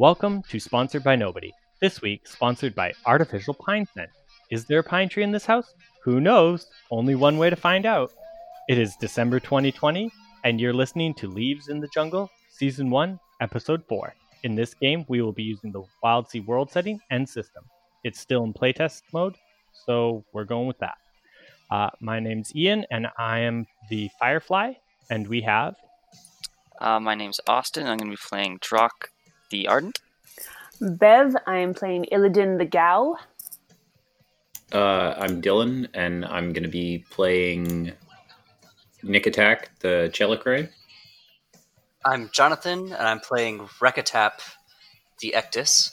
[0.00, 1.52] Welcome to Sponsored by Nobody.
[1.82, 4.08] This week, sponsored by Artificial Pine Scent.
[4.50, 5.74] Is there a pine tree in this house?
[6.04, 6.68] Who knows?
[6.90, 8.10] Only one way to find out.
[8.70, 10.10] It is December 2020,
[10.42, 14.14] and you're listening to Leaves in the Jungle, Season 1, Episode 4.
[14.44, 17.62] In this game, we will be using the Wild Sea world setting and system.
[18.02, 19.36] It's still in playtest mode,
[19.84, 20.96] so we're going with that.
[21.70, 24.72] Uh, my name's Ian, and I am the Firefly,
[25.10, 25.74] and we have
[26.80, 27.86] Uh, my name's Austin.
[27.86, 29.10] I'm going to be playing Drock
[29.50, 30.00] the Ardent.
[30.80, 33.18] Bev, I am playing Illidan the Gal.
[34.72, 37.92] Uh, I'm Dylan, and I'm going to be playing
[39.02, 40.70] Nick Attack, the Tzelicrae.
[42.04, 44.40] I'm Jonathan, and I'm playing Rekatap,
[45.20, 45.90] the Ektus.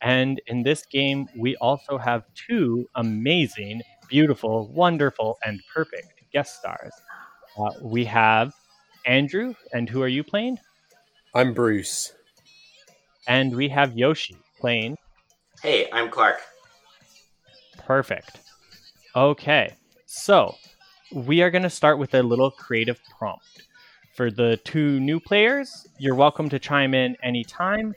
[0.00, 6.92] And in this game, we also have two amazing, beautiful, wonderful, and perfect guest stars.
[7.58, 8.52] Uh, we have
[9.06, 10.58] Andrew, and who are you playing?
[11.36, 12.12] I'm Bruce.
[13.26, 14.96] And we have Yoshi playing.
[15.60, 16.38] Hey, I'm Clark.
[17.76, 18.38] Perfect.
[19.16, 19.74] Okay,
[20.06, 20.54] so
[21.12, 23.64] we are going to start with a little creative prompt.
[24.14, 27.96] For the two new players, you're welcome to chime in anytime.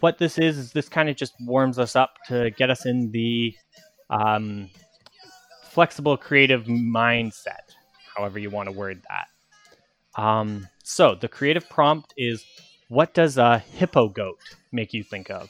[0.00, 3.10] What this is, is this kind of just warms us up to get us in
[3.10, 3.54] the
[4.08, 4.70] um,
[5.64, 7.74] flexible, creative mindset,
[8.16, 10.20] however you want to word that.
[10.20, 12.42] Um, so the creative prompt is
[12.90, 14.40] what does a hippo goat
[14.72, 15.48] make you think of?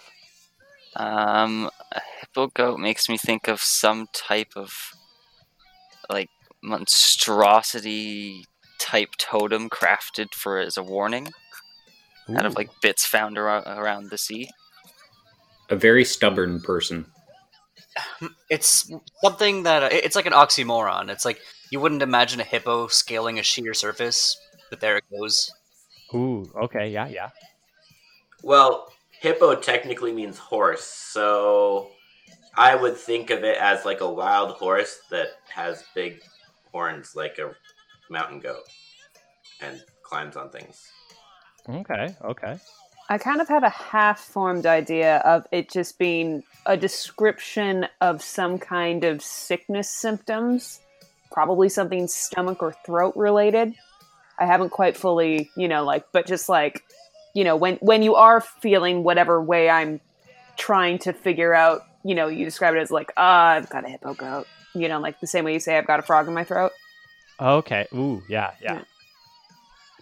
[0.95, 4.71] Um, a hippo goat makes me think of some type of
[6.11, 6.29] like
[6.63, 8.45] monstrosity
[8.79, 11.29] type totem crafted for as a warning
[12.37, 14.51] out of like bits found ar- around the sea.
[15.71, 17.07] A very stubborn person.
[18.51, 18.91] It's
[19.25, 21.09] something that uh, it's like an oxymoron.
[21.09, 24.37] It's like you wouldn't imagine a hippo scaling a sheer surface,
[24.69, 25.51] but there it goes.
[26.15, 27.31] Ooh, okay, yeah, yeah.
[28.43, 31.91] Well, hippo technically means horse, so
[32.57, 36.23] I would think of it as like a wild horse that has big
[36.73, 37.55] horns like a
[38.11, 38.65] mountain goat
[39.61, 40.91] and climbs on things.
[41.69, 42.59] Okay, okay.
[43.09, 48.23] I kind of have a half formed idea of it just being a description of
[48.23, 50.81] some kind of sickness symptoms,
[51.33, 53.75] probably something stomach or throat related.
[54.41, 56.83] I haven't quite fully, you know, like, but just like,
[57.35, 60.01] you know, when when you are feeling whatever way I'm
[60.57, 63.89] trying to figure out, you know, you describe it as like, ah, I've got a
[63.89, 66.35] hippo goat, you know, like the same way you say I've got a frog in
[66.35, 66.73] my throat,
[67.41, 67.87] Okay.
[67.95, 68.75] Ooh, yeah, yeah.
[68.75, 68.83] Yeah.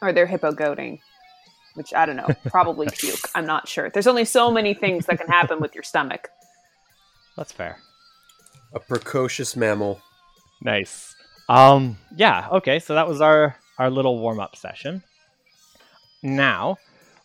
[0.02, 1.00] or they're hippo goating,
[1.74, 3.20] which I don't know, probably puke.
[3.34, 3.90] I'm not sure.
[3.90, 6.28] There's only so many things that can happen with your stomach.
[7.36, 7.78] That's fair.
[8.72, 10.00] A precocious mammal.
[10.62, 11.14] Nice.
[11.48, 15.02] Um, yeah, okay, so that was our our little warm-up session.
[16.22, 16.76] Now,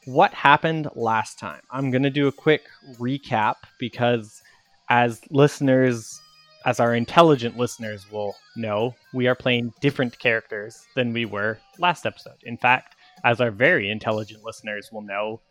[0.05, 1.61] what happened last time?
[1.71, 2.63] I'm going to do a quick
[2.99, 4.41] recap because
[4.89, 6.19] as listeners
[6.65, 12.05] as our intelligent listeners will know, we are playing different characters than we were last
[12.05, 12.37] episode.
[12.43, 15.41] In fact, as our very intelligent listeners will know,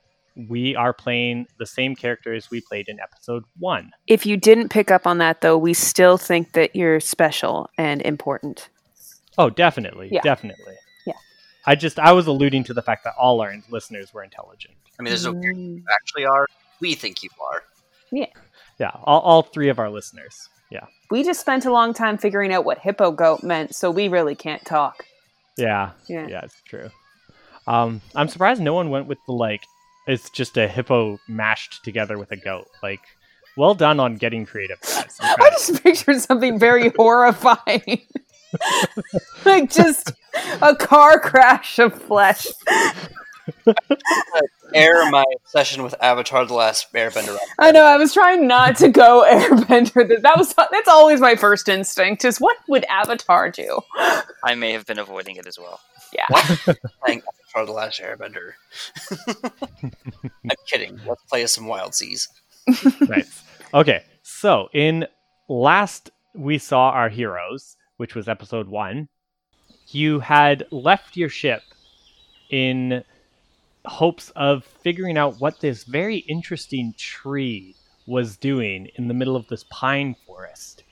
[0.49, 3.91] we are playing the same characters we played in episode 1.
[4.07, 8.01] If you didn't pick up on that, though, we still think that you're special and
[8.03, 8.71] important.
[9.37, 10.23] Oh, definitely, Yeah.
[10.23, 10.77] definitely.
[11.67, 11.73] Yeah.
[11.73, 14.75] I just I was alluding to the fact that all our listeners were intelligent.
[14.99, 15.77] I mean, there's no Mm.
[15.77, 16.47] you actually are.
[16.81, 17.63] We think you are.
[18.79, 20.49] Yeah, all, all three of our listeners.
[20.71, 24.09] Yeah, We just spent a long time figuring out what hippo goat meant, so we
[24.09, 25.05] really can't talk.
[25.57, 26.27] yeah, Yeah.
[26.27, 26.41] yeah.
[26.45, 26.89] It's true.
[27.67, 29.63] Um, I'm surprised no one went with the like.
[30.07, 32.67] It's just a hippo mashed together with a goat.
[32.83, 33.01] Like,
[33.57, 35.17] well done on getting creative, guys.
[35.21, 38.01] I'm I proud of just pictured something very horrifying.
[39.45, 40.13] like just
[40.61, 42.47] a car crash of flesh.
[44.75, 47.37] Air my obsession with Avatar: The Last Airbender.
[47.59, 47.85] I know.
[47.85, 50.09] I was trying not to go airbender.
[50.09, 52.25] That- That was that's always my first instinct.
[52.25, 53.81] Is what would Avatar do?
[54.45, 55.81] I may have been avoiding it as well.
[56.13, 56.27] Yeah.
[57.05, 57.23] Playing
[57.55, 58.53] Avatar: The Last Airbender.
[59.83, 60.99] I'm kidding.
[61.07, 62.29] Let's play some Wild Seas.
[63.09, 63.43] nice.
[63.75, 65.07] Okay, so in
[65.49, 69.07] last we saw our heroes, which was episode one.
[69.91, 71.63] You had left your ship
[72.51, 73.05] in
[73.85, 77.77] hopes of figuring out what this very interesting tree
[78.09, 80.83] was doing in the middle of this pine forest.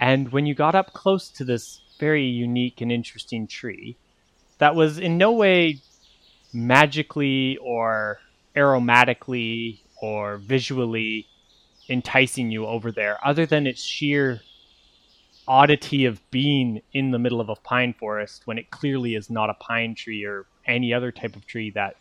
[0.00, 3.98] And when you got up close to this very unique and interesting tree,
[4.56, 5.80] that was in no way
[6.54, 8.18] magically or
[8.56, 11.26] aromatically or visually
[11.90, 14.40] enticing you over there, other than its sheer
[15.48, 19.50] oddity of being in the middle of a pine forest when it clearly is not
[19.50, 21.96] a pine tree or any other type of tree that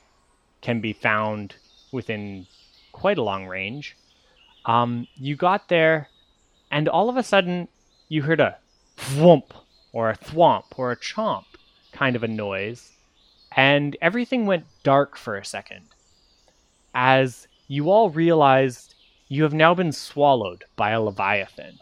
[0.61, 1.55] can be found
[1.91, 2.47] within
[2.91, 3.95] quite a long range.
[4.65, 6.09] Um, you got there,
[6.71, 7.67] and all of a sudden,
[8.09, 8.57] you heard a
[8.97, 9.51] thwomp
[9.93, 11.45] or a thwomp or a chomp
[11.91, 12.91] kind of a noise,
[13.55, 15.85] and everything went dark for a second
[16.95, 18.95] as you all realized
[19.27, 21.77] you have now been swallowed by a leviathan.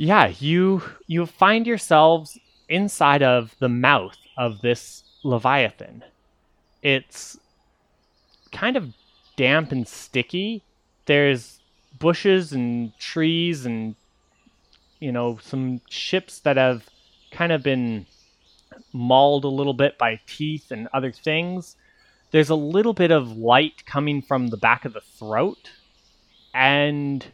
[0.00, 2.38] Yeah, you you find yourselves
[2.70, 6.02] inside of the mouth of this leviathan.
[6.80, 7.38] It's
[8.50, 8.94] kind of
[9.36, 10.62] damp and sticky.
[11.04, 11.60] There's
[11.98, 13.94] bushes and trees and
[15.00, 16.88] you know some ships that have
[17.30, 18.06] kind of been
[18.94, 21.76] mauled a little bit by teeth and other things.
[22.30, 25.72] There's a little bit of light coming from the back of the throat.
[26.54, 27.26] And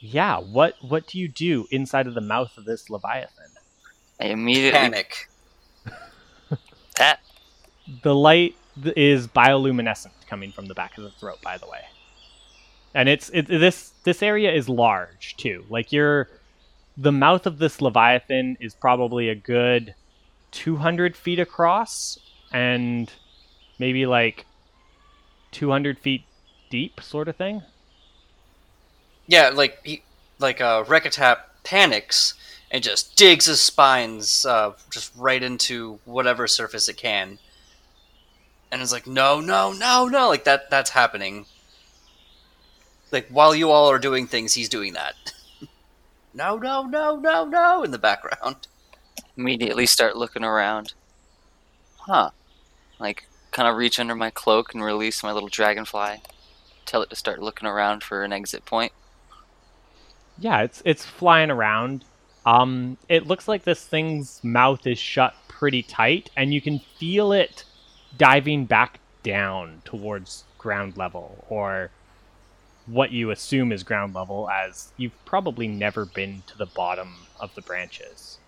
[0.00, 3.50] yeah, what what do you do inside of the mouth of this leviathan?
[4.20, 5.28] I immediately Panic.
[6.96, 7.20] that
[8.02, 8.56] The light
[8.96, 11.80] is bioluminescent coming from the back of the throat, by the way.
[12.94, 15.64] And it's it, this this area is large too.
[15.68, 16.28] Like you're
[16.96, 19.94] the mouth of this leviathan is probably a good
[20.50, 22.18] 200 feet across
[22.52, 23.12] and
[23.78, 24.44] maybe like
[25.52, 26.24] 200 feet
[26.70, 27.62] deep, sort of thing.
[29.26, 30.02] Yeah, like he,
[30.38, 32.34] like uh, Rekatap panics
[32.70, 37.38] and just digs his spines uh, just right into whatever surface it can,
[38.70, 40.70] and is like, no, no, no, no, like that.
[40.70, 41.46] That's happening.
[43.12, 45.14] Like while you all are doing things, he's doing that.
[46.34, 48.68] no, no, no, no, no, in the background.
[49.36, 50.94] immediately start looking around.
[51.98, 52.30] Huh.
[52.98, 56.22] Like, kind of reach under my cloak and release my little dragonfly.
[56.86, 58.92] Tell it to start looking around for an exit point.
[60.40, 62.04] Yeah, it's it's flying around.
[62.46, 67.32] Um, it looks like this thing's mouth is shut pretty tight, and you can feel
[67.32, 67.64] it
[68.16, 71.90] diving back down towards ground level, or
[72.86, 77.54] what you assume is ground level, as you've probably never been to the bottom of
[77.54, 78.38] the branches,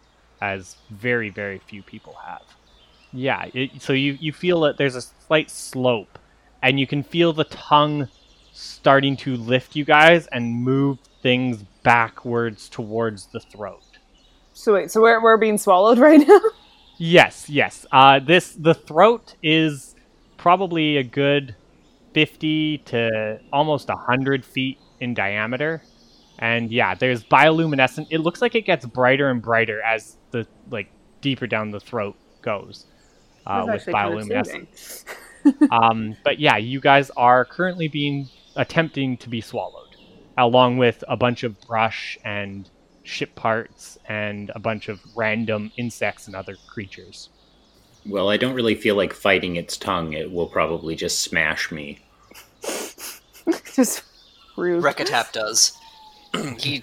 [0.41, 2.43] as very very few people have.
[3.13, 6.19] Yeah, it, so you you feel that there's a slight slope,
[6.63, 8.09] and you can feel the tongue
[8.55, 13.83] starting to lift you guys and move things backwards towards the throat.
[14.53, 16.41] So wait, so we're we're being swallowed right now?
[16.99, 17.87] Yes, yes.
[17.91, 19.95] Uh, this the throat is
[20.37, 21.55] probably a good
[22.13, 25.83] fifty to almost hundred feet in diameter,
[26.39, 28.09] and yeah, there's bioluminescent.
[28.11, 30.91] It looks like it gets brighter and brighter as the like
[31.21, 32.87] deeper down the throat goes
[33.47, 35.05] uh, with actually kind of bioluminescent.
[35.71, 39.92] um, but yeah, you guys are currently being attempting to be swallowed,
[40.43, 42.69] along with a bunch of brush and
[43.05, 47.29] ship parts and a bunch of random insects and other creatures.
[48.05, 50.13] Well, I don't really feel like fighting its tongue.
[50.13, 52.01] It will probably just smash me.
[53.75, 54.03] Just
[54.57, 54.83] rude.
[54.83, 55.73] Rekatap does.
[56.59, 56.83] he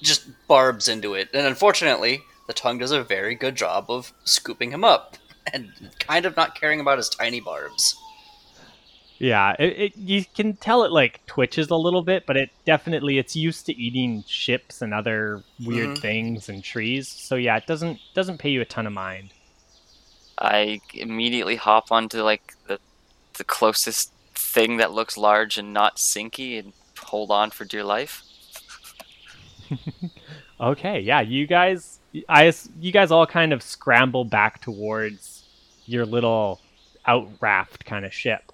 [0.00, 4.70] just barbs into it, and unfortunately, the tongue does a very good job of scooping
[4.70, 5.16] him up
[5.52, 7.96] and kind of not caring about his tiny barbs.
[9.20, 13.18] Yeah, it, it you can tell it like twitches a little bit, but it definitely
[13.18, 16.00] it's used to eating ships and other weird Mhm.
[16.00, 17.08] things and trees.
[17.08, 19.34] So yeah, it doesn't doesn't pay you a ton of mind.
[20.38, 22.80] I immediately hop onto like the
[23.34, 28.24] the closest thing that looks large and not sinky and hold on for dear life.
[30.60, 35.44] Okay, yeah, you guys, I, you guys all kind of scramble back towards
[35.86, 36.60] your little
[37.06, 38.49] out raft kind of ship,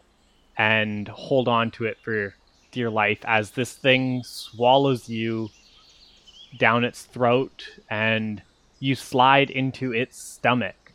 [0.57, 2.35] and hold on to it for
[2.71, 5.49] dear life as this thing swallows you
[6.59, 8.43] down its throat, and
[8.79, 10.93] you slide into its stomach.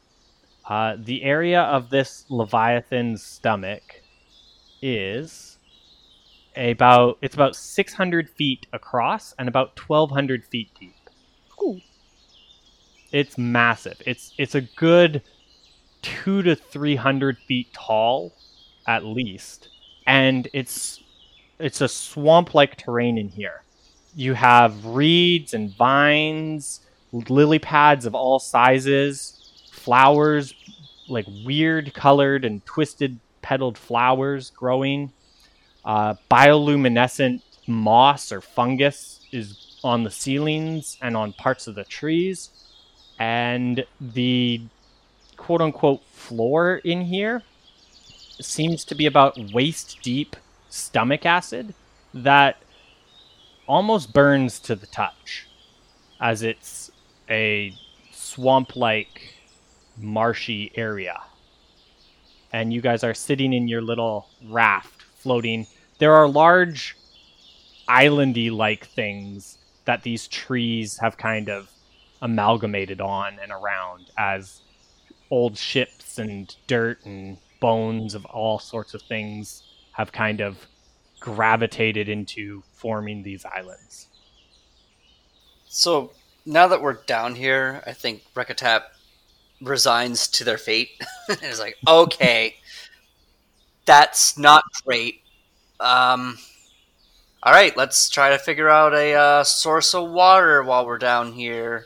[0.67, 4.01] Uh, the area of this leviathan's stomach
[4.81, 5.57] is
[6.55, 10.95] about it's about 600 feet across and about 1200 feet deep.
[13.11, 14.01] It's massive.
[14.05, 15.21] It's it's a good
[16.01, 18.33] two to three hundred feet tall
[18.87, 19.69] at least.
[20.07, 21.01] And it's
[21.59, 23.63] it's a swamp like terrain in here.
[24.15, 29.37] You have reeds and vines lily pads of all sizes
[29.71, 30.53] flowers
[31.09, 35.11] like weird colored and twisted petaled flowers growing.
[35.83, 42.49] Uh, bioluminescent moss or fungus is on the ceilings and on parts of the trees.
[43.19, 44.61] And the
[45.37, 47.41] quote unquote floor in here
[48.45, 50.35] seems to be about waist deep
[50.69, 51.73] stomach acid
[52.13, 52.57] that
[53.67, 55.47] almost burns to the touch,
[56.19, 56.91] as it's
[57.29, 57.73] a
[58.11, 59.35] swamp like
[59.97, 61.21] marshy area.
[62.53, 65.67] And you guys are sitting in your little raft floating
[66.01, 66.97] there are large
[67.87, 71.69] islandy like things that these trees have kind of
[72.23, 74.61] amalgamated on and around as
[75.29, 79.63] old ships and dirt and bones of all sorts of things
[79.93, 80.67] have kind of
[81.21, 84.07] gravitated into forming these islands.
[85.67, 86.11] So
[86.45, 88.81] now that we're down here, I think Rekatap
[89.61, 90.89] resigns to their fate
[91.29, 92.55] and is like, okay,
[93.85, 95.21] that's not great.
[95.79, 96.37] Um,
[97.43, 101.33] all right, let's try to figure out a uh, source of water while we're down
[101.33, 101.85] here.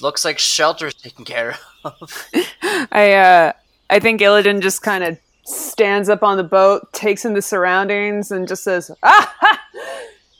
[0.00, 2.28] Looks like shelter's taken care of.
[2.92, 3.52] I uh
[3.90, 8.30] I think Illidan just kind of stands up on the boat, takes in the surroundings,
[8.30, 9.60] and just says, "Ah, ha!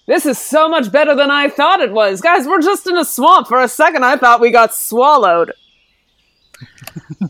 [0.07, 2.47] this is so much better than I thought it was, guys.
[2.47, 3.49] We're just in a swamp.
[3.49, 5.53] For a second, I thought we got swallowed."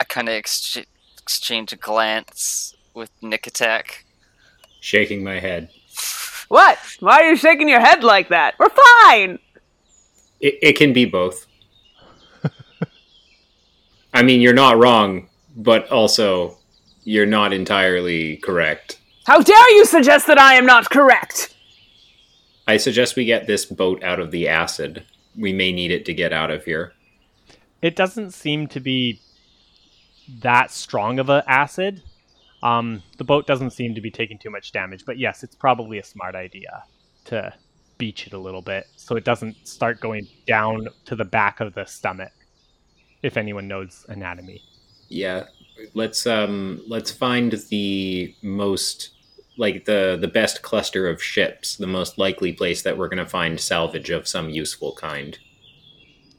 [0.00, 0.78] I kind of ex-
[1.22, 4.04] exchange a glance with Nick Attack.
[4.80, 5.70] Shaking my head.
[6.48, 6.78] What?
[7.00, 8.54] Why are you shaking your head like that?
[8.58, 9.38] We're fine.
[10.40, 11.47] It, it can be both.
[14.18, 16.58] I mean, you're not wrong, but also
[17.04, 18.98] you're not entirely correct.
[19.26, 21.54] How dare you suggest that I am not correct?
[22.66, 25.04] I suggest we get this boat out of the acid.
[25.36, 26.94] We may need it to get out of here.
[27.80, 29.20] It doesn't seem to be
[30.40, 32.02] that strong of an acid.
[32.60, 36.00] Um, the boat doesn't seem to be taking too much damage, but yes, it's probably
[36.00, 36.82] a smart idea
[37.26, 37.54] to
[37.98, 41.72] beach it a little bit so it doesn't start going down to the back of
[41.74, 42.32] the stomach.
[43.22, 44.62] If anyone knows anatomy.
[45.08, 45.46] Yeah,
[45.94, 49.10] let's um let's find the most
[49.56, 53.26] like the the best cluster of ships, the most likely place that we're going to
[53.26, 55.38] find salvage of some useful kind.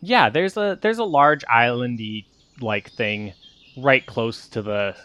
[0.01, 2.25] Yeah, there's a there's a large islandy
[2.61, 3.33] like thing
[3.77, 4.95] right close to the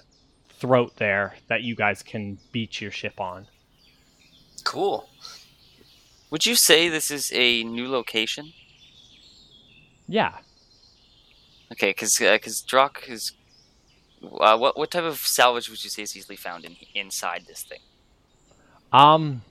[0.49, 3.47] throat there that you guys can beach your ship on.
[4.63, 5.09] Cool.
[6.31, 8.53] Would you say this is a new location?
[10.09, 10.39] Yeah.
[11.75, 13.33] Okay, because because Drock is.
[14.23, 17.63] Uh, what what type of salvage would you say is easily found in inside this
[17.65, 17.81] thing?
[18.93, 19.43] Um,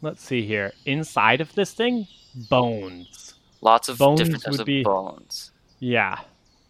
[0.00, 0.72] let's see here.
[0.86, 2.06] Inside of this thing,
[2.48, 3.34] bones.
[3.60, 5.50] Lots of Bones different types of be- bones.
[5.80, 6.18] Yeah,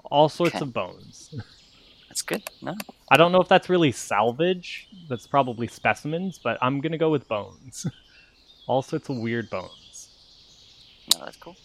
[0.05, 0.63] all sorts Okay.
[0.65, 1.35] of bones.
[2.09, 2.43] That's good.
[2.61, 2.75] No,
[3.11, 4.87] I don't know if that's really salvage.
[5.09, 7.87] That's probably specimens, but I'm gonna go with bones.
[8.67, 10.11] all sorts of weird bones.
[11.15, 11.57] no, that's cool.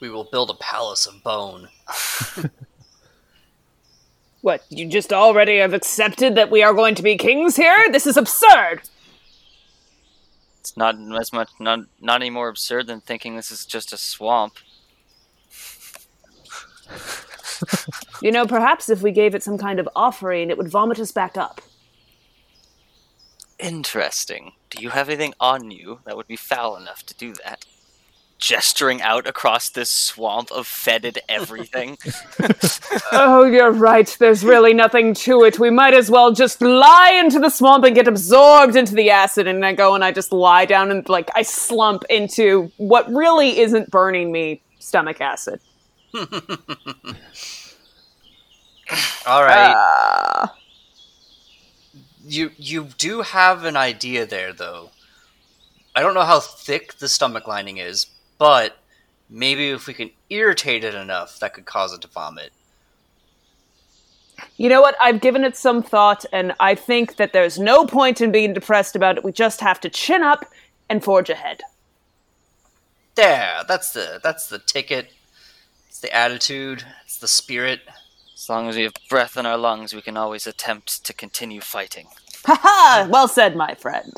[0.00, 1.68] We will build a palace of bone.
[4.42, 4.64] What?
[4.70, 7.90] You just already have accepted that we are going to be kings here?
[7.90, 8.80] This is absurd.
[10.60, 13.96] It's not as much not not any more absurd than thinking this is just a
[13.96, 14.54] swamp.
[18.22, 21.10] You know, perhaps if we gave it some kind of offering, it would vomit us
[21.10, 21.62] back up.
[23.58, 24.52] Interesting.
[24.68, 27.64] Do you have anything on you that would be foul enough to do that?
[28.40, 31.98] Gesturing out across this swamp of fetid everything.
[33.12, 34.16] Oh, you're right.
[34.20, 35.58] There's really nothing to it.
[35.58, 39.48] We might as well just lie into the swamp and get absorbed into the acid.
[39.48, 43.58] And I go and I just lie down and, like, I slump into what really
[43.58, 45.60] isn't burning me stomach acid.
[46.14, 46.24] All
[49.44, 49.74] right.
[49.76, 50.54] Ah.
[52.24, 54.90] You you do have an idea there, though.
[55.96, 58.06] I don't know how thick the stomach lining is,
[58.40, 58.78] but
[59.28, 62.52] maybe if we can irritate it enough, that could cause it to vomit.
[64.56, 64.96] You know what?
[64.98, 68.96] I've given it some thought, and I think that there's no point in being depressed
[68.96, 69.24] about it.
[69.24, 70.46] We just have to chin up
[70.88, 71.60] and forge ahead.
[73.14, 75.12] There, that's the that's the ticket.
[75.88, 76.84] It's the attitude.
[77.04, 77.80] It's the spirit.
[78.34, 81.60] as long as we have breath in our lungs, we can always attempt to continue
[81.60, 82.06] fighting.
[82.46, 83.06] Ha ha!
[83.10, 84.14] Well said, my friend.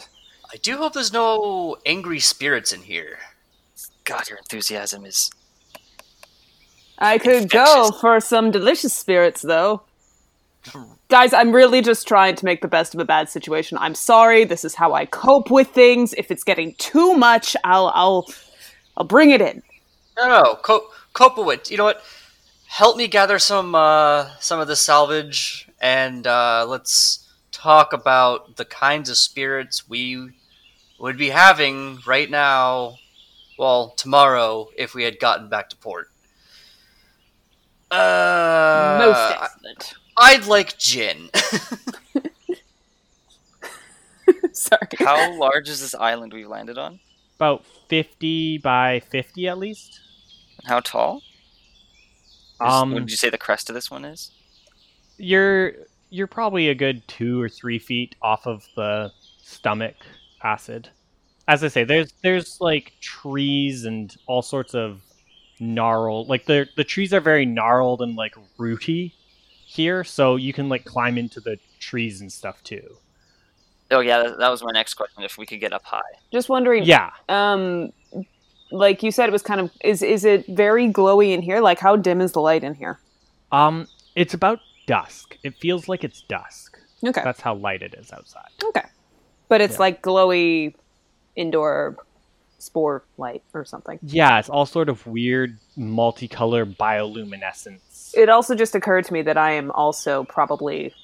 [0.52, 3.18] I do hope there's no angry spirits in here.
[4.04, 5.30] God, your enthusiasm is
[6.98, 9.82] I could go for some delicious spirits, though.
[11.08, 13.76] Guys, I'm really just trying to make the best of a bad situation.
[13.80, 14.44] I'm sorry.
[14.44, 16.14] This is how I cope with things.
[16.14, 18.26] If it's getting too much, I'll I'll
[18.96, 19.62] I'll bring it in.
[20.16, 21.70] No, no, Co- Kopowit.
[21.70, 22.02] You know what?
[22.68, 28.64] Help me gather some uh, some of the salvage, and uh, let's talk about the
[28.64, 30.30] kinds of spirits we
[31.00, 32.94] would be having right now.
[33.58, 36.08] Well, tomorrow, if we had gotten back to port.
[37.90, 39.94] Uh, Most excellent.
[40.16, 41.28] I'd like gin.
[44.52, 44.80] sorry.
[44.98, 47.00] How large is this island we've landed on?
[47.36, 50.00] About 50 by 50 at least.
[50.58, 51.18] And how tall?
[51.18, 51.22] Is-
[52.60, 54.30] Um, would you say the crest of this one is?
[55.18, 55.72] You're
[56.10, 59.10] you're probably a good two or three feet off of the
[59.42, 59.96] stomach
[60.42, 60.88] acid.
[61.48, 65.00] As I say, there's there's like trees and all sorts of
[65.60, 69.14] gnarled like the the trees are very gnarled and like rooty
[69.66, 72.96] here, so you can like climb into the trees and stuff too.
[73.90, 75.22] Oh yeah, that, that was my next question.
[75.22, 76.00] If we could get up high,
[76.32, 76.84] Just wondering.
[76.84, 77.10] Yeah.
[77.28, 77.92] Um,
[78.70, 81.60] like you said, it was kind of is is it very glowy in here?
[81.60, 82.98] Like how dim is the light in here?
[83.50, 85.36] Um it's about dusk.
[85.42, 86.78] It feels like it's dusk.
[87.04, 87.20] Okay.
[87.22, 88.48] That's how light it is outside.
[88.64, 88.84] Okay.
[89.48, 89.80] But it's Yeah.
[89.80, 90.74] like glowy
[91.36, 91.96] indoor
[92.58, 93.98] spore light or something.
[94.02, 98.14] Yeah, it's all sort of weird multicolor bioluminescence.
[98.16, 100.94] It also just occurred to me that I am also probably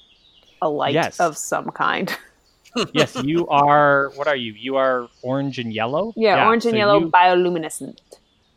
[0.61, 1.19] a light Yes.
[1.19, 2.15] of some kind.
[2.93, 4.11] yes, you are.
[4.15, 4.53] What are you?
[4.53, 6.13] You are orange and yellow.
[6.15, 7.97] Yeah, orange and so yellow You, bioluminescent.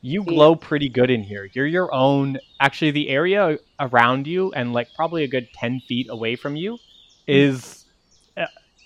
[0.01, 1.49] you glow pretty good in here.
[1.55, 2.39] You're your own.
[2.61, 6.79] Actually, the area around you and like probably a good ten feet away from you
[7.27, 7.82] is.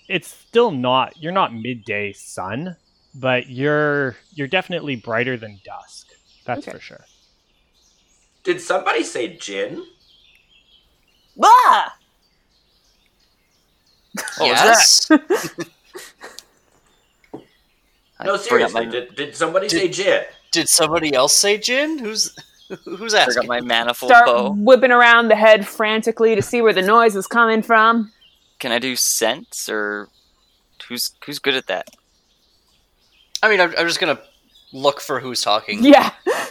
[0.07, 1.21] It's still not.
[1.21, 2.75] You're not midday sun,
[3.13, 6.07] but you're you're definitely brighter than dusk.
[6.45, 6.71] That's Okay.
[6.71, 7.05] for sure.
[8.43, 9.83] Did somebody say gin?
[11.43, 11.95] Ah!
[14.37, 15.11] What yes.
[18.19, 18.85] I No, seriously.
[18.85, 20.23] my, Did, did somebody Did- say gin?
[20.51, 21.99] Did somebody else say gin?
[21.99, 22.33] Who's
[22.85, 23.47] who's forgot asking?
[23.47, 24.51] my manifold Start bow.
[24.57, 28.11] whipping around the head frantically to see where the noise is coming from.
[28.59, 30.09] Can I do sense or
[30.87, 31.89] who's who's good at that?
[33.43, 34.19] I mean, I'm, I'm just gonna
[34.73, 35.83] look for who's talking.
[35.83, 36.11] Yeah.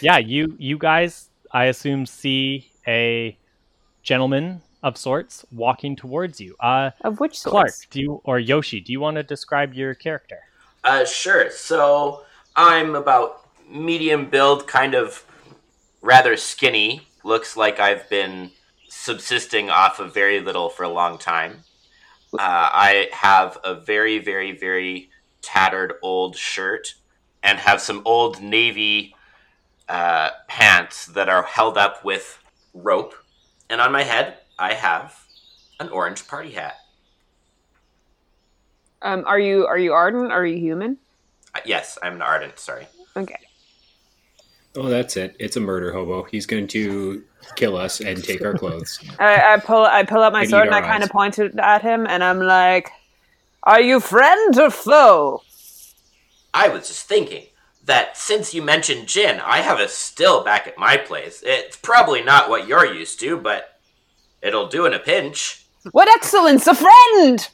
[0.00, 3.36] Yeah, you you guys, I assume, see a
[4.02, 6.54] gentleman of sorts walking towards you.
[6.60, 7.52] Uh, Of which sort?
[7.52, 10.38] Clark, do you or Yoshi, do you want to describe your character?
[10.84, 11.50] Uh, sure.
[11.50, 12.24] So
[12.54, 15.24] I'm about medium build, kind of
[16.02, 17.08] rather skinny.
[17.24, 18.50] Looks like I've been
[18.88, 21.64] subsisting off of very little for a long time.
[22.34, 25.10] Uh, I have a very, very, very
[25.42, 26.94] tattered old shirt
[27.42, 29.14] and have some old navy
[29.88, 32.38] uh, pants that are held up with
[32.74, 33.14] rope.
[33.70, 35.24] And on my head, I have
[35.80, 36.76] an orange party hat.
[39.00, 40.32] Um, are you are you ardent?
[40.32, 40.98] Are you human?
[41.54, 42.58] Uh, yes, I'm an ardent.
[42.58, 42.88] Sorry.
[43.16, 43.38] Okay.
[44.78, 45.34] Oh, that's it.
[45.40, 46.22] It's a murder hobo.
[46.22, 47.24] He's going to
[47.56, 49.00] kill us and take our clothes.
[49.18, 51.12] I, I pull I pull out my And sword and I our kind of eyes.
[51.12, 52.90] point it at him and I'm like,
[53.64, 55.42] "Are you friend or foe?"
[56.54, 57.46] I was just thinking
[57.86, 61.42] that since you mentioned gin, I have a still back at my place.
[61.44, 63.80] It's probably not what you're used to, but
[64.42, 65.66] it'll do in a pinch.
[65.90, 67.48] What excellence, a friend!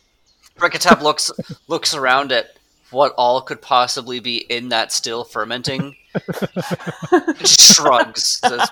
[0.59, 1.31] Rekatap looks
[1.69, 2.59] looks around at
[2.95, 5.97] what all could possibly be in that still fermenting.
[7.39, 8.39] Just shrugs.
[8.39, 8.71] Says,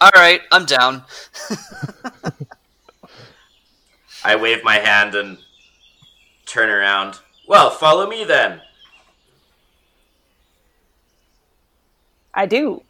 [0.00, 1.04] "All right, I'm down."
[4.24, 5.38] I wave my hand and
[6.46, 7.20] turn around.
[7.46, 8.60] Well, follow me then.
[12.34, 12.82] I do.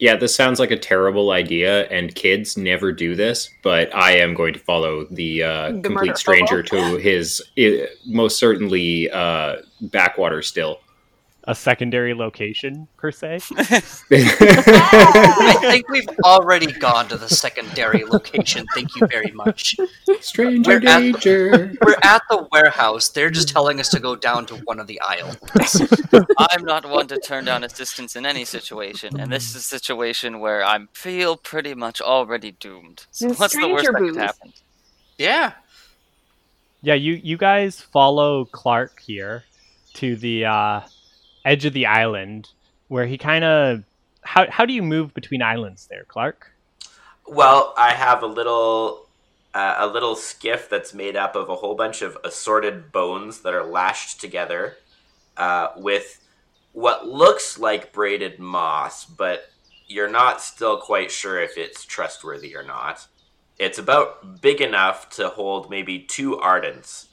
[0.00, 3.50] Yeah, this sounds like a terrible idea, and kids never do this.
[3.62, 7.42] But I am going to follow the, uh, The complete stranger to his
[8.06, 10.80] most certainly uh, backwater still.
[11.50, 13.40] A secondary location per se.
[13.58, 18.64] I think we've already gone to the secondary location.
[18.72, 19.74] Thank you very much.
[20.20, 21.72] stranger We're at- danger.
[21.84, 23.08] We're at the warehouse.
[23.08, 25.36] They're just telling us to go down to one of the aisles.
[26.38, 30.38] I'm not one to turn down assistance in any situation, and this is a situation
[30.38, 33.06] where I feel pretty much already doomed.
[33.10, 34.52] So Then what's the worst stranger that could happen?
[35.18, 35.52] Yeah.
[36.80, 39.42] Yeah, you you guys follow Clark here
[39.94, 40.80] to the uh,
[41.44, 42.50] edge of the island
[42.88, 43.84] where he kind of
[44.22, 46.52] how how do you move between islands there, Clark?
[47.26, 49.06] Well, I have a little
[49.54, 53.54] uh, a little skiff that's made up of a whole bunch of assorted bones that
[53.54, 54.76] are lashed together
[55.36, 56.20] uh, with
[56.72, 59.50] what looks like braided moss, but
[59.86, 63.06] you're not still quite sure if it's trustworthy or not.
[63.58, 67.06] It's about big enough to hold maybe two ardents.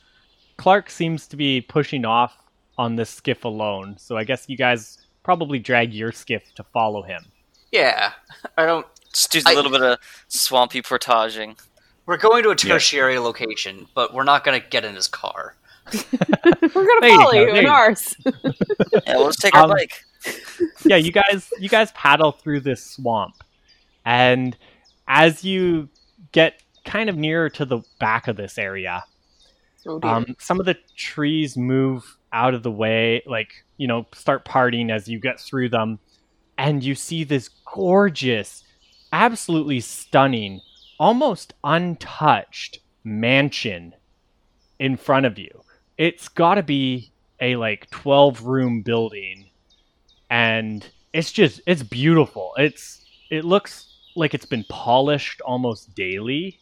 [0.58, 2.38] Clark seems to be pushing off
[2.78, 7.02] on this skiff alone, so I guess you guys probably drag your skiff to follow
[7.02, 7.26] him.
[7.72, 8.12] Yeah.
[8.58, 8.86] I don't.
[9.14, 11.56] Just do a little bit of swampy portaging.
[12.06, 15.56] We're going to a tertiary location, but we're not going to get in his car.
[16.12, 18.16] We're gonna There you follow go, you, in you ours.
[18.26, 20.04] Yeah, we'll just take our Um, bike.
[20.86, 23.36] yeah, you guys you guys paddle through this swamp.
[24.06, 24.58] And
[25.08, 25.88] as you
[26.34, 29.04] get kind of nearer to the back of this area,
[29.86, 34.46] oh um, some of the trees move out of the way, like, you know, start
[34.46, 36.00] parting as you get through them.
[36.58, 38.64] And you see this gorgeous,
[39.12, 40.62] absolutely stunning
[41.00, 43.94] almost untouched mansion
[44.80, 45.50] in front of you.
[45.98, 49.50] It's got to be a like 12 room building
[50.30, 52.54] and it's just it's beautiful.
[52.58, 56.60] It's it looks like it's been polished almost daily.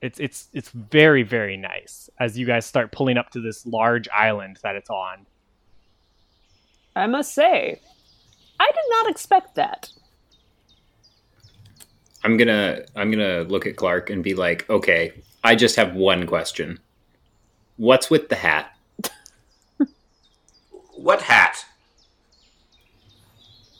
[0.00, 4.08] It's it's it's very very nice as you guys start pulling up to this large
[4.10, 5.26] island that it's on.
[6.94, 7.80] I must say,
[8.60, 9.90] I did not expect that.
[12.24, 15.12] I'm gonna I'm gonna look at Clark and be like, okay,
[15.44, 16.78] I just have one question.
[17.76, 18.72] What's with the hat?
[20.96, 21.64] What hat?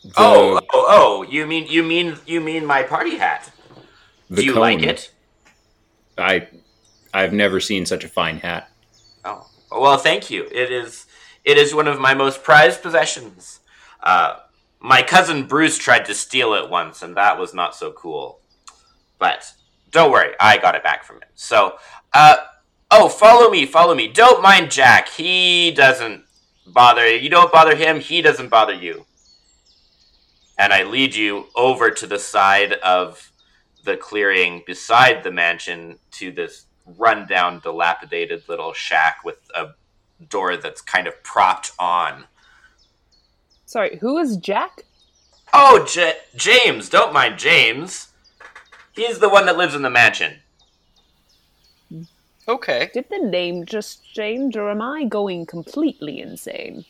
[0.03, 1.23] The, Oh, oh, oh!
[1.29, 3.51] You mean you mean you mean my party hat?
[4.29, 5.11] the Do you like it?
[6.19, 6.47] I
[7.13, 8.69] I've never seen such a fine hat.
[9.25, 10.43] Oh, well, thank you.
[10.51, 11.05] It is
[11.43, 13.59] it is one of my most prized possessions.
[14.01, 14.37] Uh,
[14.79, 18.39] my cousin Bruce tried to steal it once, and that was not so cool.
[19.17, 19.51] But
[19.91, 21.29] don't worry, I got it back from him.
[21.35, 21.77] So,
[22.13, 22.37] uh,
[22.91, 24.07] oh, follow me, follow me.
[24.07, 25.09] Don't mind Jack.
[25.09, 26.23] He doesn't
[26.67, 27.29] bother you.
[27.29, 27.99] Don't bother him.
[27.99, 29.05] He doesn't bother you.
[30.57, 33.31] And I lead you over to the side of
[33.83, 36.65] the clearing beside the mansion to this
[36.97, 39.69] rundown, dilapidated little shack with a
[40.27, 42.25] door that's kind of propped on.
[43.65, 44.83] Sorry, who is Jack?
[45.53, 46.89] Oh, J- James!
[46.89, 48.09] Don't mind James.
[48.91, 50.39] He's the one that lives in the mansion.
[52.47, 52.89] Okay.
[52.93, 56.85] Did the name just change, or am I going completely insane?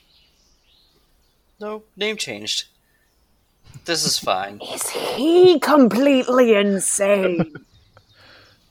[1.59, 2.67] No, name changed.
[3.85, 4.59] This is fine.
[4.73, 7.53] Is he completely insane?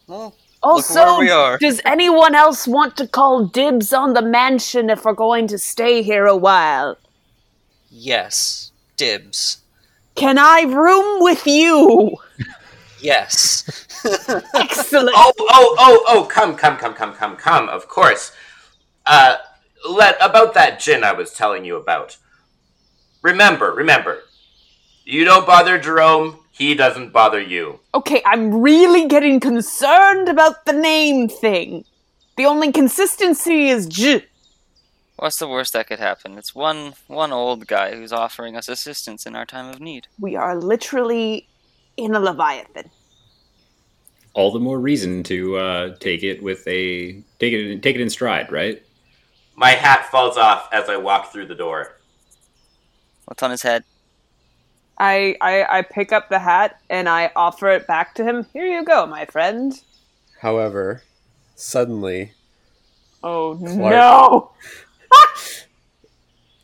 [0.06, 1.58] Well, Also, where we are.
[1.58, 6.02] does anyone else want to call dibs on the mansion if we're going to stay
[6.02, 6.96] here a while?
[7.90, 8.72] yes.
[8.96, 9.58] Dibs.
[10.14, 12.16] Can I room with you?
[13.00, 13.64] Yes.
[14.54, 15.14] Excellent.
[15.14, 16.24] Oh, oh, oh, oh!
[16.24, 17.68] Come, come, come, come, come, come!
[17.68, 18.32] Of course.
[19.06, 19.36] Uh,
[19.88, 22.16] let about that gin I was telling you about.
[23.22, 24.22] Remember, remember.
[25.10, 26.38] You don't bother Jerome.
[26.50, 27.80] He doesn't bother you.
[27.94, 31.86] Okay, I'm really getting concerned about the name thing.
[32.36, 34.26] The only consistency is J.
[35.16, 36.36] What's the worst that could happen?
[36.36, 40.08] It's one one old guy who's offering us assistance in our time of need.
[40.20, 41.48] We are literally
[41.96, 42.90] in a leviathan.
[44.34, 48.10] All the more reason to uh, take it with a take it take it in
[48.10, 48.82] stride, right?
[49.56, 51.96] My hat falls off as I walk through the door.
[53.24, 53.84] What's on his head?
[54.98, 58.46] I, I I pick up the hat and I offer it back to him.
[58.52, 59.72] Here you go, my friend.
[60.40, 61.02] However,
[61.54, 62.32] suddenly
[63.22, 63.92] Oh Clark.
[63.92, 64.50] no!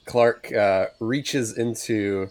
[0.06, 2.28] Clark uh, reaches into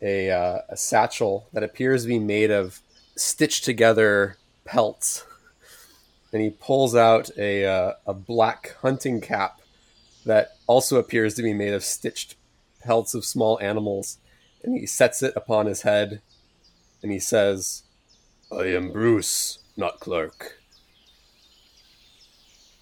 [0.00, 2.80] a, uh, a satchel that appears to be made of
[3.16, 5.24] stitched together pelts,
[6.32, 9.60] and he pulls out a uh, a black hunting cap
[10.24, 12.34] that also appears to be made of stitched
[12.82, 14.18] pelts of small animals,
[14.64, 16.20] and he sets it upon his head,
[17.02, 17.82] and he says,
[18.50, 20.58] "I am Bruce, not Clark."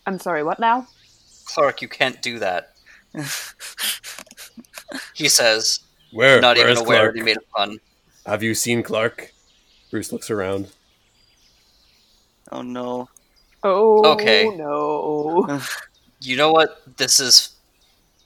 [0.06, 0.42] I'm sorry.
[0.42, 0.86] What now?
[1.46, 2.70] Clark, you can't do that.
[5.14, 5.80] he says,
[6.12, 6.40] Where?
[6.40, 7.16] not where even is aware Clark?
[7.16, 7.78] he made a pun.
[8.26, 9.32] Have you seen Clark?
[9.90, 10.68] Bruce looks around.
[12.52, 13.08] Oh no.
[13.62, 14.48] Oh Okay.
[14.56, 15.60] no!
[16.20, 16.82] You know what?
[16.96, 17.50] This is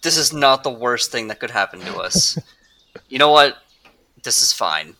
[0.03, 2.39] this is not the worst thing that could happen to us.
[3.09, 3.59] you know what?
[4.23, 4.95] This is fine.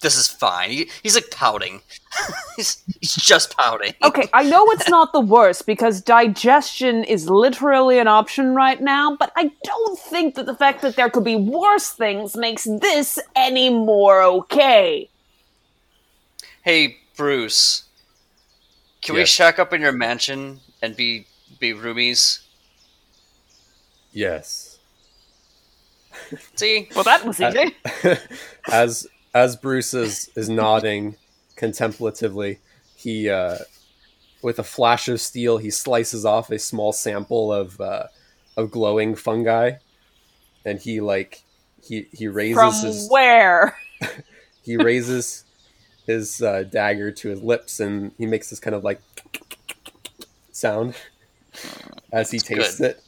[0.00, 0.70] This is fine.
[0.70, 1.80] He, he's like pouting.
[2.56, 3.94] he's, he's just pouting.
[4.02, 9.16] Okay, I know it's not the worst because digestion is literally an option right now,
[9.16, 13.20] but I don't think that the fact that there could be worse things makes this
[13.36, 15.08] any more okay.
[16.62, 17.84] Hey, Bruce.
[19.02, 21.26] Can we shack up in your mansion and be
[21.58, 22.40] be roomies?
[24.12, 24.71] Yes.
[26.56, 26.88] See?
[26.94, 28.16] Well, that was Uh, easy.
[28.72, 31.16] as as Bruce is, is nodding
[31.56, 32.58] contemplatively,
[32.96, 33.58] he uh,
[34.42, 38.04] with a flash of steel he slices off a small sample of uh,
[38.56, 39.72] of glowing fungi,
[40.64, 41.44] and he like
[41.82, 43.76] he he raises From his where?
[44.62, 45.44] he raises
[46.06, 49.00] his uh, dagger to his lips, and he makes this kind of like
[50.52, 50.94] sound
[52.12, 53.02] as he tastes it.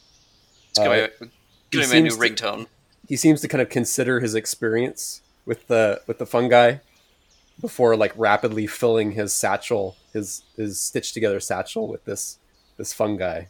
[0.70, 1.26] It's gonna Uh, be,
[1.72, 2.66] he gonna be my new ringtone.
[3.14, 6.78] He seems to kind of consider his experience with the with the fungi
[7.60, 12.38] before like rapidly filling his satchel his his stitched together satchel with this
[12.76, 13.44] this fungi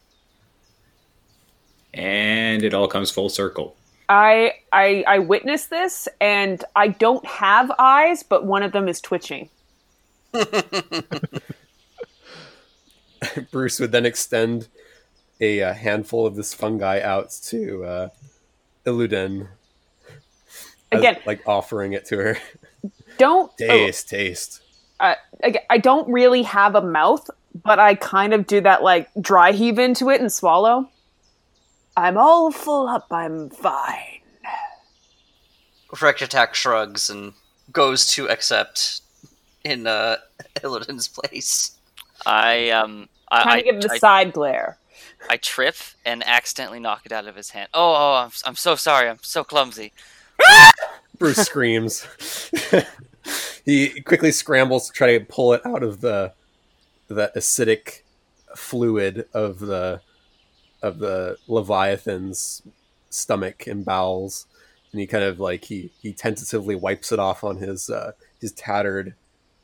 [1.94, 3.74] And it all comes full circle.
[4.06, 9.00] I I I witnessed this, and I don't have eyes, but one of them is
[9.00, 9.48] twitching.
[13.50, 14.68] Bruce would then extend
[15.40, 18.08] a, uh handful of this fungi out to uh,
[18.86, 19.48] Illidan.
[20.92, 22.38] as- Again- like offering it to her.
[23.18, 24.60] Don't oh, Taste, taste.
[25.00, 25.16] I,
[25.70, 27.28] I don't really have a mouth,
[27.64, 30.88] but I kind of do that like dry heave into it and swallow.
[31.96, 33.06] I'm all full up.
[33.10, 34.20] I'm fine.
[36.00, 37.32] Wrecked Attack shrugs and
[37.72, 39.00] goes to accept
[39.64, 40.16] in uh,
[40.56, 41.76] Illidan's place.
[42.26, 44.78] I um I Kind I, of give the I, side glare.
[45.28, 47.68] I trip and accidentally knock it out of his hand.
[47.74, 49.08] Oh, oh, I'm, I'm so sorry.
[49.08, 49.92] I'm so clumsy.
[51.18, 52.06] Bruce screams.
[53.64, 56.32] he quickly scrambles to try to pull it out of the
[57.08, 58.00] the acidic
[58.56, 60.00] fluid of the
[60.82, 62.62] of the leviathan's
[63.10, 64.46] stomach and bowels,
[64.92, 68.52] and he kind of like he he tentatively wipes it off on his uh, his
[68.52, 69.14] tattered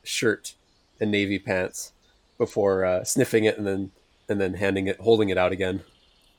[0.03, 0.55] shirt
[0.99, 1.93] and navy pants
[2.37, 3.91] before uh, sniffing it and then
[4.31, 5.83] and then handing it holding it out again.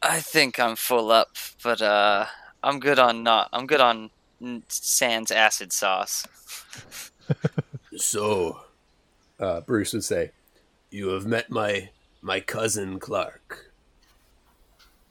[0.03, 2.27] I think I'm full up, but uh,
[2.63, 3.49] I'm good on not.
[3.53, 4.11] I'm good on
[4.69, 6.27] sans acid sauce.
[7.97, 8.59] So,
[9.39, 10.33] uh, Bruce would say,
[10.91, 11.91] "You have met my
[12.23, 13.71] my cousin Clark."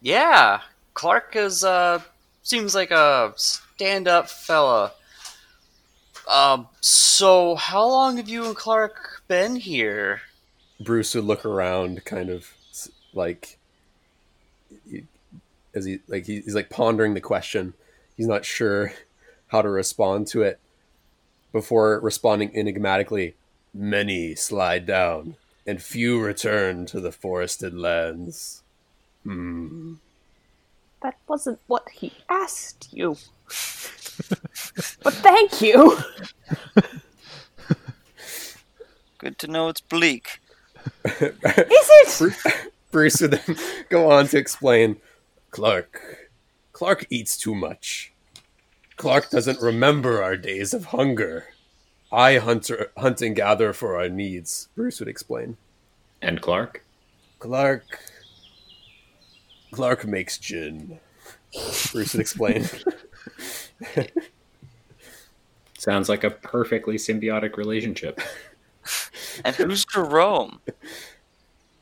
[0.02, 0.62] Yeah,
[0.96, 2.02] Clark is uh
[2.42, 4.94] seems like a stand-up fella.
[6.28, 10.22] Um, so how long have you and Clark been here?
[10.80, 12.54] Bruce would look around, kind of s-
[13.14, 13.58] like
[14.90, 15.06] he-
[15.74, 17.74] as he like he- he's like pondering the question.
[18.18, 18.94] He's not sure
[19.48, 20.60] how to respond to it
[21.52, 23.36] before responding enigmatically.
[23.74, 28.64] Many slide down, and few return to the forested lands.
[29.24, 29.94] Hmm.
[31.02, 33.16] That wasn't what he asked you.
[35.04, 35.98] but thank you.
[39.20, 40.42] Good to know it's bleak.
[41.06, 42.72] Is it?
[42.92, 43.58] Bruce would then
[43.90, 44.98] go on to explain
[45.50, 46.30] Clark.
[46.74, 48.14] Clark eats too much.
[48.98, 51.48] Clark doesn't remember our days of hunger.
[52.12, 55.58] I hunter, hunt and gather for our needs, Bruce would explain.
[56.22, 56.84] And Clark?
[57.40, 57.84] Clark.
[59.72, 61.00] Clark makes gin,
[61.92, 62.68] Bruce would explain.
[65.78, 68.20] Sounds like a perfectly symbiotic relationship.
[69.46, 70.60] And who's Jerome?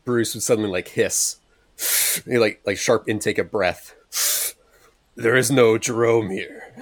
[0.10, 1.36] Bruce would suddenly like hiss.
[2.26, 3.94] Like like sharp intake of breath.
[5.16, 6.74] There is no Jerome here.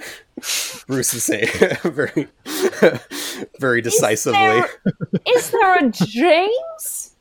[0.86, 1.44] Bruce would say
[1.84, 2.26] very
[3.60, 4.38] very decisively.
[4.38, 4.70] there-
[5.36, 7.14] Is there a James?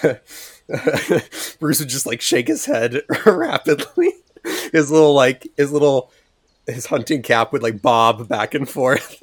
[1.58, 4.12] Bruce would just like shake his head rapidly.
[4.72, 6.12] His little like his little
[6.68, 9.20] his hunting cap would like bob back and forth.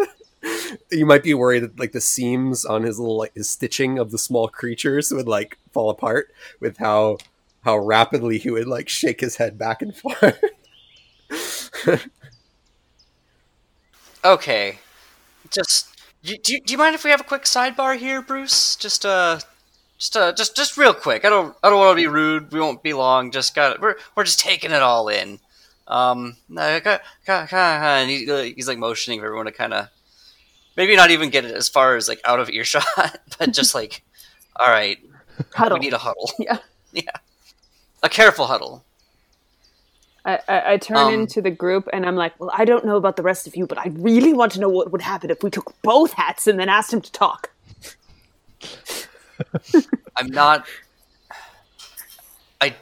[0.91, 4.11] You might be worried that like the seams on his little like his stitching of
[4.11, 7.17] the small creatures would like fall apart with how
[7.63, 10.43] how rapidly he would like shake his head back and forth.
[14.25, 14.79] Okay,
[15.51, 18.77] just do, do, do you mind if we have a quick sidebar here, Bruce?
[18.77, 19.39] Just uh,
[19.97, 21.25] just uh, just just real quick.
[21.25, 22.51] I don't I don't want to be rude.
[22.51, 23.31] We won't be long.
[23.31, 25.39] Just got we're we're just taking it all in.
[25.87, 26.79] Um, uh,
[28.05, 29.89] he's like motioning for everyone to kind of
[30.77, 32.85] maybe not even get it as far as like out of earshot,
[33.39, 34.03] but just like,
[34.55, 34.99] all right,
[35.53, 35.77] Huddle.
[35.79, 36.31] we need a huddle.
[36.39, 36.59] Yeah.
[36.91, 37.11] yeah,
[38.03, 38.85] a careful huddle.
[40.25, 42.95] I, I, I turn Um, into the group and I'm like, well, I don't know
[42.95, 45.43] about the rest of you, but I really want to know what would happen if
[45.43, 47.49] we took both hats and then asked him to talk.
[50.15, 50.65] I'm not.
[52.61, 52.75] I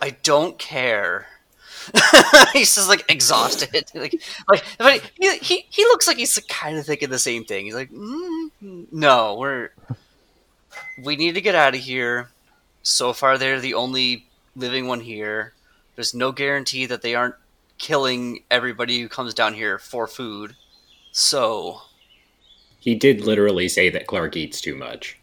[0.00, 1.26] I don't care.
[2.52, 3.90] he's just like exhausted.
[3.94, 7.64] like like but he, he he looks like he's kind of thinking the same thing.
[7.66, 9.70] He's like, mm, no, we're
[11.02, 12.30] we need to get out of here.
[12.82, 15.52] So far, they're the only living one here.
[15.94, 17.36] There's no guarantee that they aren't
[17.78, 20.56] killing everybody who comes down here for food.
[21.12, 21.82] So
[22.78, 25.18] He did literally say that Clark eats too much.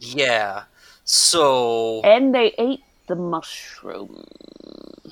[0.00, 0.64] yeah.
[1.04, 4.22] So And they ate the mushroom.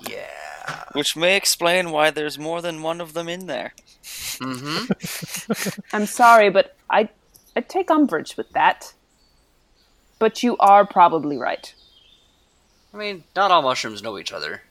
[0.09, 0.56] yeah.
[0.93, 3.73] Which may explain why there's more than one of them in there.
[4.03, 5.81] Mm-hmm.
[5.97, 7.09] I'm sorry, but I
[7.55, 8.93] I take umbrage with that.
[10.19, 11.75] But you are probably right.
[12.95, 14.63] I mean, not all mushrooms know each other.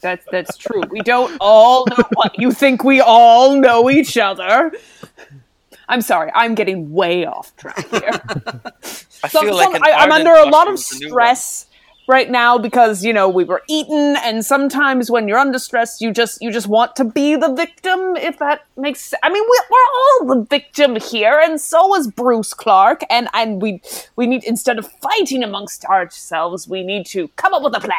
[0.00, 0.82] That's that's true.
[0.90, 4.72] We don't all know what you think we all know each other.
[5.88, 8.10] I'm sorry, I'm getting way off track here.
[9.22, 11.66] I So- feel like some- an I, am under a lot of mushroom's the stress,
[12.08, 16.12] right now because you know we were eaten and sometimes when you're under stress you
[16.12, 19.62] just you just want to be the victim if that makes sense i mean we,
[19.70, 23.80] we're all the victim here and so is bruce clark and and we
[24.16, 27.96] we need instead of fighting amongst ourselves we need to come up with a plan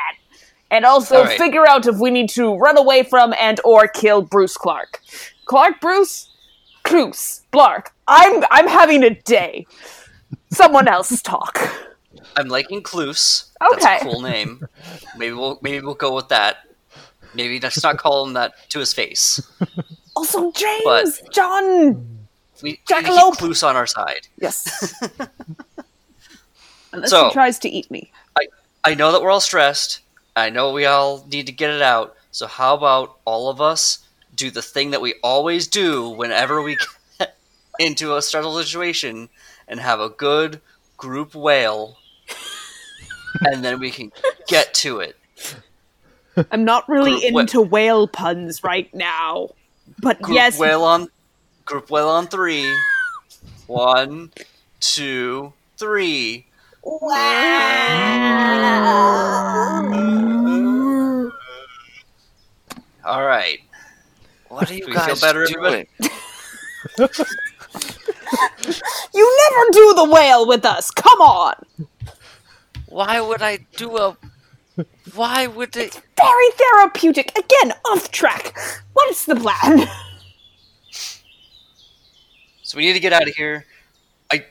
[0.69, 1.37] and also right.
[1.37, 5.01] figure out if we need to run away from and or kill bruce clark
[5.45, 6.29] clark bruce
[6.83, 9.65] Cruz, Blark, I'm I'm having a day.
[10.51, 11.59] Someone else talk.
[12.35, 13.49] I'm liking Cluse.
[13.61, 13.79] Okay.
[13.81, 14.67] That's a cool name.
[15.17, 16.67] Maybe we'll maybe we'll go with that.
[17.33, 19.39] Maybe let's not call him that to his face.
[20.15, 22.19] Also, James, But- John.
[22.61, 23.33] We, we Jackalope.
[23.37, 24.27] Cluse on our side.
[24.39, 24.93] Yes.
[26.91, 28.11] Unless So- he tries to eat me.
[28.85, 30.01] I know that we're all stressed.
[30.35, 32.17] I know we all need to get it out.
[32.31, 33.99] So how about all of us
[34.35, 36.75] do the thing that we always do whenever we
[37.19, 37.37] get
[37.79, 39.29] into a stressful situation
[39.69, 40.59] and have a good
[40.97, 41.97] group wail,
[43.41, 44.11] and then we can
[44.47, 45.15] get to it.
[46.51, 49.49] I'm not really Group wha- into whale puns right now,
[50.01, 51.07] but Group yes, whale on,
[51.65, 52.73] group wail on three.
[53.67, 54.31] One,
[54.79, 56.45] two, three.
[63.05, 63.59] All right.
[64.49, 65.57] What are you we guys feel better, doing?
[65.65, 65.89] everybody?
[69.13, 70.91] you never do the whale with us.
[70.91, 71.55] Come on.
[72.93, 74.15] Why would I do a?
[75.15, 75.99] Why would it?
[76.15, 77.35] Very therapeutic.
[77.35, 78.55] Again, off track.
[78.93, 79.87] What is the plan?
[82.61, 83.65] So we need to get out of here.
[84.31, 84.45] I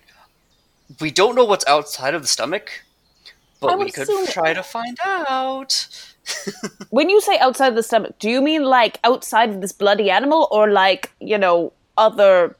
[1.00, 2.85] we don't know what's outside of the stomach,
[3.61, 5.87] but we could assume- try to find out.
[6.90, 10.09] When you say outside of the stomach, do you mean like outside of this bloody
[10.11, 12.57] animal or like, you know, other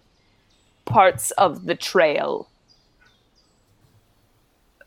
[0.85, 2.49] parts of the trail?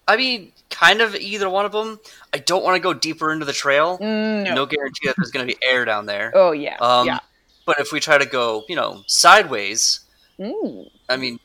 [0.08, 2.00] I mean, kind of either one of them.
[2.34, 3.98] I don't want to go deeper into the trail.
[3.98, 4.56] Mm, no.
[4.56, 6.32] No guarantee that there's going to be air down there.
[6.36, 6.78] Oh, yeah.
[6.78, 7.20] Um, yeah.
[7.66, 10.02] But if we try to go, you know, sideways,
[10.40, 10.90] Mm.
[11.10, 11.40] I mean,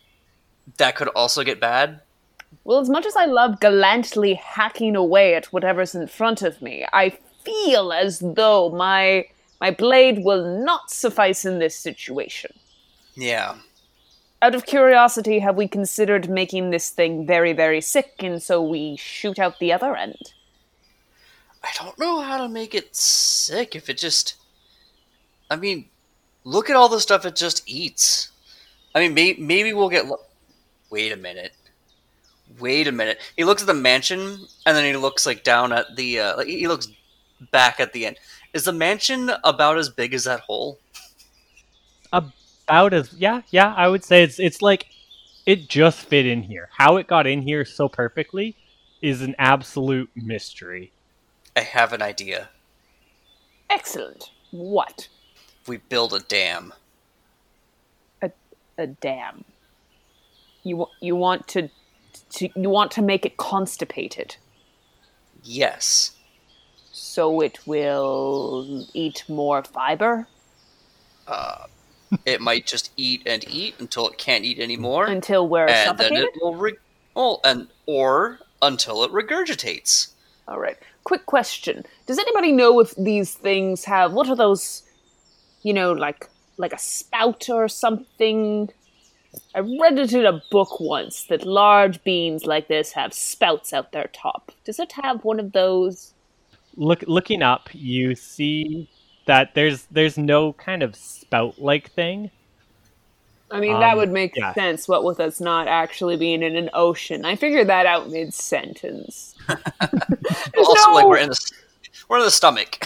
[0.79, 2.01] that could also get bad.
[2.65, 6.85] Well, as much as I love gallantly hacking away at whatever's in front of me,
[6.93, 7.11] I
[7.45, 9.27] feel as though my
[9.61, 12.53] my blade will not suffice in this situation.
[13.15, 13.57] Yeah.
[14.43, 18.97] Out of curiosity, have we considered making this thing very, very sick, and so we
[18.97, 20.33] shoot out the other end?
[21.63, 24.37] I don't know how to make it sick if it just.
[25.51, 25.87] I mean,
[26.45, 28.31] look at all the stuff it just eats.
[28.95, 30.07] I mean, may- maybe we'll get.
[30.07, 30.25] Lo-
[30.89, 31.53] Wait a minute.
[32.59, 33.21] Wait a minute.
[33.37, 36.19] He looks at the mansion, and then he looks like down at the.
[36.19, 36.89] Uh, like he looks
[37.53, 38.17] back at the end.
[38.55, 40.79] Is the mansion about as big as that hole?
[42.71, 44.87] About as yeah, yeah, I would say it's it's like
[45.45, 46.69] it just fit in here.
[46.79, 48.55] How it got in here so perfectly
[49.03, 50.93] is an absolute mystery.
[51.57, 52.51] I have an idea.
[53.69, 54.31] Excellent.
[54.53, 55.09] What?
[55.67, 56.73] We build a dam.
[58.23, 58.31] A
[58.79, 59.45] a dam.
[60.63, 61.71] You wa- you want to,
[62.35, 64.37] to you want to make it constipated,
[65.43, 66.13] Yes.
[66.93, 70.29] so it will eat more fiber
[71.27, 71.65] Uh,
[72.25, 76.15] it might just eat and eat until it can't eat anymore, until we're and then
[76.15, 76.79] it will re-
[77.15, 80.13] well, and or until it regurgitates.
[80.49, 80.77] All right.
[81.05, 84.83] Quick question: Does anybody know if these things have what are those?
[85.63, 88.71] You know, like like a spout or something.
[89.55, 93.93] I read it in a book once that large beans like this have spouts out
[93.93, 94.51] their top.
[94.65, 96.15] Does it have one of those?
[96.77, 98.89] Look looking up, you see
[99.31, 102.33] that there's there's no kind of spout like thing.
[103.53, 104.53] I mean, that Um, would make yeah.
[104.55, 104.89] sense.
[104.89, 109.37] What with us not actually being in an ocean, I figured that out mid sentence.
[110.59, 111.53] also, like we're in the
[112.09, 112.85] we're in the stomach.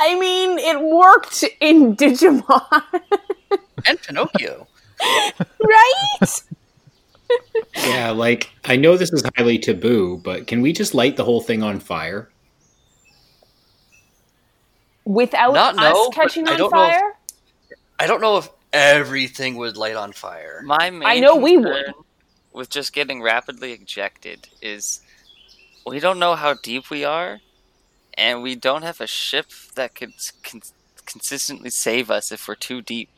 [0.00, 2.82] I mean, it worked in Digimon,
[3.86, 4.66] and Pinocchio.
[5.62, 6.42] right?
[7.86, 11.40] Yeah, like I know this is highly taboo, but can we just light the whole
[11.40, 12.28] thing on fire?
[15.04, 17.12] Without Not us no, catching on don't know if- fire.
[17.98, 20.62] I don't know if everything would light on fire.
[20.64, 21.92] My main I know we would.
[22.52, 25.00] With just getting rapidly ejected is
[25.86, 27.40] we don't know how deep we are,
[28.14, 30.60] and we don't have a ship that could con-
[31.06, 33.08] consistently save us if we're too deep.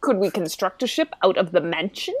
[0.00, 2.14] Could we construct a ship out of the mansion?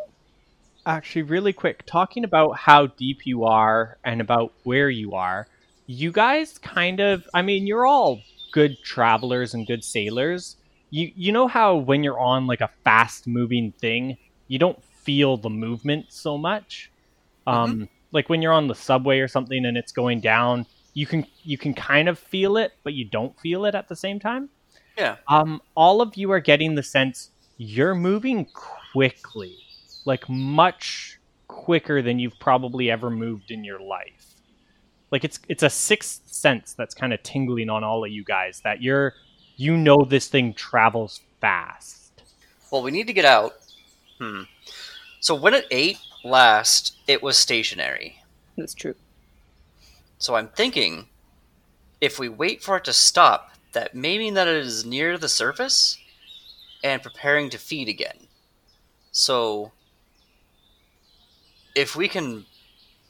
[0.86, 5.46] Actually, really quick, talking about how deep you are and about where you are,
[5.86, 8.20] you guys kind of, I mean, you're all
[8.54, 10.56] good travelers and good sailors.
[10.90, 15.36] You you know how when you're on like a fast moving thing, you don't feel
[15.36, 16.92] the movement so much.
[17.48, 21.26] Um, like when you're on the subway or something and it's going down, you can
[21.42, 24.48] you can kind of feel it, but you don't feel it at the same time.
[24.96, 25.16] Yeah.
[25.26, 28.46] Um, all of you are getting the sense you're moving
[28.92, 29.56] quickly,
[30.04, 34.33] like much quicker than you've probably ever moved in your life.
[35.14, 38.60] Like it's it's a sixth sense that's kind of tingling on all of you guys
[38.64, 39.14] that you're
[39.56, 42.20] you know this thing travels fast.
[42.72, 43.54] Well, we need to get out.
[44.18, 44.42] Hmm.
[45.20, 48.24] So when it ate last, it was stationary.
[48.58, 48.96] That's true.
[50.18, 51.06] So I'm thinking,
[52.00, 55.28] if we wait for it to stop, that may mean that it is near the
[55.28, 55.96] surface
[56.82, 58.26] and preparing to feed again.
[59.12, 59.70] So,
[61.76, 62.46] if we can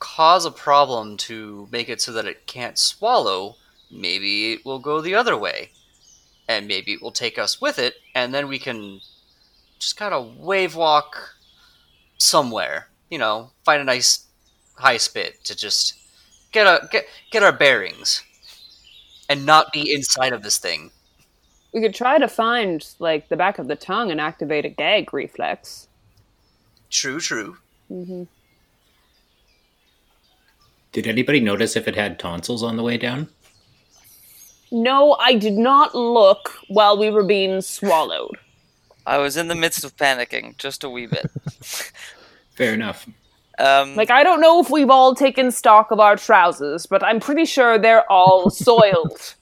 [0.04, 3.56] cause a problem to make it so that it can't swallow,
[3.90, 5.70] maybe it will go the other way.
[6.46, 9.00] And maybe it will take us with it, and then we can
[9.78, 11.36] just kind of wave walk
[12.18, 12.88] somewhere.
[13.08, 14.26] You know, find a nice
[14.74, 15.94] high spit to just
[16.52, 18.22] get a get get our bearings
[19.30, 20.90] and not be inside of this thing.
[21.72, 25.14] We could try to find like the back of the tongue and activate a gag
[25.14, 25.88] reflex.
[26.90, 27.56] True, true.
[27.88, 28.24] hmm
[30.94, 33.28] Did anybody notice if it had tonsils on the way down?
[34.70, 38.38] No, I did not look while we were being swallowed.
[39.04, 41.26] I was in the midst of panicking, just a wee bit.
[42.54, 43.08] Fair enough.
[43.58, 47.18] Um, Like, I don't know if we've all taken stock of our trousers, but I'm
[47.18, 49.34] pretty sure they're all soiled.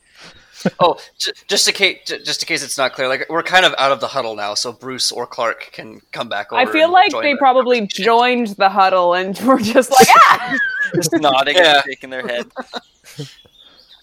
[0.80, 3.64] Oh, j- just in case, j- just in case it's not clear, like we're kind
[3.64, 6.60] of out of the huddle now, so Bruce or Clark can come back over.
[6.60, 10.56] I feel like they the probably joined the huddle and were just like, ah!
[10.94, 11.76] just nodding Yeah.
[11.76, 12.46] and shaking their head.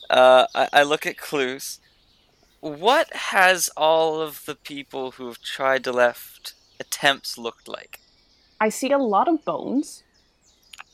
[0.09, 1.79] Uh, I, I look at Cluse.
[2.61, 7.99] What has all of the people who've tried to left attempts looked like?
[8.59, 10.03] I see a lot of bones.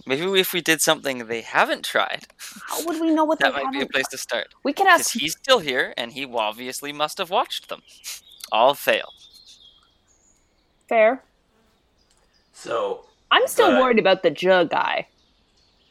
[0.08, 2.28] Maybe if we did something they haven't tried,
[2.68, 4.12] How would we know what that they might be a place done?
[4.12, 4.48] to start.
[4.64, 5.12] We can Because ask.
[5.20, 7.82] he's still here, and he obviously must have watched them.
[8.52, 9.10] All fail.
[10.88, 11.24] Fair.
[12.54, 15.08] So I'm still worried about the jug guy.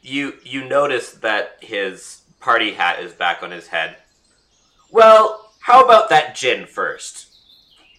[0.03, 3.97] you you notice that his party hat is back on his head.
[4.91, 7.29] Well, how about that gin first?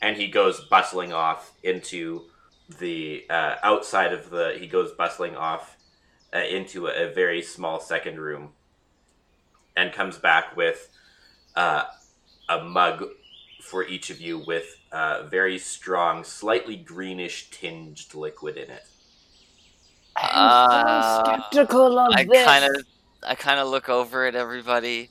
[0.02, 2.24] And he goes bustling off into
[2.80, 4.56] the uh, outside of the.
[4.60, 5.76] He goes bustling off
[6.36, 8.50] uh, into a, a very small second room,
[9.78, 10.90] and comes back with
[11.56, 11.86] uh,
[12.50, 13.06] a mug
[13.62, 18.84] for each of you with uh, very strong, slightly greenish tinged liquid in it.
[20.18, 22.46] I'm so skeptical of I this.
[22.46, 22.86] kind of,
[23.24, 25.10] I kind of look over at everybody.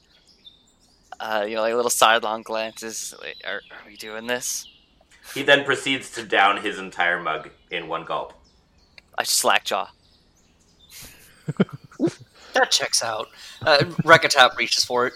[1.21, 3.15] Uh, you know, like little sidelong glances.
[3.21, 4.67] Like, are, are we doing this?
[5.35, 8.35] He then proceeds to down his entire mug in one gulp.
[9.17, 9.91] I slack jaw.
[12.55, 13.29] that checks out.
[13.63, 15.15] Uh, Rekatap reaches for it.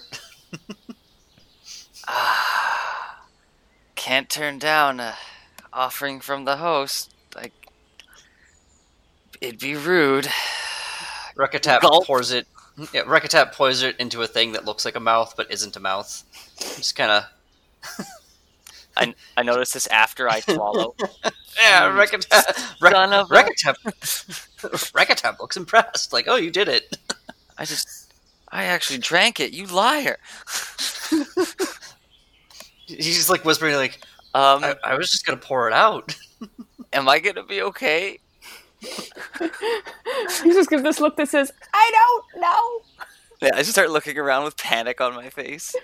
[2.07, 3.27] Ah,
[3.95, 5.15] can't turn down a
[5.73, 7.13] offering from the host.
[7.35, 7.53] Like,
[9.41, 10.29] it'd be rude.
[11.37, 12.07] Rekatap Gulp.
[12.07, 12.47] pours it.
[12.93, 15.81] Yeah, Rekatap pours it into a thing that looks like a mouth but isn't a
[15.81, 16.25] mouth.
[16.59, 18.07] Just kind of.
[18.99, 20.95] I, I noticed this after I swallow.
[21.61, 22.77] Yeah, Rekatap.
[22.81, 23.75] Re- Son of a- Rekatap.
[24.93, 26.13] Rekatap looks impressed.
[26.13, 26.97] Like, oh, you did it.
[27.57, 28.13] I just,
[28.51, 29.53] I actually drank it.
[29.53, 30.19] You liar.
[32.87, 34.01] He's just like whispering, like,
[34.35, 36.15] Um, I, I was just gonna pour it out.
[36.93, 38.19] am I gonna be okay?
[38.83, 42.81] You just give this look that says, I don't know.
[43.41, 45.75] Yeah, I just start looking around with panic on my face.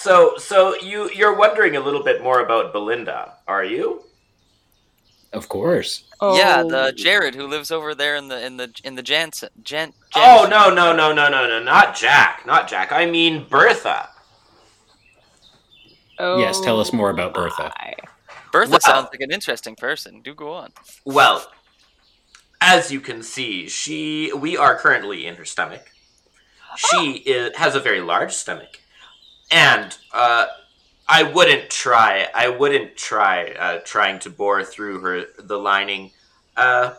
[0.00, 4.04] So, so you you're wondering a little bit more about Belinda, are you?
[5.32, 6.04] Of course.
[6.22, 6.68] Yeah, Oh.
[6.70, 9.48] the Jared who lives over there in the in the in the Jansen.
[9.62, 12.92] Jan, Oh no no no no no no not Jack, not Jack.
[12.92, 14.08] I mean Bertha.
[16.20, 17.64] Oh Yes, tell us more Oh about Bertha.
[17.64, 17.94] Oh, my.
[18.52, 18.78] Bertha Wow.
[18.78, 20.22] sounds like an interesting person.
[20.22, 20.72] Do go on.
[21.04, 21.44] Well,
[22.60, 25.90] as you can see, she we are currently in her stomach.
[26.76, 27.50] She oh.
[27.56, 28.80] i has a very large stomach,
[29.50, 30.46] and uh,
[31.08, 32.28] I wouldn't try.
[32.34, 36.12] I wouldn't try uh, trying to bore through her the lining.
[36.56, 36.94] Uh,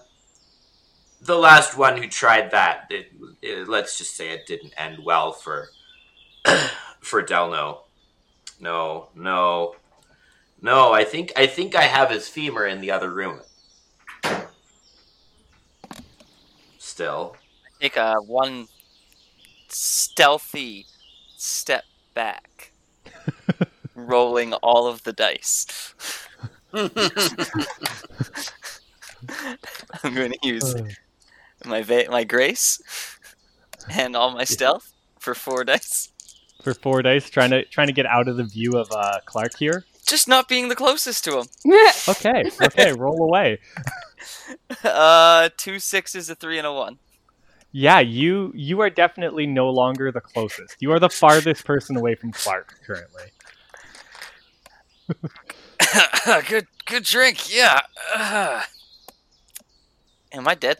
[1.22, 5.32] the last one who tried that, it, it- let's just say it didn't end well
[5.32, 5.70] for
[7.02, 7.80] for Delno.
[8.60, 9.76] No, no,
[10.62, 10.94] no.
[10.94, 13.42] I think I think I have his femur in the other room.
[16.78, 17.36] Still,
[17.82, 18.68] Take a one
[19.70, 20.88] stealthy
[21.38, 21.84] step
[22.14, 22.72] back,
[23.96, 25.94] rolling all of the dice.
[26.74, 26.90] I'm
[30.14, 30.76] going to use
[31.66, 32.82] my va- my grace,
[33.90, 36.10] and all my stealth for four dice.
[36.64, 39.58] For four dice, trying to trying to get out of the view of uh, Clark
[39.58, 39.86] here.
[40.06, 41.46] Just not being the closest to him.
[42.08, 43.60] Okay, okay, roll away.
[44.84, 46.98] Uh, two sixes, a three, and a one.
[47.72, 50.76] Yeah, you you are definitely no longer the closest.
[50.80, 53.24] You are the farthest person away from Clark currently.
[56.48, 57.54] good, good drink.
[57.56, 57.80] Yeah.
[58.16, 58.64] Uh.
[60.32, 60.78] Am I dead?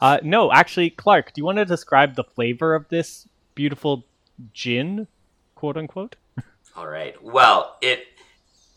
[0.00, 4.04] Uh, no, actually, Clark, do you want to describe the flavor of this beautiful
[4.52, 5.06] gin,
[5.54, 6.16] quote unquote?
[6.76, 7.20] All right.
[7.22, 8.06] Well, it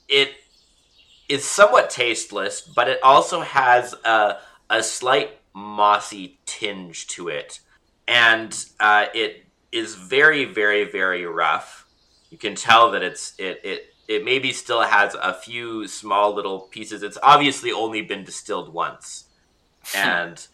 [0.08, 0.34] it
[1.28, 4.38] is somewhat tasteless, but it also has a
[4.70, 7.62] a slight mossy tinge to it,
[8.08, 11.88] and uh, it is very, very, very rough.
[12.30, 16.60] You can tell that it's it it it maybe still has a few small little
[16.62, 17.02] pieces.
[17.02, 19.26] It's obviously only been distilled once,
[19.96, 20.46] and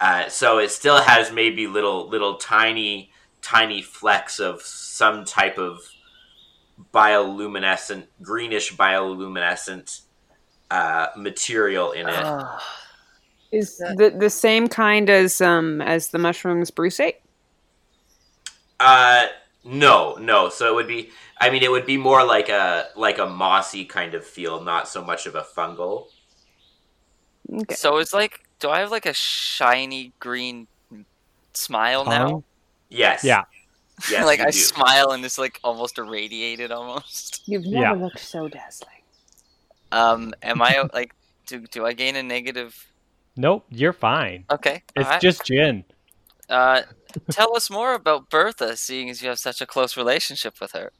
[0.00, 5.78] uh, so it still has maybe little little tiny tiny flecks of some type of
[6.94, 10.00] bioluminescent greenish bioluminescent
[10.70, 12.14] uh, material in it.
[13.50, 17.16] Is the the same kind as um as the mushrooms brucate?
[18.80, 19.26] Uh,
[19.64, 20.48] no, no.
[20.48, 21.10] So it would be.
[21.40, 24.88] I mean, it would be more like a like a mossy kind of feel, not
[24.88, 26.06] so much of a fungal.
[27.52, 27.74] Okay.
[27.74, 30.66] So it's like, do I have like a shiny green
[31.54, 32.44] smile now?
[32.90, 33.24] Yes.
[33.24, 33.44] Yeah.
[34.10, 34.24] Yes.
[34.26, 34.52] like I do.
[34.52, 37.42] smile and it's like almost irradiated almost.
[37.46, 38.04] You've never never Yeah.
[38.04, 38.94] looked so dazzling.
[39.90, 41.14] Um, am I like,
[41.46, 42.87] do do I gain a negative?
[43.38, 44.44] Nope, you're fine.
[44.50, 45.22] Okay, It's alright.
[45.22, 45.84] just gin.
[46.48, 46.82] Uh,
[47.30, 50.90] tell us more about Bertha, seeing as you have such a close relationship with her.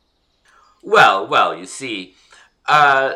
[0.81, 2.15] Well, well, you see,
[2.69, 3.15] uh,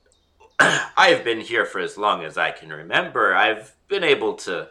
[0.60, 3.34] I have been here for as long as I can remember.
[3.34, 4.68] I've been able to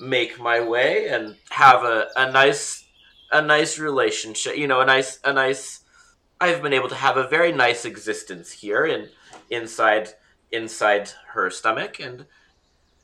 [0.00, 2.86] make my way and have a, a nice
[3.30, 4.56] a nice relationship.
[4.56, 5.80] You know, a nice a nice.
[6.40, 9.10] I've been able to have a very nice existence here in
[9.50, 10.14] inside
[10.50, 12.24] inside her stomach, and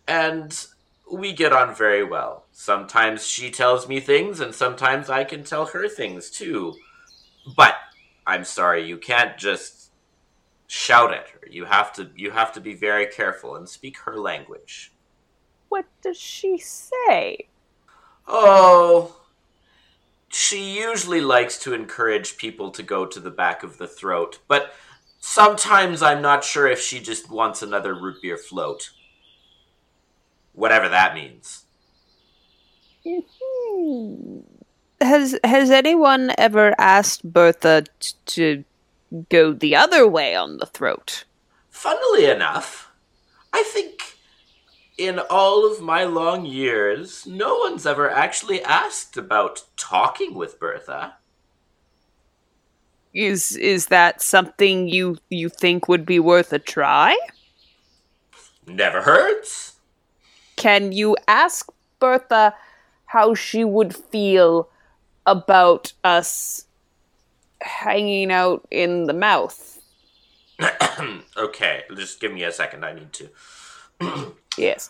[0.07, 0.66] and
[1.11, 2.44] we get on very well.
[2.52, 6.74] Sometimes she tells me things, and sometimes I can tell her things too.
[7.57, 7.74] But
[8.26, 9.90] I'm sorry, you can't just
[10.66, 11.40] shout at her.
[11.50, 14.92] You have to you have to be very careful and speak her language.
[15.68, 17.48] What does she say?
[18.26, 19.16] Oh,
[20.28, 24.72] she usually likes to encourage people to go to the back of the throat, but
[25.20, 28.90] sometimes I'm not sure if she just wants another root beer float.
[30.55, 31.64] Whatever that means.
[33.07, 34.38] Hmm.
[35.00, 38.64] Has has anyone ever asked Bertha t- to
[39.28, 41.24] go the other way on the throat?
[41.70, 42.90] Funnily enough,
[43.52, 44.16] I think
[44.96, 51.14] in all of my long years, no one's ever actually asked about talking with Bertha.
[53.12, 57.16] Is is that something you you think would be worth a try?
[58.66, 59.74] Never hurts.
[60.64, 62.54] Can you ask Bertha
[63.04, 64.70] how she would feel
[65.26, 66.64] about us
[67.60, 69.82] hanging out in the mouth?
[71.36, 72.82] okay, just give me a second.
[72.82, 73.28] I need to.
[74.56, 74.88] Yes.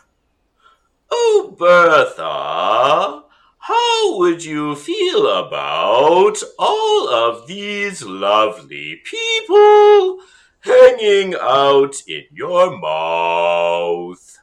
[1.10, 3.24] Oh, Bertha,
[3.58, 10.20] how would you feel about all of these lovely people
[10.60, 14.38] hanging out in your mouth?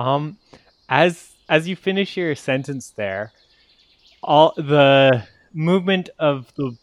[0.00, 0.38] Um,
[0.88, 3.32] as as you finish your sentence there,
[4.22, 6.74] all the movement of the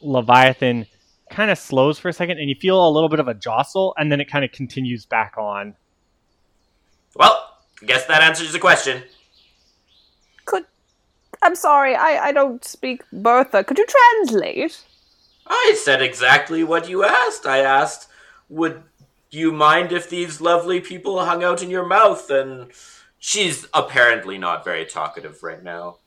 [0.00, 0.86] leviathan
[1.30, 3.94] kind of slows for a second, and you feel a little bit of a jostle,
[3.98, 5.74] and then it kind of continues back on.
[7.14, 7.50] Well,
[7.82, 9.02] I guess that answers the question.
[10.46, 10.64] Could
[11.42, 13.62] I'm sorry, I, I don't speak Bertha.
[13.62, 14.82] Could you translate?
[15.46, 17.44] I said exactly what you asked.
[17.44, 18.08] I asked,
[18.48, 18.82] would
[19.38, 22.30] you mind if these lovely people hung out in your mouth?
[22.30, 22.70] And
[23.18, 25.98] she's apparently not very talkative right now.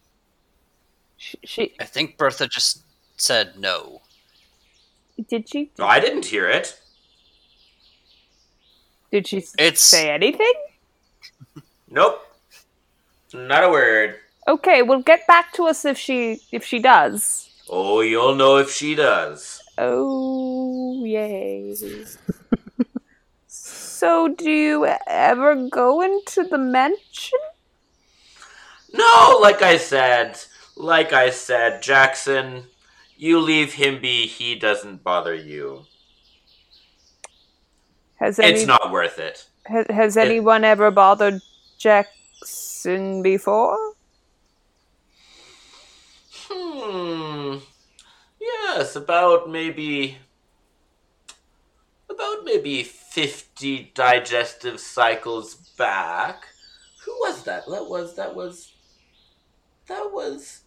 [1.18, 2.84] She, she I think Bertha just
[3.18, 4.02] said no.
[5.30, 6.80] did she No, I didn't hear it.
[9.12, 10.54] did she It's- say anything?
[11.90, 12.22] Nope.
[13.34, 14.16] Not a word.
[14.48, 17.50] Okay, well get back to us if she if she does.
[17.70, 19.62] Oh, you'll know if she does.
[19.78, 21.74] Oh yay.
[23.98, 27.40] So do you ever go into the mansion?
[28.94, 30.40] No, like I said,
[30.76, 32.66] like I said, Jackson,
[33.18, 34.28] you leave him be.
[34.28, 35.86] He doesn't bother you.
[38.18, 39.48] Has any It's not worth it.
[39.66, 41.42] Has, has anyone ever bothered
[41.80, 43.78] Jackson before?
[46.50, 47.58] Hmm.
[48.40, 50.20] Yes, about maybe
[52.18, 56.44] about maybe fifty digestive cycles back.
[57.06, 57.66] Who was that?
[57.68, 58.74] That was that was
[59.88, 60.62] that was.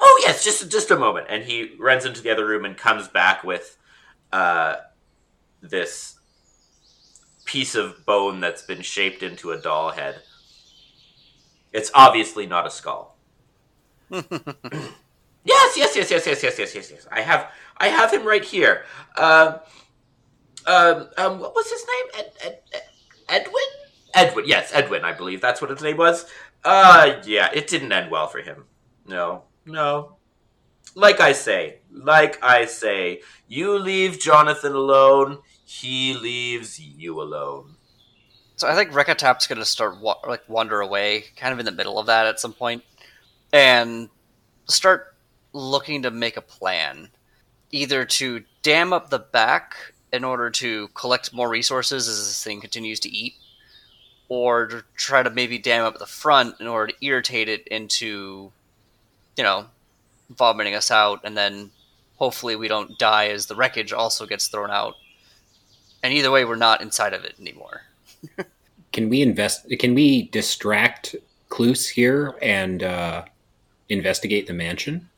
[0.00, 1.26] Oh yes, just just a moment.
[1.28, 3.76] And he runs into the other room and comes back with
[4.32, 4.76] uh,
[5.60, 6.18] this
[7.44, 10.22] piece of bone that's been shaped into a doll head.
[11.72, 13.16] It's obviously not a skull.
[15.44, 17.06] Yes, yes, yes, yes, yes, yes, yes, yes, yes.
[17.10, 18.84] I have, I have him right here.
[19.16, 19.56] Um,
[20.66, 22.24] um, um, what was his name?
[22.24, 22.82] Ed, Ed, Ed,
[23.28, 23.62] Edwin?
[24.14, 25.04] Edwin, yes, Edwin.
[25.04, 26.26] I believe that's what his name was.
[26.64, 28.64] Uh, yeah, it didn't end well for him.
[29.06, 30.16] No, no.
[30.94, 35.38] Like I say, like I say, you leave Jonathan alone.
[35.64, 37.76] He leaves you alone.
[38.56, 41.98] So I think Rekatap's gonna start wa- like wander away, kind of in the middle
[41.98, 42.84] of that at some point,
[43.52, 44.10] and
[44.66, 45.16] start
[45.52, 47.08] looking to make a plan,
[47.70, 52.60] either to dam up the back in order to collect more resources as this thing
[52.60, 53.34] continues to eat,
[54.28, 58.52] or to try to maybe dam up the front in order to irritate it into,
[59.36, 59.66] you know,
[60.30, 61.70] vomiting us out, and then
[62.16, 64.94] hopefully we don't die as the wreckage also gets thrown out.
[66.02, 67.82] And either way, we're not inside of it anymore.
[68.92, 69.66] Can we invest?
[69.78, 71.16] Can we distract
[71.48, 73.24] Cluse here and uh,
[73.88, 75.08] investigate the mansion?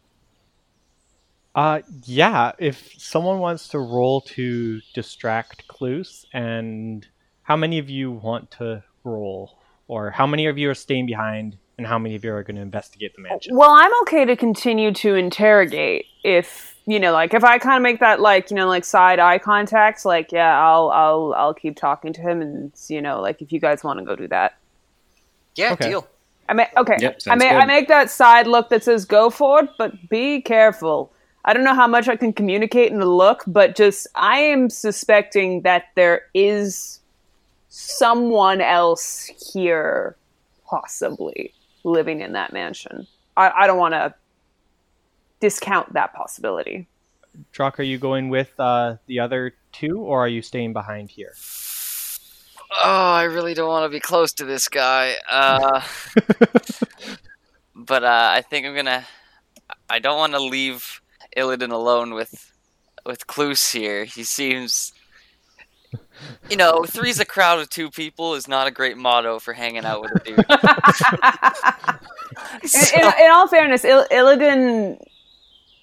[1.55, 2.53] Uh, yeah.
[2.59, 7.07] If someone wants to roll to distract Cluse, and
[7.43, 11.59] how many of you want to roll, or how many of you are staying behind,
[11.79, 13.55] and how many of you are going to investigate the mansion?
[13.57, 17.83] Well, I'm okay to continue to interrogate if you know, like if I kind of
[17.83, 21.77] make that like you know like side eye contact, like yeah, I'll I'll I'll keep
[21.77, 24.53] talking to him, and you know, like if you guys want to go do that,
[25.57, 25.91] Yeah, Okay.
[25.91, 26.07] deal.
[26.49, 27.51] I may okay, Yep, I sounds may.
[27.51, 31.13] I make that side look that says go for it, but be careful.
[31.45, 34.71] I don't know how much I can communicate in the look, but just I am
[34.71, 37.01] suspecting that there is
[37.69, 40.17] someone else here,
[40.67, 43.07] possibly living in that mansion.
[43.37, 44.15] I, I don't want to
[45.41, 46.87] discount that possibility.
[47.53, 51.35] Drock, are you going with uh, the other two, or are you staying behind here?
[52.83, 55.17] Oh, I really don't want to be close to this guy.
[55.31, 55.83] Uh,
[57.75, 59.05] but uh, I think I'm gonna.
[59.91, 61.03] I don't want to leave
[61.37, 62.53] Illidan alone with
[63.07, 64.05] with Cluse here.
[64.05, 64.93] He seems,
[66.49, 69.85] you know, three's a crowd of two people is not a great motto for hanging
[69.85, 70.39] out with a dude.
[72.75, 74.99] in, in, in all fairness, Il- Illidan.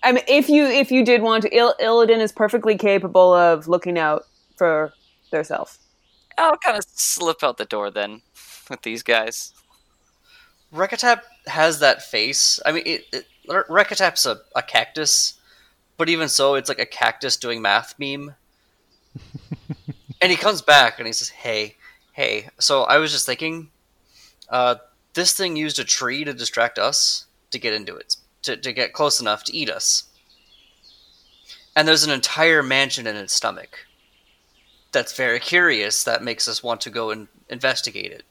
[0.03, 3.67] I mean, if you if you did want to, Il- Illidan is perfectly capable of
[3.67, 4.23] looking out
[4.57, 4.93] for
[5.31, 5.77] theirself.
[6.37, 8.21] I'll kind of slip out the door then
[8.69, 9.53] with these guys.
[10.73, 12.59] Rekatap has that face.
[12.65, 15.33] I mean, it, it, Rekatap's a, a cactus,
[16.01, 18.33] but even so, it's like a cactus doing math meme.
[20.19, 21.75] and he comes back and he says, "Hey,
[22.13, 23.69] hey." So I was just thinking,
[24.49, 24.77] uh,
[25.13, 28.93] this thing used a tree to distract us to get into it, to to get
[28.93, 30.05] close enough to eat us.
[31.75, 33.85] And there's an entire mansion in its stomach.
[34.91, 36.03] That's very curious.
[36.03, 38.23] That makes us want to go and investigate it.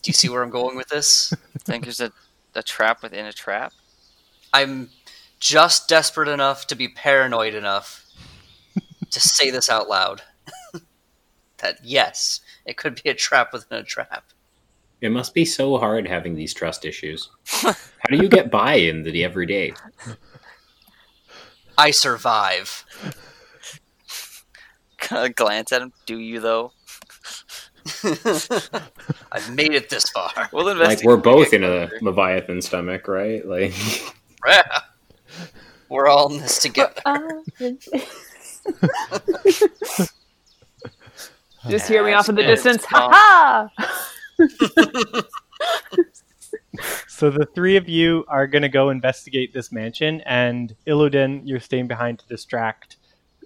[0.00, 1.30] Do you see where I'm going with this?
[1.34, 2.10] I think there's a,
[2.54, 3.74] a trap within a trap.
[4.54, 4.88] I'm
[5.40, 8.04] just desperate enough to be paranoid enough
[9.10, 10.22] to say this out loud.
[11.58, 14.24] that yes, it could be a trap within a trap.
[15.00, 17.30] It must be so hard having these trust issues.
[17.46, 17.74] How
[18.10, 19.72] do you get by in the everyday?
[21.76, 22.84] I survive.
[24.98, 25.92] Kind of glance at him.
[26.06, 26.72] Do you though?
[29.32, 30.48] I've made it this far.
[30.52, 31.06] We'll investigate.
[31.06, 33.46] Like we're both in a leviathan stomach, right?
[33.46, 33.72] Like
[35.88, 37.00] We're all in this together.
[41.68, 42.84] Just hear me off in the distance.
[42.86, 43.70] Ha ha!
[47.08, 51.58] So the three of you are going to go investigate this mansion, and Illidan, you're
[51.58, 52.96] staying behind to distract.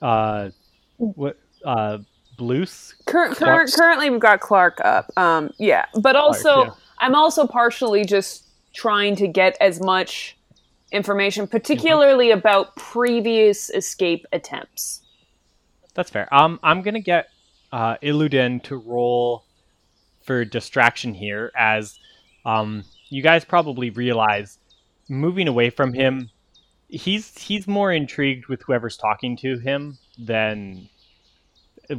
[0.02, 0.50] Uh,
[0.98, 1.38] what?
[1.64, 1.98] Uh,
[2.36, 2.94] Blues.
[3.06, 5.10] Cur- cur- currently, we've got Clark up.
[5.16, 6.70] Um, yeah, but also, yeah.
[6.98, 10.36] I'm also partially just trying to get as much
[10.92, 15.02] information, particularly about previous escape attempts.
[15.94, 16.32] That's fair.
[16.32, 17.28] Um, I'm gonna get
[17.72, 19.44] uh, to roll
[20.24, 21.98] for distraction here, as
[22.44, 24.58] um, you guys probably realize,
[25.08, 26.30] moving away from him,
[26.88, 30.88] he's he's more intrigued with whoever's talking to him than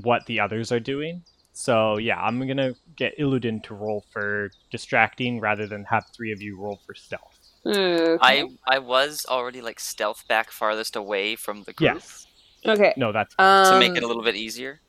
[0.02, 1.24] what the others are doing.
[1.54, 6.42] So yeah, I'm gonna get Illidan to roll for distracting rather than have three of
[6.42, 7.33] you roll for stealth.
[7.66, 8.18] Okay.
[8.22, 12.28] I I was already like stealth back farthest away from the group Yes.
[12.66, 12.94] okay.
[12.98, 14.82] No, that's Um, to make it a little bit easier.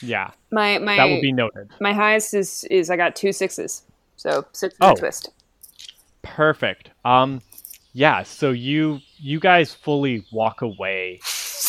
[0.00, 0.30] yeah.
[0.52, 1.70] my my That will be noted.
[1.80, 3.82] my highest is is I got two sixes,
[4.16, 4.92] so six and Oh.
[4.92, 5.30] a twist.
[6.22, 6.90] Perfect.
[7.04, 7.42] Um,
[7.92, 8.22] yeah.
[8.22, 11.20] So you you guys fully walk away.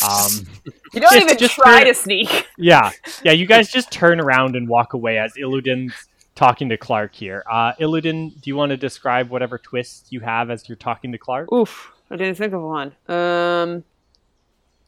[0.08, 0.30] Um,
[0.92, 2.46] You don't Just- even just try for- to sneak.
[2.58, 2.90] yeah,
[3.22, 3.32] yeah.
[3.32, 5.92] You guys just turn around and walk away as Illidan's
[6.36, 7.42] talking to Clark here.
[7.50, 11.18] Uh, Illidan, do you want to describe whatever twist you have as you're talking to
[11.18, 11.50] Clark?
[11.52, 12.92] Oof, I didn't think of one.
[13.08, 13.82] Um,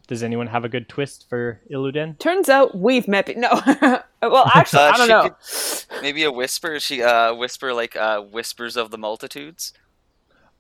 [0.06, 2.18] Does anyone have a good twist for Illidan?
[2.20, 3.26] turns out we've met.
[3.26, 3.48] Be- no,
[4.22, 5.06] well, actually, Uh, I don't
[5.42, 6.00] she know.
[6.02, 6.78] Maybe a whisper.
[6.78, 9.72] She uh whisper like uh whispers of the multitudes.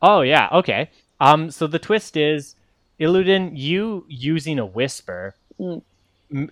[0.02, 0.90] Oh yeah, okay.
[1.20, 2.54] Um, so the twist is,
[3.00, 5.82] Illidan, you using a whisper, Mm.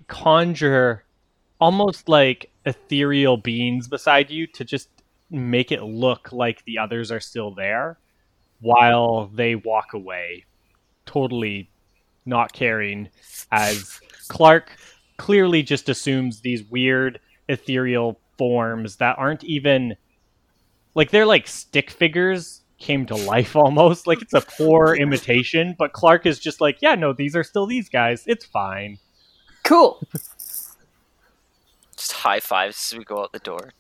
[0.09, 1.05] conjure
[1.61, 4.89] almost like ethereal beings beside you to just
[5.31, 7.99] make it look like the others are still there,
[8.61, 10.45] while they walk away,
[11.07, 11.71] totally
[12.27, 13.09] not caring.
[13.51, 14.77] As Clark
[15.17, 19.97] clearly just assumes these weird ethereal forms that aren't even
[20.95, 25.95] like they're like stick figures came to life almost like it's a poor imitation but
[25.95, 28.99] clark is just like yeah no these are still these guys it's fine
[29.67, 30.01] Cool.
[31.97, 33.73] Just high fives as we go out the door.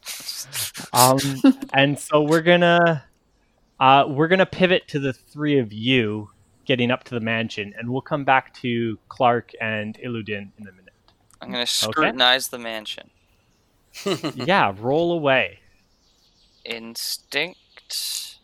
[0.92, 1.18] um
[1.72, 3.04] and so we're gonna
[3.80, 6.30] uh we're gonna pivot to the three of you
[6.64, 10.72] getting up to the mansion and we'll come back to clark and Illidan in a
[10.72, 10.94] minute
[11.40, 13.10] I'm gonna scrutinize the mansion.
[14.34, 15.60] yeah roll away
[16.64, 18.38] Instinct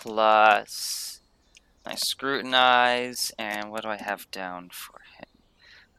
[0.00, 1.04] plus
[1.86, 5.26] I scrutinize, and what do I have down for him?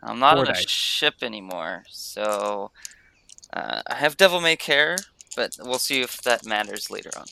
[0.01, 2.71] I'm not Four on a ship anymore, so
[3.55, 4.97] uh, I have Devil May Care,
[5.35, 7.25] but we'll see if that matters later on.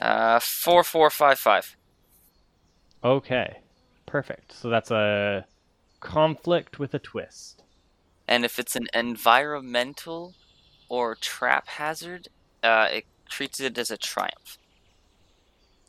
[0.00, 1.76] Uh, four, four, five, five.
[3.04, 3.58] okay
[4.06, 5.44] perfect so that's a
[6.00, 7.62] conflict with a twist
[8.28, 10.34] And if it's an environmental
[10.88, 12.28] or trap hazard,
[12.62, 14.58] uh, it treats it as a triumph.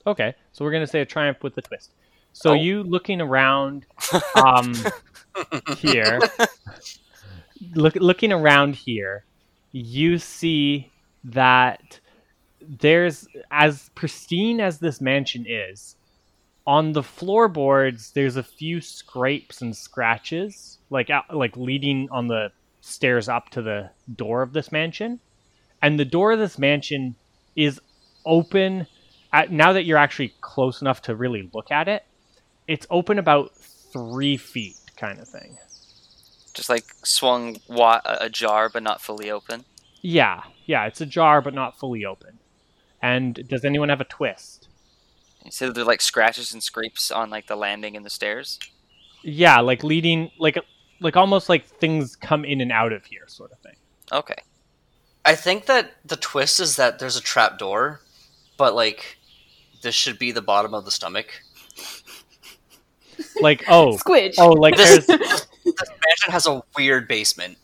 [0.07, 1.91] Okay, so we're gonna say a triumph with a twist.
[2.33, 2.53] So Oh.
[2.53, 3.85] you looking around
[4.45, 4.73] um,
[5.77, 6.19] here,
[7.73, 9.25] look looking around here,
[9.71, 10.91] you see
[11.23, 11.99] that
[12.61, 15.95] there's as pristine as this mansion is.
[16.67, 22.51] On the floorboards, there's a few scrapes and scratches, like like leading on the
[22.81, 25.19] stairs up to the door of this mansion,
[25.81, 27.15] and the door of this mansion
[27.55, 27.79] is
[28.25, 28.87] open
[29.31, 32.03] at, now that you're actually close enough to really look at it,
[32.67, 35.57] it's open about three feet, kind of thing.
[36.55, 39.65] Just like swung wa- ajar, but not fully open.
[40.01, 42.39] Yeah, yeah, it's ajar but not fully open.
[43.01, 44.67] And does anyone have a twist?
[45.43, 48.57] You said there are like scratches and scrapes on like the landing and the stairs.
[49.21, 50.57] Yeah, like leading, like
[51.01, 53.75] like almost like things come in and out of here, sort of thing.
[54.11, 54.37] Okay.
[55.25, 57.99] I think that the twist is that there's a trap door,
[58.57, 59.17] but like
[59.81, 61.41] this should be the bottom of the stomach.
[63.41, 64.35] Like oh Squidge.
[64.37, 65.07] oh like there's
[65.79, 67.57] this mansion has a weird basement.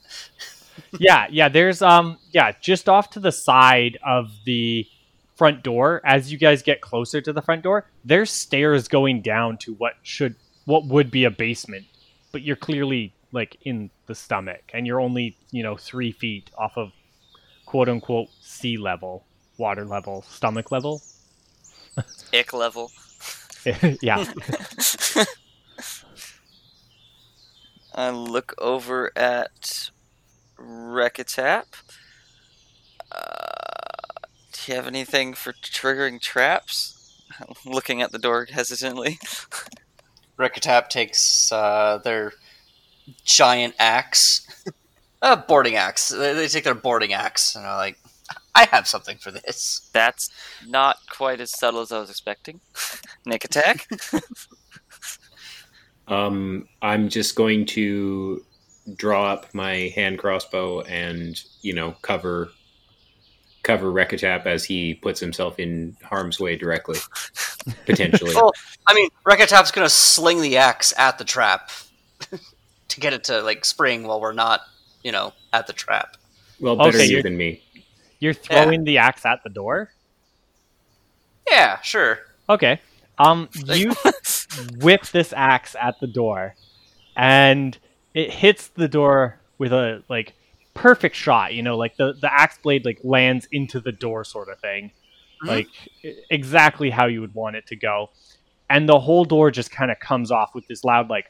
[0.99, 4.85] yeah yeah there's um yeah just off to the side of the
[5.35, 9.57] front door as you guys get closer to the front door there's stairs going down
[9.57, 10.35] to what should
[10.65, 11.85] what would be a basement
[12.31, 16.77] but you're clearly like in the stomach and you're only you know three feet off
[16.77, 16.91] of
[17.65, 19.23] quote unquote sea level
[19.57, 21.01] water level stomach level
[22.33, 22.91] Ick level.
[24.01, 24.25] yeah
[27.93, 29.89] I look over at
[30.57, 31.65] Rekatap.
[33.11, 34.17] Uh,
[34.53, 37.21] do you have anything for triggering traps?
[37.65, 39.19] Looking at the door hesitantly.
[40.37, 42.33] Rekatap takes uh, their
[43.25, 44.47] giant axe,
[45.21, 46.09] a boarding axe.
[46.09, 47.97] They, they take their boarding axe and are like,
[48.55, 50.29] "I have something for this." That's
[50.65, 52.61] not quite as subtle as I was expecting.
[53.25, 53.87] Nick attack.
[56.11, 58.43] Um, I'm just going to
[58.95, 62.49] draw up my hand crossbow and you know cover
[63.63, 66.97] cover Rekatap as he puts himself in harm's way directly,
[67.85, 68.33] potentially.
[68.35, 68.51] Well,
[68.87, 71.69] I mean, Rekatap's gonna sling the axe at the trap
[72.89, 74.61] to get it to like spring while we're not,
[75.03, 76.17] you know, at the trap.
[76.59, 77.63] Well, better Okay, you you're- than me.
[78.19, 79.91] you're throwing the axe at the door
[81.49, 82.19] Yeah, sure.
[82.49, 82.79] Okay.
[83.17, 83.93] Um, you
[84.79, 86.55] whip this axe at the door,
[87.15, 87.77] and
[88.13, 90.33] it hits the door with a like
[90.73, 91.53] perfect shot.
[91.53, 94.91] You know, like the the axe blade like lands into the door, sort of thing,
[95.43, 95.47] Mhm.
[95.47, 95.67] like
[96.29, 98.09] exactly how you would want it to go.
[98.69, 101.25] And the whole door just kind of comes off with this loud like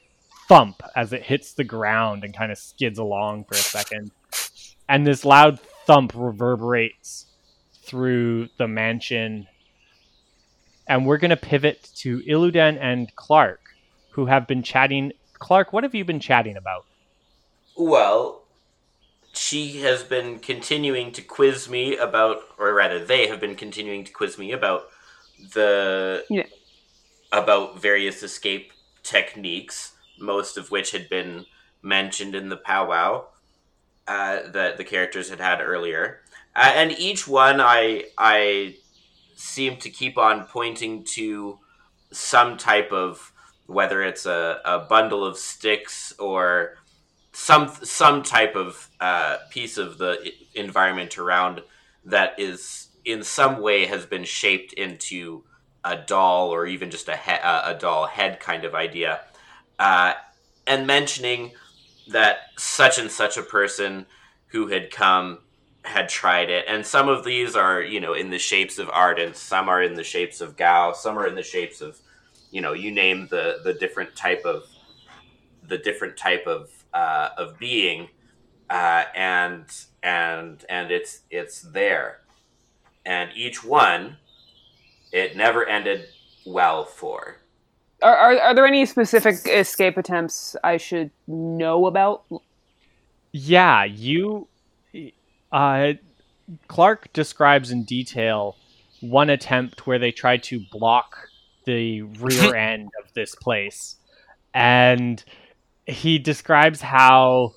[0.47, 4.11] thump as it hits the ground and kind of skids along for a second.
[4.89, 7.25] And this loud thump reverberates
[7.83, 9.47] through the mansion.
[10.91, 13.61] And we're going to pivot to Illidan and Clark,
[14.09, 15.13] who have been chatting.
[15.39, 16.85] Clark, what have you been chatting about?
[17.77, 18.41] Well,
[19.31, 24.11] she has been continuing to quiz me about, or rather, they have been continuing to
[24.11, 24.89] quiz me about
[25.53, 26.43] the Yeah.
[27.31, 31.45] about various escape techniques, most of which had been
[31.81, 33.27] mentioned in the powwow
[34.09, 36.19] uh, that the characters had had earlier,
[36.53, 38.75] uh, and each one I I
[39.35, 41.59] seem to keep on pointing to
[42.11, 43.31] some type of
[43.67, 46.75] whether it's a, a bundle of sticks or
[47.33, 51.61] some some type of uh, piece of the environment around
[52.05, 55.43] that is in some way has been shaped into
[55.83, 59.21] a doll or even just a he- a doll head kind of idea,
[59.79, 60.13] uh,
[60.67, 61.51] and mentioning
[62.09, 64.05] that such and such a person
[64.47, 65.39] who had come
[65.83, 69.35] had tried it, and some of these are you know in the shapes of ardent,
[69.35, 71.99] some are in the shapes of Gau, some are in the shapes of
[72.51, 74.63] you know you name the the different type of
[75.67, 78.09] the different type of uh, of being,
[78.69, 79.65] uh, and
[80.03, 82.21] and and it's it's there,
[83.05, 84.17] and each one,
[85.11, 86.05] it never ended
[86.45, 87.37] well for.
[88.03, 92.23] Are, are are there any specific escape attempts I should know about?
[93.31, 94.47] Yeah, you.
[95.51, 95.93] Uh,
[96.67, 98.55] Clark describes in detail
[99.01, 101.29] one attempt where they tried to block
[101.65, 103.97] the rear end of this place.
[104.53, 105.23] And
[105.85, 107.53] he describes how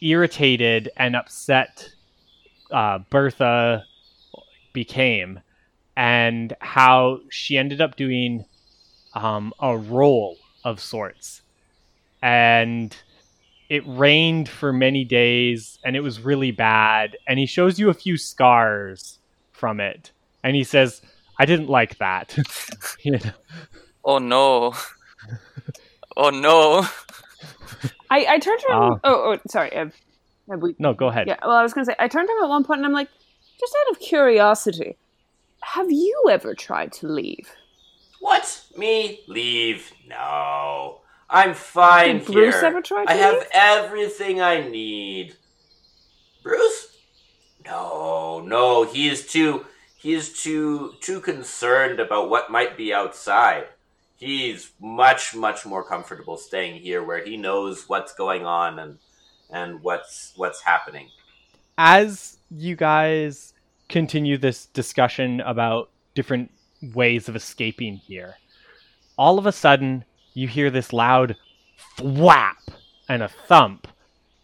[0.00, 1.90] irritated and upset
[2.70, 3.84] uh, Bertha
[4.72, 5.40] became,
[5.96, 8.44] and how she ended up doing
[9.14, 11.42] um, a roll of sorts.
[12.22, 12.96] And
[13.70, 17.94] it rained for many days and it was really bad and he shows you a
[17.94, 19.18] few scars
[19.52, 20.10] from it
[20.44, 21.00] and he says
[21.38, 22.36] i didn't like that
[23.02, 23.18] You know?
[24.04, 24.74] Oh no.
[26.16, 26.86] oh no.
[28.10, 28.72] I, I turned to him.
[28.74, 29.00] Ah.
[29.04, 29.70] oh, oh, sorry.
[29.72, 29.94] Have,
[30.48, 30.74] have we?
[30.78, 31.36] no go ahead Yeah.
[31.42, 33.08] Well, I was gonna say I turned to him at one point and I'm like,
[33.58, 34.96] just out of curiosity,
[35.62, 37.48] have you ever tried to leave?
[38.20, 38.62] What?
[38.76, 39.20] Me?
[39.28, 39.92] Leave?
[40.06, 40.99] No.
[41.30, 42.64] I'm fine Did Bruce here.
[42.66, 45.36] ever try to I have everything I need.
[46.42, 46.96] Bruce?
[47.64, 49.66] No, no, he is too
[49.96, 53.66] he is too too concerned about what might be outside.
[54.16, 58.98] He's much, much more comfortable staying here where he knows what's going on and
[59.50, 61.08] and what's what's happening.
[61.78, 63.54] as you guys
[63.88, 66.50] continue this discussion about different
[66.94, 68.36] ways of escaping here,
[69.18, 70.04] all of a sudden
[70.34, 71.36] you hear this loud
[71.96, 72.56] thwap
[73.08, 73.86] and a thump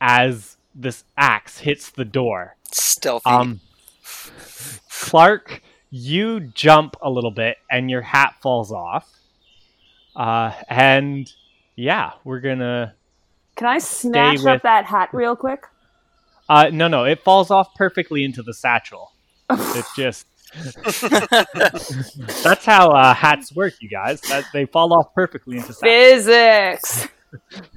[0.00, 2.56] as this axe hits the door.
[2.70, 3.30] Stealthy.
[3.30, 3.60] Um,
[4.90, 9.10] Clark, you jump a little bit and your hat falls off.
[10.14, 11.30] Uh, and
[11.76, 12.94] yeah, we're gonna.
[13.54, 15.64] Can I snatch with- up that hat real quick?
[16.48, 19.12] Uh, no, no, it falls off perfectly into the satchel.
[19.50, 20.26] It just.
[22.42, 24.20] That's how uh, hats work, you guys.
[24.22, 26.26] That they fall off perfectly into satchels.
[26.26, 27.08] Physics.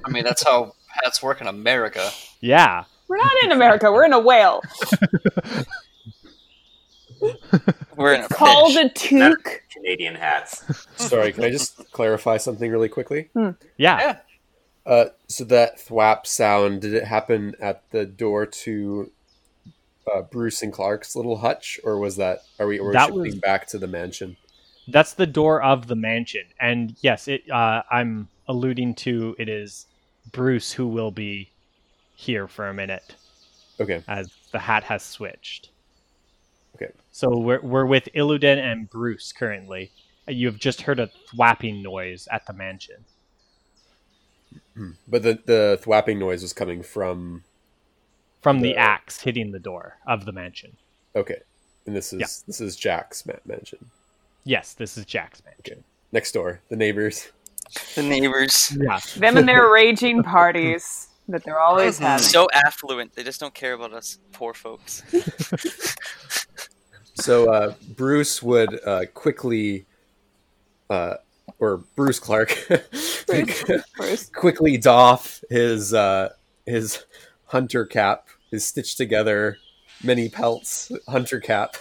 [0.05, 2.11] I mean, that's how hats work in America.
[2.39, 2.86] Yeah.
[3.07, 3.91] We're not in America.
[3.91, 4.61] We're in a whale.
[7.95, 9.61] We're in a Called a toque.
[9.74, 10.63] Canadian hats.
[10.95, 13.30] Sorry, can I just clarify something really quickly?
[13.36, 13.57] Yeah.
[13.78, 14.20] Yeah.
[14.86, 19.11] Uh, so that thwap sound did it happen at the door to
[20.14, 23.36] uh, Bruce and Clark's little hutch, or was that are we, are we That was-
[23.36, 24.38] back to the mansion?
[24.88, 26.45] That's the door of the mansion.
[26.60, 27.49] And yes, it.
[27.49, 29.86] Uh, I'm alluding to it is
[30.32, 31.51] Bruce who will be
[32.16, 33.16] here for a minute.
[33.80, 35.70] Okay, as the hat has switched.
[36.76, 36.91] Okay.
[37.12, 39.91] So we're we're with Illidan and Bruce currently.
[40.28, 43.05] You have just heard a thwapping noise at the mansion.
[45.07, 47.43] but the the thwapping noise was coming from
[48.42, 50.78] From the The- axe hitting the door of the mansion.
[51.16, 51.42] okay,
[51.86, 52.28] and this is Yeah.
[52.48, 53.90] this is Jack's ma- mansion
[54.46, 55.84] Yes, this is Jack's mansion.
[56.12, 56.62] next door.
[56.70, 57.30] The neighbors.
[57.96, 58.72] The neighbors.
[58.80, 59.00] Yeah.
[59.18, 62.24] Them and their raging parties that they're always having.
[62.26, 63.14] So affluent.
[63.14, 65.04] They just don't care about us poor folks.
[67.16, 69.86] So uh, Bruce would uh, quickly,
[70.90, 71.16] uh,
[71.60, 72.58] or Bruce Clark,
[73.28, 73.64] Bruce.
[73.98, 74.30] Bruce.
[74.30, 76.30] quickly doff his uh,
[76.66, 77.04] his
[77.50, 79.58] hunter cap his stitched together
[80.04, 81.76] many pelts hunter cap.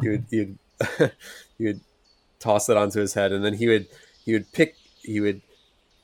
[0.00, 0.58] He would he would
[1.58, 1.80] would
[2.40, 3.86] toss it onto his head, and then he would
[4.24, 5.40] he would pick he would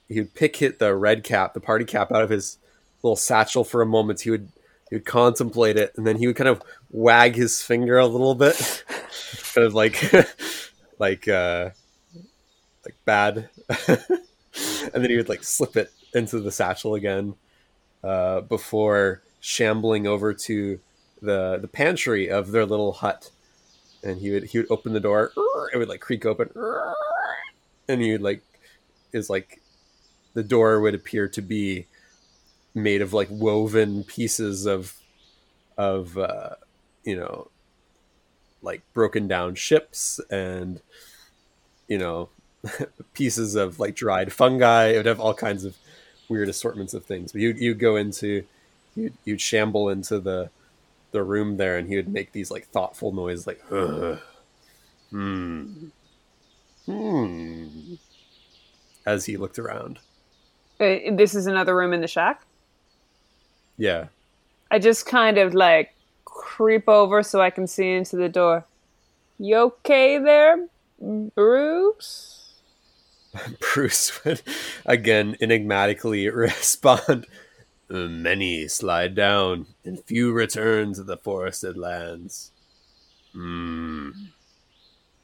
[0.09, 2.59] he would pick hit the red cap, the party cap, out of his
[3.03, 4.21] little satchel for a moment.
[4.21, 4.49] He would
[4.89, 8.35] he would contemplate it, and then he would kind of wag his finger a little
[8.35, 8.85] bit,
[9.55, 10.13] kind of like
[10.99, 11.71] like uh
[12.85, 13.51] like bad,
[13.89, 17.35] and then he would like slip it into the satchel again
[18.03, 20.81] uh, before shambling over to
[21.23, 23.31] the the pantry of their little hut,
[24.03, 25.33] and he would he would open the door.
[25.73, 26.51] It would like creak open,
[27.89, 28.43] and he would like
[29.13, 29.61] is like
[30.35, 31.87] the door would appear to be
[32.75, 34.97] made of like woven pieces of
[35.77, 36.55] of uh,
[37.05, 37.49] you know
[38.63, 40.81] like broken down ships and
[41.89, 42.29] you know
[43.15, 44.89] pieces of like dried fungi.
[44.89, 45.77] It would have all kinds of
[46.31, 47.33] weird assortments of things.
[47.33, 48.45] But you you go into
[48.95, 50.51] you'd, you'd shamble into the
[51.13, 54.19] the room there, and he would make these like thoughtful noises, like Ugh.
[55.11, 55.89] hmm
[56.87, 57.95] hmm,
[59.07, 59.99] as he looked around.
[60.81, 62.43] Uh, this is another room in the shack.
[63.77, 64.07] Yeah,
[64.71, 68.65] I just kind of like creep over so I can see into the door.
[69.39, 70.67] You okay there,
[71.35, 72.40] Bruce?
[73.75, 74.43] Bruce would
[74.85, 77.27] again enigmatically respond.
[77.89, 82.53] Many slide down, and few return to the forested lands.
[83.33, 84.11] Hmm.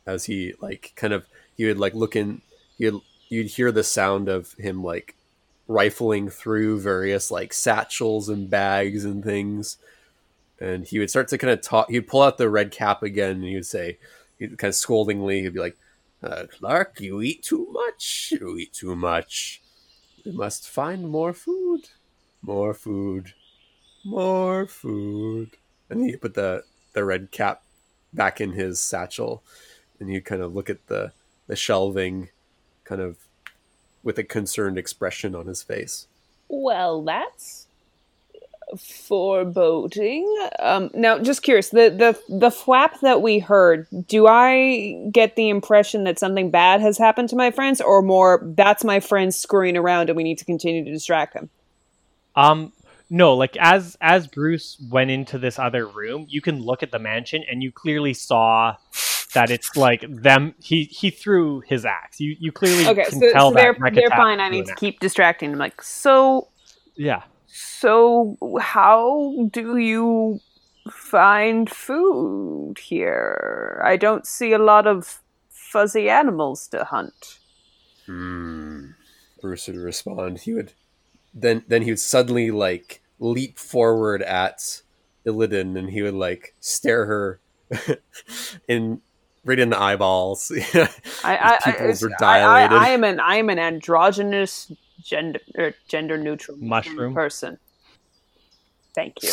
[0.05, 1.27] As he like kind of
[1.57, 2.43] he would like look in,
[2.77, 5.15] you'd you'd hear the sound of him like
[5.69, 9.79] rifling through various like satchels and bags and things,
[10.61, 11.91] and he would start to kind of talk.
[11.91, 13.99] He'd pull out the red cap again, and he would say,
[14.41, 15.77] kind of scoldingly, he'd be like,
[16.23, 18.33] uh, "Clark, you eat too much.
[18.33, 19.63] You eat too much.
[20.25, 21.89] We must find more food."
[22.47, 23.35] more food,
[24.05, 25.51] more food.
[25.91, 27.63] And he put the, the red cap
[28.13, 29.43] back in his satchel
[29.99, 31.13] and you kind of look at the,
[31.47, 32.29] the shelving
[32.85, 33.17] kind of
[34.03, 36.07] with a concerned expression on his face.
[36.49, 37.66] Well, that's
[38.79, 40.49] foreboding.
[40.59, 41.91] Um, now, just curious, the,
[42.29, 46.99] the the flap that we heard, do I get the impression that something bad has
[46.99, 50.45] happened to my friends, or more that's my friend screwing around and we need to
[50.45, 51.51] continue to distract him?
[52.35, 52.73] Um,
[53.09, 56.99] no, like as as Bruce went into this other room, you can look at the
[56.99, 58.77] mansion and you clearly saw
[59.35, 60.55] that it's like them.
[60.63, 62.21] He he threw his axe.
[62.21, 64.41] You you clearly Okay, can so, tell so that they're they're fine.
[64.41, 65.59] I need to keep distracting him.
[65.59, 66.49] Like, so
[66.97, 67.23] Yeah.
[67.57, 70.41] So how do you
[70.91, 73.81] find food here?
[73.83, 77.39] I don't see a lot of fuzzy animals to hunt.
[78.05, 78.91] Hmm.
[79.41, 80.41] Bruce would respond.
[80.41, 80.75] He would
[81.33, 84.83] then then he would suddenly like leap forward at
[85.27, 87.41] Illidan and he would like stare her
[88.69, 89.01] in
[89.45, 90.53] right in the eyeballs.
[90.75, 90.89] I
[91.25, 91.73] I, I,
[92.21, 92.41] I.
[92.41, 94.71] I, I am an I am an androgynous
[95.03, 97.15] gender er, gender neutral Mushroom.
[97.15, 97.59] person.
[98.95, 99.33] Thank you.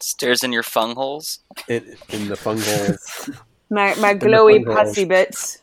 [0.00, 1.40] Stares in your fung holes.
[1.68, 2.96] in, in the fungal
[3.70, 5.58] My my glowy fungal- pussy bits.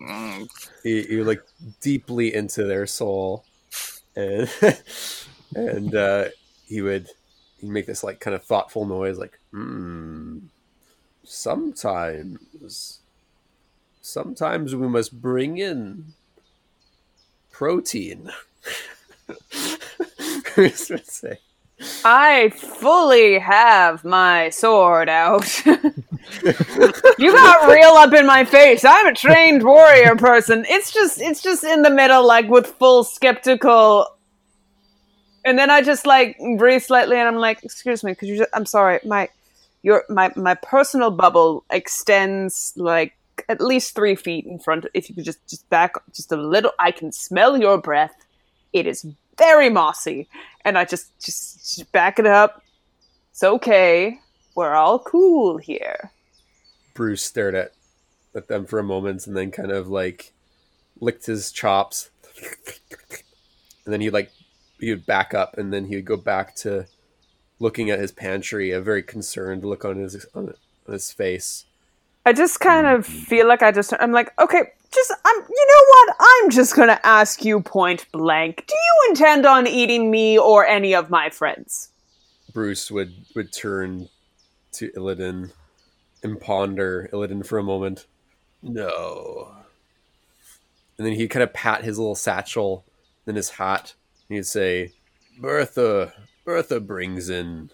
[0.00, 0.48] Mm,
[0.84, 1.42] you, you like
[1.80, 3.44] deeply into their soul
[4.16, 4.50] and
[5.54, 6.28] and uh
[6.66, 7.08] he would
[7.58, 10.38] he'd make this like kind of thoughtful noise like hmm
[11.24, 13.00] sometimes
[14.00, 16.14] sometimes we must bring in
[17.52, 18.30] protein
[22.04, 25.66] I fully have my sword out.
[25.66, 28.84] you got real up in my face.
[28.84, 30.64] I'm a trained warrior person.
[30.68, 34.06] It's just it's just in the middle, like with full skeptical.
[35.44, 38.38] And then I just like breathe slightly, and I'm like, "Excuse me, could you?
[38.38, 39.28] Just, I'm sorry, my
[39.82, 43.16] your my my personal bubble extends like
[43.48, 44.86] at least three feet in front.
[44.94, 48.14] If you could just just back just a little, I can smell your breath.
[48.72, 49.06] It is
[49.38, 50.28] very mossy,
[50.64, 52.62] and I just just, just back it up.
[53.30, 54.18] It's okay.
[54.54, 56.10] We're all cool here.
[56.94, 57.72] Bruce stared at
[58.34, 60.32] at them for a moment and then kind of like
[61.00, 62.10] licked his chops.
[63.84, 64.30] And then he like
[64.78, 66.86] he would back up and then he would go back to
[67.58, 70.54] looking at his pantry, a very concerned look on his on
[70.88, 71.64] his face.
[72.24, 73.18] I just kind of mm-hmm.
[73.24, 74.62] feel like I just I'm like, okay,
[74.92, 76.16] just I'm you know what?
[76.20, 78.64] I'm just gonna ask you point blank.
[78.66, 81.90] Do you intend on eating me or any of my friends?
[82.52, 84.08] Bruce would would turn
[84.72, 85.52] to Illidan
[86.22, 88.06] and ponder Illidan for a moment.
[88.62, 89.56] No.
[90.96, 92.84] And then he'd kind of pat his little satchel
[93.26, 93.94] in his hat
[94.28, 94.92] and he'd say,
[95.38, 96.12] Bertha,
[96.44, 97.70] Bertha brings in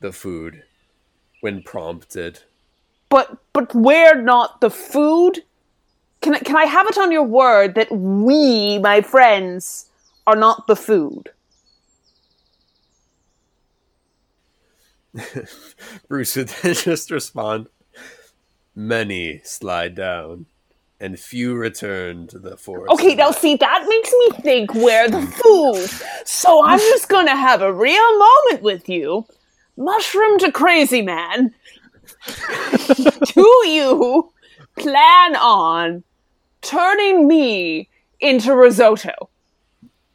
[0.00, 0.62] the food
[1.40, 2.40] when prompted.
[3.08, 5.42] But but we're not the food.
[6.20, 9.88] Can I, can I have it on your word that we, my friends,
[10.26, 11.30] are not the food?
[16.08, 17.68] Bruce would then just respond,
[18.74, 20.46] Many slide down,
[21.00, 22.92] and few return to the forest.
[22.92, 25.88] Okay, now see, that makes me think we're the food.
[26.24, 29.26] So I'm just gonna have a real moment with you.
[29.76, 31.52] Mushroom to crazy man.
[33.34, 34.32] Do you
[34.76, 36.04] plan on
[36.62, 37.88] turning me
[38.20, 39.28] into risotto?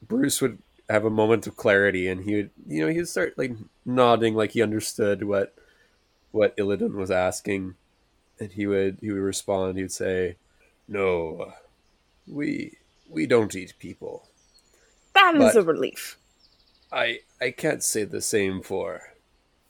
[0.01, 0.59] Bruce would
[0.89, 3.53] have a moment of clarity, and he would, you know, he'd start like
[3.85, 5.55] nodding, like he understood what
[6.31, 7.75] what Illidan was asking,
[8.39, 9.77] and he would he would respond.
[9.77, 10.35] He would say,
[10.87, 11.53] "No,
[12.27, 12.77] we
[13.09, 14.27] we don't eat people.
[15.13, 16.17] That is But- a relief.
[16.91, 19.13] I I can't say the same for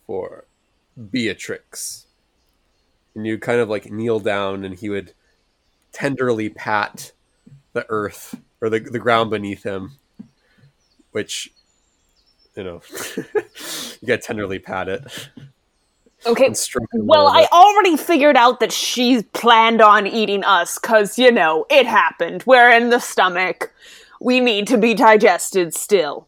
[0.07, 0.45] for
[1.11, 2.02] Beatrix."
[3.16, 5.14] And you kind of like kneel down, and he would
[5.91, 7.11] tenderly pat
[7.74, 9.91] the earth or the the ground beneath him,
[11.11, 11.51] which
[12.55, 12.82] you know
[13.18, 15.30] you got tenderly pat it
[16.26, 20.80] Okay, and stroke the Well, I already figured out that she planned on eating us
[20.80, 22.43] because, you know, it happened.
[22.45, 23.74] We're in the stomach.
[24.22, 26.28] We need to be digested still.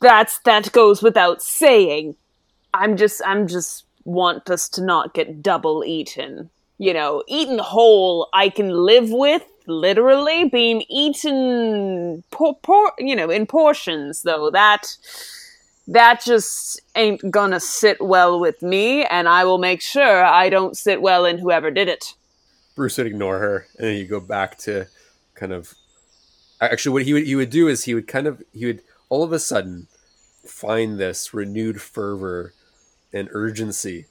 [0.00, 2.16] That's that goes without saying.
[2.72, 6.50] I'm just I'm just want us to not get double eaten.
[6.78, 10.48] You know, eaten whole I can live with, literally.
[10.48, 14.96] Being eaten por- por- you know, in portions though, that
[15.86, 20.76] that just ain't gonna sit well with me, and I will make sure I don't
[20.76, 22.14] sit well in whoever did it.
[22.76, 24.86] Bruce would ignore her, and then you go back to
[25.34, 25.74] kind of.
[26.62, 29.22] Actually, what he would he would do is he would kind of he would all
[29.22, 29.88] of a sudden
[30.46, 32.54] find this renewed fervor
[33.12, 34.06] and urgency,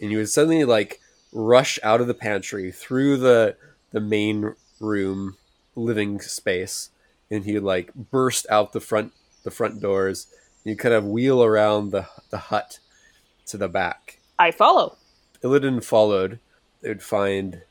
[0.00, 1.00] and you would suddenly like
[1.32, 3.56] rush out of the pantry through the
[3.90, 5.36] the main room
[5.74, 6.90] living space,
[7.30, 9.12] and he would like burst out the front
[9.44, 10.26] the front doors.
[10.64, 12.78] You kind of wheel around the the hut
[13.46, 14.20] to the back.
[14.38, 14.96] I follow.
[15.42, 16.38] Illidan followed.
[16.80, 17.62] They would find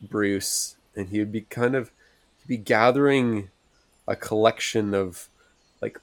[0.00, 1.90] Bruce, and he would be kind of
[2.40, 3.50] he'd be gathering
[4.06, 5.28] a collection of
[5.80, 6.00] like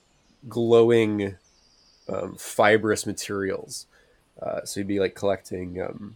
[0.48, 1.36] glowing
[2.10, 3.86] um, fibrous materials.
[4.42, 6.16] Uh, so he'd be like collecting um,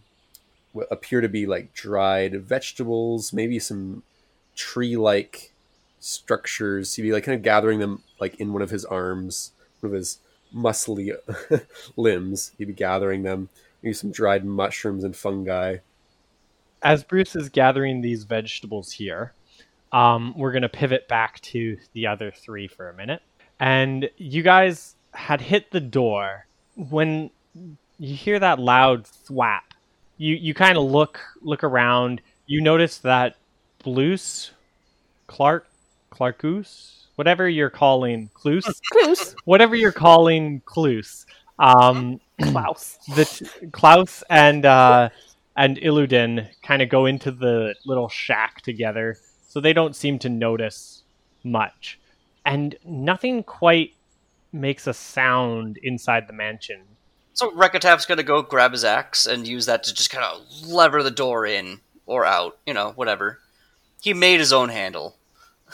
[0.72, 4.02] what appear to be like dried vegetables, maybe some
[4.56, 5.52] tree-like
[6.00, 6.94] structures.
[6.94, 9.96] He'd be like kind of gathering them like in one of his arms, one of
[9.96, 10.18] his
[10.54, 11.12] muscly
[11.96, 12.52] limbs.
[12.58, 13.48] He'd be gathering them.
[13.82, 15.78] Maybe some dried mushrooms and fungi.
[16.82, 19.32] as Bruce is gathering these vegetables here,
[19.92, 23.22] um, we're going to pivot back to the other three for a minute.
[23.58, 26.46] And you guys had hit the door
[26.76, 27.30] when
[28.02, 29.60] you hear that loud thwap.
[30.18, 32.20] You you kind of look look around.
[32.46, 33.36] You notice that
[33.84, 34.50] Blues,
[35.28, 35.68] Clark,
[36.10, 41.26] Clarkus, whatever you're calling Cluse, whatever you're calling Cluse,
[41.60, 42.98] um, Klaus.
[43.14, 45.08] the t- Klaus and uh,
[45.56, 50.28] and Illidan kind of go into the little shack together, so they don't seem to
[50.28, 51.04] notice
[51.44, 52.00] much,
[52.44, 53.92] and nothing quite
[54.52, 56.82] makes a sound inside the mansion.
[57.34, 61.02] So Rekatap's gonna go grab his axe and use that to just kind of lever
[61.02, 63.38] the door in or out, you know, whatever.
[64.02, 65.16] He made his own handle.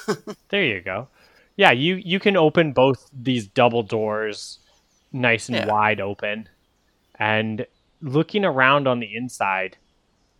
[0.51, 1.09] There you go.
[1.57, 4.59] Yeah, you you can open both these double doors,
[5.13, 5.67] nice and Yeah.
[5.67, 6.49] wide open,
[7.19, 7.67] and
[8.01, 9.77] looking around on the inside,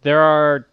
[0.03, 0.69] there are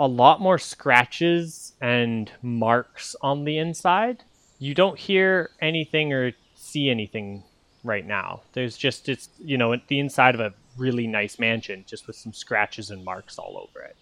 [0.00, 4.24] a lot more scratches and marks on the inside.
[4.58, 7.44] You don't hear anything or see anything
[7.84, 8.42] right now.
[8.52, 12.32] There's just it's you know the inside of a really nice mansion, just with some
[12.32, 13.96] scratches and marks all over it.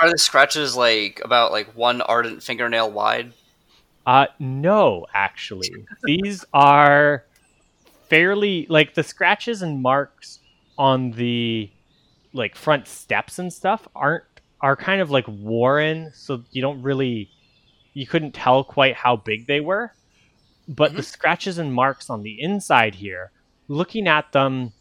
[0.00, 3.32] Are the scratches like about like one ardent fingernail wide?
[4.06, 5.70] Uh, no, actually,
[6.04, 7.24] these are
[8.08, 10.38] fairly like the scratches and marks
[10.78, 11.70] on the
[12.32, 14.24] like front steps and stuff aren't
[14.60, 17.30] are kind of like worn, so you don't really
[17.94, 19.92] you couldn't tell quite how big they were.
[20.68, 23.30] But the scratches and marks on the inside here,
[23.68, 24.72] looking at them,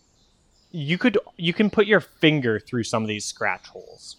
[0.71, 4.17] you could you can put your finger through some of these scratch holes.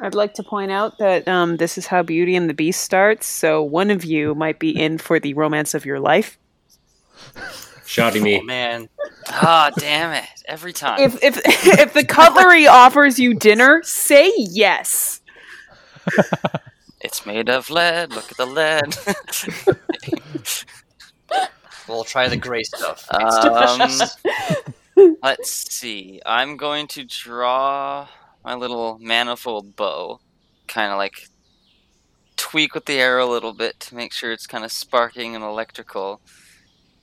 [0.00, 3.26] I'd like to point out that um, this is how Beauty and the Beast starts.
[3.26, 6.38] So one of you might be in for the romance of your life.
[7.86, 8.42] Shouting Oh me.
[8.42, 8.88] man,
[9.28, 10.28] Ah, damn it!
[10.46, 11.00] Every time.
[11.00, 15.20] If if if the cutlery offers you dinner, say yes.
[17.00, 18.12] It's made of lead.
[18.12, 18.96] Look at the lead.
[21.88, 23.06] we'll try the gray stuff.
[23.12, 23.90] um,
[25.22, 26.20] Let's see.
[26.26, 28.08] I'm going to draw
[28.44, 30.20] my little manifold bow,
[30.66, 31.28] kind of like
[32.36, 35.44] tweak with the arrow a little bit to make sure it's kind of sparking and
[35.44, 36.20] electrical.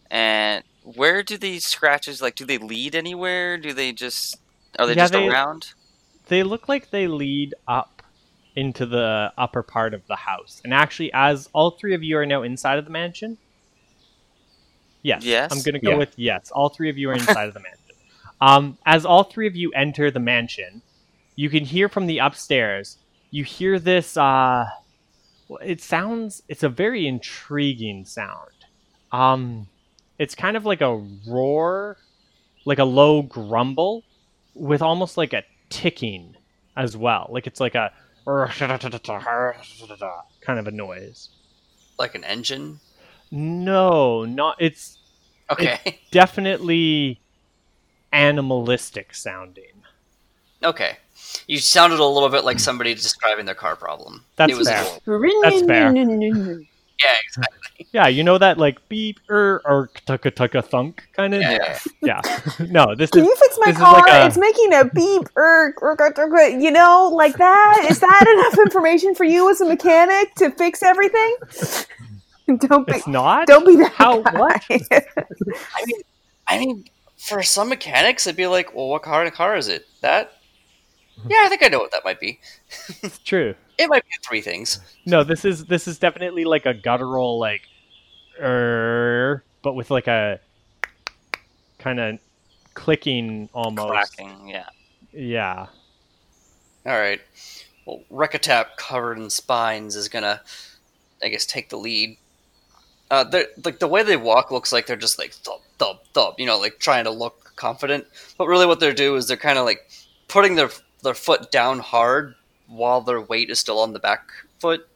[0.10, 2.36] And where do these scratches like?
[2.36, 3.58] Do they lead anywhere?
[3.58, 4.38] Do they just
[4.78, 5.74] are they Yeah, just they- around?
[6.28, 8.02] They look like they lead up
[8.56, 10.60] into the upper part of the house.
[10.64, 13.38] And actually, as all three of you are now inside of the mansion,
[15.06, 15.52] yes, Yes?
[15.52, 15.98] I'm going to go Yeah.
[15.98, 16.52] with yes.
[16.52, 17.82] All three of you are inside of the mansion.
[18.42, 20.82] Um, as all three of you enter the mansion,
[21.36, 22.98] you can hear from the upstairs.
[23.32, 24.18] You hear this.
[24.18, 24.66] Uh,
[25.48, 26.42] well, it sounds.
[26.50, 28.52] It's a very intriguing sound.
[29.12, 29.68] Um,
[30.20, 30.96] it's kind of like a
[31.28, 31.98] roar,
[32.66, 34.04] like a low grumble,
[34.54, 36.36] with almost like a ticking
[36.76, 37.28] as well.
[37.30, 37.92] Like it's like a
[40.42, 41.30] kind of a noise.
[42.00, 42.80] Like an engine.
[43.32, 44.56] No, not.
[44.60, 44.98] It's
[45.52, 46.00] Okay.
[46.12, 47.20] definitely
[48.12, 49.84] animalistic sounding.
[50.64, 50.98] okay.
[51.48, 54.24] You sounded a little bit like somebody describing their car problem.
[54.36, 54.84] That's it was fair.
[55.06, 55.22] cool.
[55.44, 55.94] That's fair.
[55.96, 57.62] Yeah, exactly.
[57.92, 61.42] Yeah, you know that like beep er or tucka tucka thunk kind of.
[61.42, 61.78] Yeah.
[62.02, 62.22] Yeah.
[62.70, 63.94] no, this Can is you fix my car?
[64.02, 65.74] like a- It's making a beep, er,
[66.58, 67.86] you know, like that.
[67.90, 71.36] Is that enough information for you as a mechanic to fix everything?
[72.60, 73.48] don't be, it's not.
[73.48, 74.38] don't be that How- guy.
[74.40, 74.64] what?
[74.70, 76.02] I mean,
[76.48, 76.86] I mean,
[77.18, 79.86] for some mechanics, it'd be like, well, what kind of car is it?
[80.02, 80.34] That?
[81.28, 82.40] Yeah, I think I know what that might be.
[83.02, 83.56] It's true.
[83.78, 84.80] It might be three things.
[85.06, 87.64] No, this is this is definitely like a guttural like
[88.42, 90.40] er, but with like a
[91.78, 92.20] kind of
[92.74, 93.90] clicking almost.
[94.16, 94.70] Cracking, yeah.
[95.12, 95.66] Yeah.
[96.86, 97.20] All right.
[97.86, 100.42] Well, Rekatap, covered in spines, is gonna,
[101.22, 102.18] I guess, take the lead.
[103.12, 106.40] Uh, they're like the way they walk looks like they're just like thump, thump, thump.
[106.40, 108.06] You know, like trying to look confident.
[108.38, 109.88] But really, what they're doing is they're kind of like
[110.28, 110.70] putting their
[111.04, 112.36] their foot down hard
[112.68, 114.30] while their weight is still on the back
[114.60, 114.88] foot,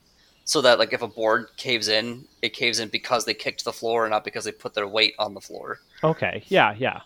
[0.45, 3.73] so that like if a board caves in, it caves in because they kicked the
[3.73, 5.80] floor and not because they put their weight on the floor.
[6.03, 6.44] Okay.
[6.48, 6.76] Yeah.
[6.77, 7.02] Yeah.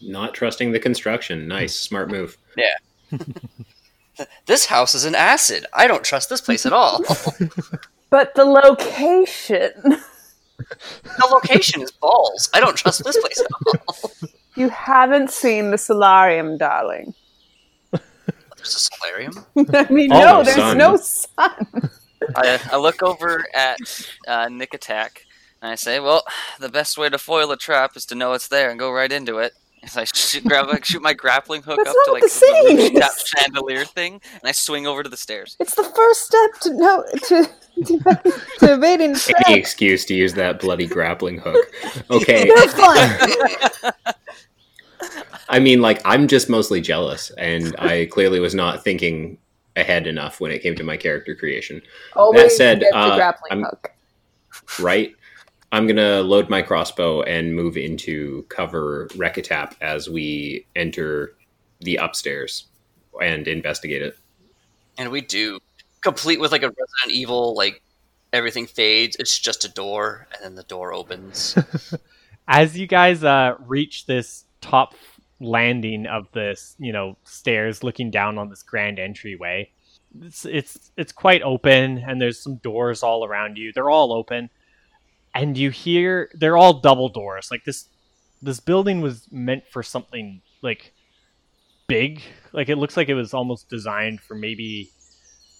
[0.00, 1.46] Not trusting the construction.
[1.48, 2.38] Nice, smart move.
[2.56, 3.18] Yeah.
[4.46, 5.66] this house is an acid.
[5.72, 7.02] I don't trust this place at all.
[8.14, 9.72] but the location.
[11.18, 12.48] The location is balls.
[12.54, 13.46] I don't trust this place at
[13.88, 14.10] all.
[14.56, 17.12] You haven't seen the solarium, darling.
[17.90, 19.32] There's a solarium.
[19.74, 20.78] I mean, Oh, no, the there's sun.
[20.78, 21.90] no sun.
[22.36, 23.78] I, I look over at
[24.28, 25.26] uh, Nick Attack
[25.60, 26.22] and I say, "Well,
[26.60, 29.10] the best way to foil a trap is to know it's there and go right
[29.10, 29.54] into it."
[29.86, 32.76] So I shoot, grab, like, shoot my grappling hook That's up to like the saying
[32.76, 35.56] rooftop chandelier thing, and I swing over to the stairs.
[35.60, 37.48] It's the first step to no to
[37.86, 39.16] to, to evading
[39.46, 41.66] Any excuse to use that bloody grappling hook.
[42.10, 43.92] Okay, They're fun.
[45.48, 49.38] I mean, like I'm just mostly jealous, and I clearly was not thinking
[49.76, 51.82] ahead enough when it came to my character creation.
[52.14, 53.90] Always said, get the uh, grappling I'm- hook.
[54.80, 55.14] Right?
[55.74, 61.34] I'm gonna load my crossbow and move into cover Rekatap as we enter
[61.80, 62.66] the upstairs
[63.20, 64.16] and investigate it.
[64.96, 65.58] And we do.
[66.00, 67.82] Complete with like a Resident Evil, like
[68.32, 69.16] everything fades.
[69.18, 71.58] It's just a door, and then the door opens.
[72.46, 74.94] As you guys uh, reach this top
[75.40, 79.72] landing of this, you know, stairs looking down on this grand entryway,
[80.22, 83.72] it's it's it's quite open, and there's some doors all around you.
[83.72, 84.50] They're all open,
[85.34, 87.48] and you hear they're all double doors.
[87.50, 87.88] Like this,
[88.40, 90.92] this building was meant for something like
[91.88, 92.22] big.
[92.52, 94.90] Like it looks like it was almost designed for maybe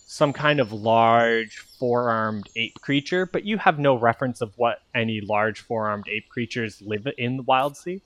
[0.07, 5.21] some kind of large four-armed ape creature, but you have no reference of what any
[5.21, 8.01] large four-armed ape creatures live in the wild sea.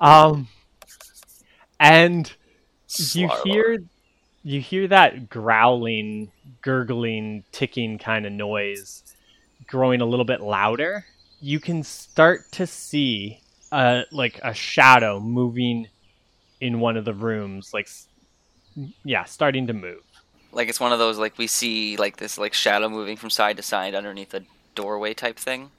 [0.00, 0.48] Um,
[1.78, 2.32] and
[3.12, 3.78] you hear
[4.42, 6.32] you hear that growling,
[6.62, 9.07] gurgling, ticking kind of noise
[9.68, 11.04] growing a little bit louder.
[11.40, 13.40] You can start to see
[13.70, 15.86] uh like a shadow moving
[16.60, 17.88] in one of the rooms, like
[19.04, 20.02] yeah, starting to move.
[20.52, 23.56] like it's one of those like we see like this like shadow moving from side
[23.56, 24.42] to side underneath a
[24.74, 25.70] doorway type thing.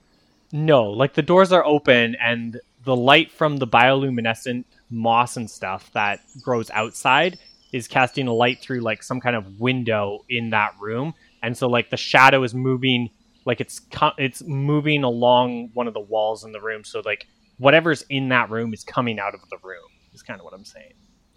[0.52, 5.92] No, like the doors are open and the light from the bioluminescent moss and stuff
[5.94, 7.38] that grows outside
[7.72, 11.14] is casting a light through like some kind of window in that room.
[11.44, 13.10] And so like the shadow is moving
[13.46, 17.28] like it's co- it's moving along one of the walls in the room so like
[17.60, 19.84] whatever's in that room is coming out of the room.
[20.14, 20.94] Is kind of what I'm saying.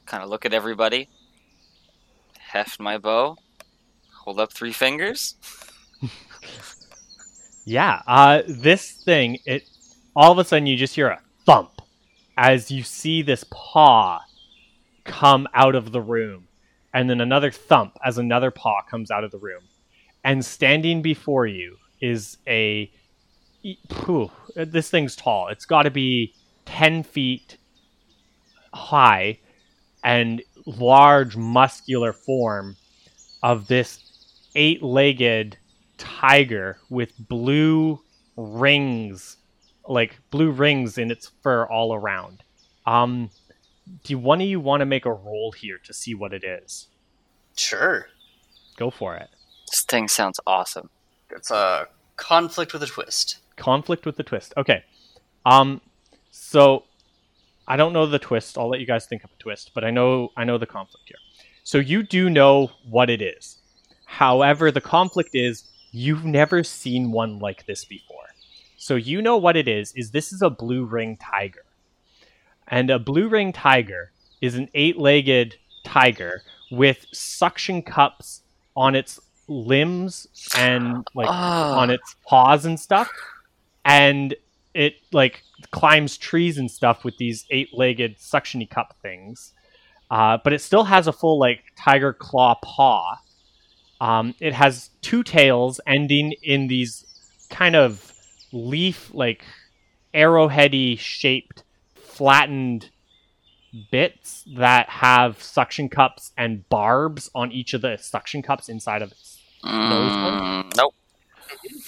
[0.06, 1.08] Kind of look at everybody,
[2.38, 3.36] heft my bow,
[4.24, 5.34] hold up three fingers.
[7.64, 9.62] Yeah, uh, this thing, it
[10.16, 11.80] all of a sudden you just hear a thump,
[12.36, 14.20] as you see this paw
[15.04, 16.48] come out of the room,
[16.92, 19.62] and then another thump as another paw comes out of the room.
[20.24, 22.90] And standing before you is a
[23.62, 25.48] Phew, this thing's tall.
[25.48, 26.34] It's got to be
[26.66, 27.56] 10 feet
[28.74, 29.38] high
[30.02, 32.76] and large, muscular form
[33.42, 34.00] of this
[34.56, 35.56] eight legged
[35.96, 38.00] tiger with blue
[38.36, 39.36] rings,
[39.88, 42.42] like blue rings in its fur all around.
[42.84, 43.30] Um,
[44.02, 46.88] do one of you want to make a roll here to see what it is?
[47.56, 48.08] Sure.
[48.76, 49.28] Go for it.
[49.70, 50.90] This thing sounds awesome.
[51.32, 53.38] It's a conflict with a twist.
[53.56, 54.54] Conflict with the twist.
[54.56, 54.84] Okay.
[55.44, 55.80] Um,
[56.30, 56.84] so
[57.66, 58.58] I don't know the twist.
[58.58, 61.08] I'll let you guys think of a twist, but I know I know the conflict
[61.08, 61.18] here.
[61.64, 63.58] So you do know what it is.
[64.04, 68.18] However, the conflict is you've never seen one like this before.
[68.76, 71.64] So you know what it is is this is a blue ring tiger.
[72.66, 74.10] And a blue ring tiger
[74.40, 78.42] is an eight-legged tiger with suction cups
[78.74, 81.78] on its limbs and like Ah.
[81.78, 83.10] on its paws and stuff.
[83.84, 84.34] And
[84.74, 89.52] it like climbs trees and stuff with these eight-legged suctiony cup things.
[90.10, 93.16] Uh, but it still has a full like tiger claw paw.
[94.00, 97.04] Um, it has two tails ending in these
[97.50, 98.12] kind of
[98.52, 99.44] leaf like
[100.14, 101.62] arrowheady shaped
[101.94, 102.90] flattened
[103.90, 109.10] bits that have suction cups and barbs on each of the suction cups inside of
[109.12, 109.31] its
[109.64, 110.94] Mm, nope.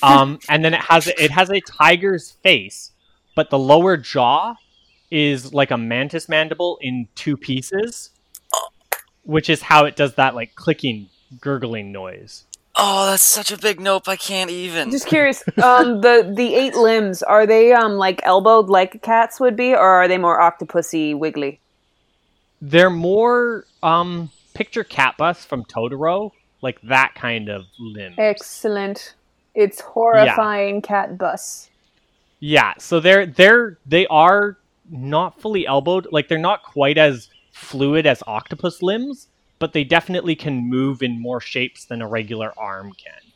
[0.03, 2.93] um, and then it has it has a tiger's face,
[3.35, 4.55] but the lower jaw
[5.11, 8.11] is like a mantis mandible in two pieces,
[9.25, 11.09] which is how it does that like clicking,
[11.41, 12.45] gurgling noise.
[12.77, 14.09] Oh, that's such a big nope.
[14.09, 14.91] I can't even.
[14.91, 19.57] Just curious, um, the the eight limbs are they um like elbowed like cats would
[19.57, 21.61] be, or are they more octopusy wiggly?
[22.61, 26.33] They're more um picture cat bus from Totoro,
[26.65, 28.15] like that kind of limb.
[28.19, 29.15] Excellent.
[29.55, 31.71] It's horrifying cat bus.
[32.41, 34.59] Yeah, so they're they're they are
[34.91, 39.29] not fully elbowed, like they're not quite as fluid as octopus limbs,
[39.61, 43.31] but they definitely can move in more shapes than a regular arm can.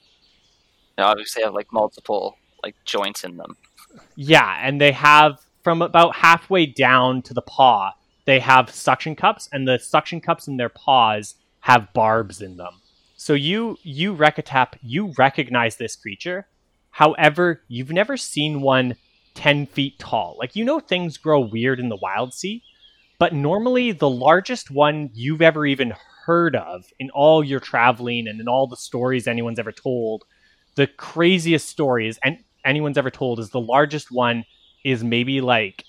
[0.97, 3.57] They obviously have like multiple like joints in them.
[4.17, 7.93] Yeah, and they have from about halfway down to the paw,
[8.25, 12.81] they have suction cups, and the suction cups in their paws have barbs in them.
[13.21, 16.47] So you you Rekatap, you recognize this creature.
[16.91, 18.95] However, you've never seen one
[19.35, 20.37] ten feet tall.
[20.39, 22.63] Like you know things grow weird in the wild sea,
[23.19, 25.95] but normally the largest one you've ever even
[26.27, 30.23] heard of in all your traveling and in all the stories anyone's ever told,
[30.77, 34.45] the craziest stories and anyone's ever told is the largest one
[34.85, 35.83] is maybe like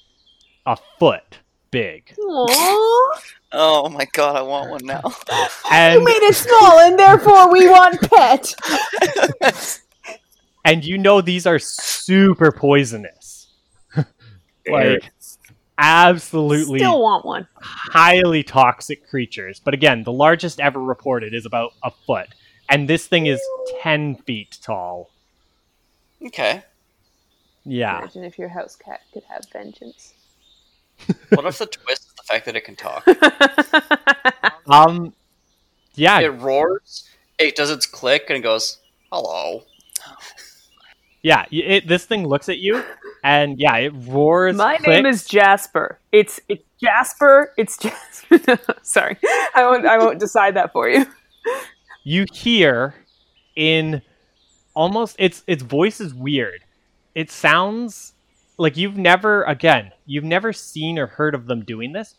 [0.66, 1.38] a foot
[1.72, 2.14] big.
[2.20, 3.22] Aww.
[3.52, 5.02] Oh my god, I want one now.
[5.72, 8.54] And you made it small, and therefore we want pet.
[10.66, 13.48] and you know these are super poisonous.
[14.68, 15.12] like
[15.80, 17.48] absolutely Still want one.
[17.56, 19.60] highly toxic creatures.
[19.60, 22.28] But again, the largest ever reported is about a foot.
[22.70, 23.42] And this thing is
[23.82, 25.10] 10 feet tall.
[26.24, 26.64] Okay.
[27.66, 28.00] Yeah.
[28.00, 30.14] Imagine if your house cat could have vengeance.
[31.30, 33.08] What if the twist is the fact that it can talk?
[34.68, 35.14] Um
[35.96, 37.10] yeah, It roars,
[37.40, 38.78] it does its click, and it goes,
[39.12, 39.64] hello.
[41.24, 42.84] yeah, it, this thing looks at you
[43.24, 45.98] and yeah, it roars My name is Jasper.
[46.12, 47.52] It's it's Jasper.
[47.58, 48.60] It's Jasper.
[48.84, 49.18] Sorry,
[49.56, 49.86] I won't.
[49.86, 51.06] I won't decide that for you.
[52.04, 52.94] you hear
[53.56, 54.02] in
[54.76, 56.64] almost its its voice is weird.
[57.16, 58.14] It sounds
[58.60, 62.16] like you've never again, you've never seen or heard of them doing this,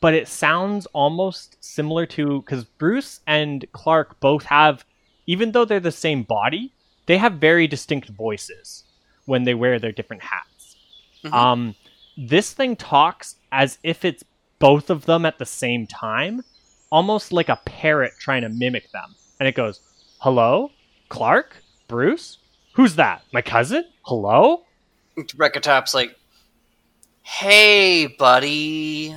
[0.00, 4.84] but it sounds almost similar to cuz Bruce and Clark both have
[5.26, 6.72] even though they're the same body,
[7.06, 8.84] they have very distinct voices
[9.26, 10.76] when they wear their different hats.
[11.24, 11.34] Mhm.
[11.34, 11.74] Um
[12.16, 14.24] this thing talks as if it's
[14.58, 16.42] both of them at the same time
[16.90, 19.14] almost like a parrot trying to mimic them.
[19.38, 19.80] And it goes,
[20.20, 20.70] Hello?
[21.10, 21.62] Clark?
[21.86, 22.38] Bruce?
[22.74, 23.22] Who's that?
[23.32, 23.84] My cousin?
[24.02, 24.64] Hello?
[25.24, 26.16] Rekatap's like,
[27.22, 29.14] hey, buddy.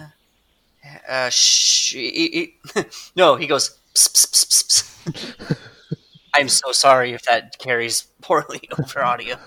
[1.07, 2.83] Uh, sh- he- he-
[3.15, 5.57] no, he goes, "Psst, psst, psst, psst, psst."
[6.35, 9.37] I'm so sorry if that carries poorly over audio.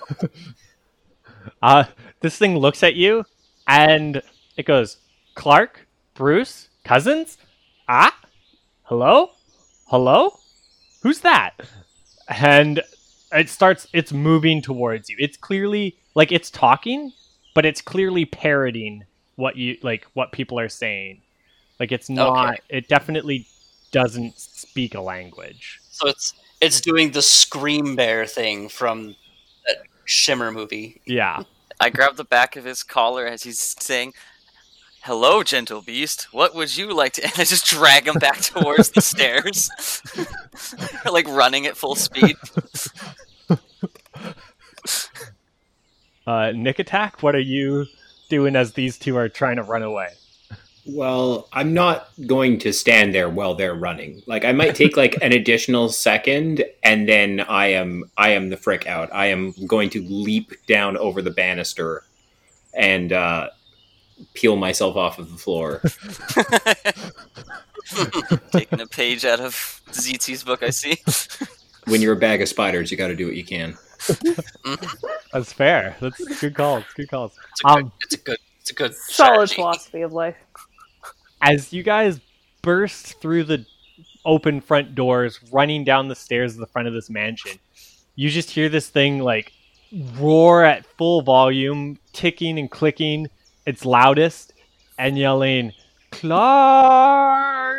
[1.61, 1.85] Uh,
[2.21, 3.23] this thing looks at you
[3.67, 4.21] and
[4.57, 4.97] it goes,
[5.35, 5.87] Clark?
[6.13, 6.69] Bruce?
[6.83, 7.37] Cousins?
[7.87, 8.15] Ah?
[8.83, 9.31] Hello?
[9.87, 10.37] Hello?
[11.01, 11.53] Who's that?
[12.29, 12.81] And
[13.35, 15.17] it starts, it's moving towards you.
[15.19, 17.11] It's clearly, like, it's talking,
[17.53, 19.05] but it's clearly parroting
[19.35, 21.21] what you like what people are saying.
[21.79, 22.49] Like it's not.
[22.49, 22.59] Okay.
[22.69, 23.47] It definitely
[23.91, 25.79] doesn't speak a language.
[25.89, 29.15] So it's it's doing the scream bear thing from
[29.67, 31.01] that Shimmer movie.
[31.05, 31.43] Yeah.
[31.79, 34.13] I grab the back of his collar as he's saying,
[35.01, 36.27] "Hello, gentle beast.
[36.31, 39.69] What would you like to?" And I just drag him back towards the stairs,
[41.11, 42.37] like running at full speed.
[46.27, 47.21] Uh, Nick attack.
[47.21, 47.85] What are you
[48.29, 50.09] doing as these two are trying to run away?
[50.87, 54.21] Well, I'm not going to stand there while they're running.
[54.27, 58.57] Like I might take like an additional second and then I am I am the
[58.57, 59.09] frick out.
[59.11, 62.03] I am going to leap down over the banister
[62.75, 63.49] and uh
[64.33, 65.81] peel myself off of the floor.
[68.51, 69.53] Taking a page out of
[69.91, 70.97] ZT's book, I see.
[71.85, 73.77] when you're a bag of spiders, you got to do what you can.
[75.33, 75.95] That's fair.
[75.99, 76.83] That's good calls.
[76.95, 77.37] Good calls.
[77.51, 77.83] It's a good.
[77.83, 78.37] Um, it's a good.
[78.61, 79.55] It's a good Solid strategy.
[79.55, 80.35] philosophy of life.
[81.41, 82.19] as you guys
[82.61, 83.65] burst through the
[84.25, 87.59] open front doors, running down the stairs of the front of this mansion,
[88.15, 89.51] you just hear this thing like
[90.17, 93.27] roar at full volume, ticking and clicking
[93.67, 94.53] its loudest,
[94.97, 95.71] and yelling,
[96.11, 97.75] Clark,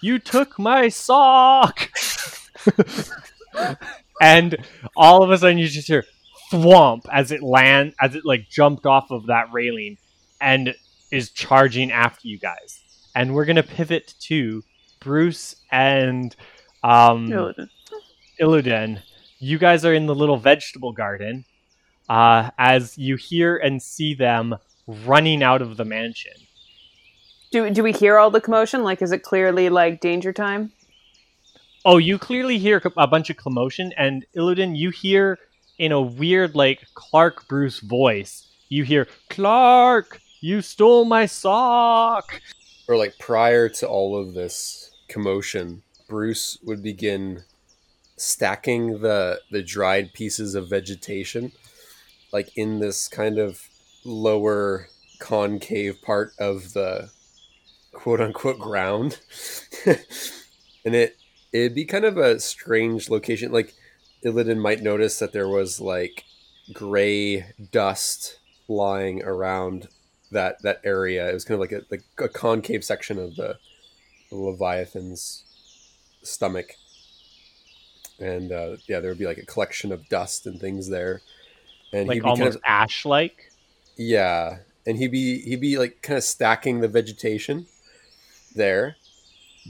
[0.00, 1.90] you took my sock.
[4.20, 4.56] and
[4.96, 6.04] all of a sudden you just hear
[6.50, 9.96] thwomp as it land as it like jumped off of that railing
[10.40, 10.74] and
[11.10, 12.80] is charging after you guys.
[13.14, 14.62] And we're gonna pivot to
[15.00, 16.34] Bruce and
[16.82, 17.68] um, Illidan.
[18.40, 19.02] Illidan.
[19.38, 21.44] You guys are in the little vegetable garden
[22.08, 26.32] uh, as you hear and see them running out of the mansion.
[27.50, 28.82] Do do we hear all the commotion?
[28.82, 30.72] Like, is it clearly like danger time?
[31.84, 35.38] Oh, you clearly hear a bunch of commotion, and Illidan, you hear
[35.78, 42.40] in a weird, like Clark Bruce voice, you hear Clark, you stole my sock.
[42.88, 47.42] or like prior to all of this commotion, Bruce would begin
[48.16, 51.50] stacking the the dried pieces of vegetation
[52.34, 53.68] like in this kind of
[54.04, 54.88] lower
[55.20, 57.08] concave part of the
[57.92, 59.20] quote unquote ground.
[59.86, 61.16] and it
[61.54, 63.74] it'd be kind of a strange location like
[64.24, 66.24] Illidan might notice that there was like
[66.72, 69.88] gray dust lying around
[70.32, 71.30] that that area.
[71.30, 73.58] It was kind of like a like a concave section of the,
[74.30, 75.44] the leviathan's
[76.22, 76.72] stomach,
[78.18, 81.20] and uh, yeah, there would be like a collection of dust and things there,
[81.92, 83.52] and Like almost kind of ash like.
[83.96, 87.66] yeah, and he'd be he'd be like kind of stacking the vegetation
[88.56, 88.96] there,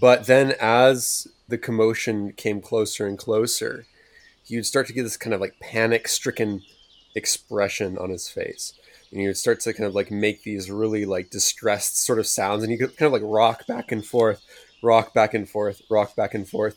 [0.00, 3.86] but then as the commotion came closer and closer,
[4.42, 6.62] he would start to get this kind of like panic stricken
[7.14, 8.74] expression on his face
[9.10, 12.26] and he would start to kind of like make these really like distressed sort of
[12.26, 14.42] sounds and he could kind of like rock back and forth
[14.82, 16.76] rock back and forth rock back and forth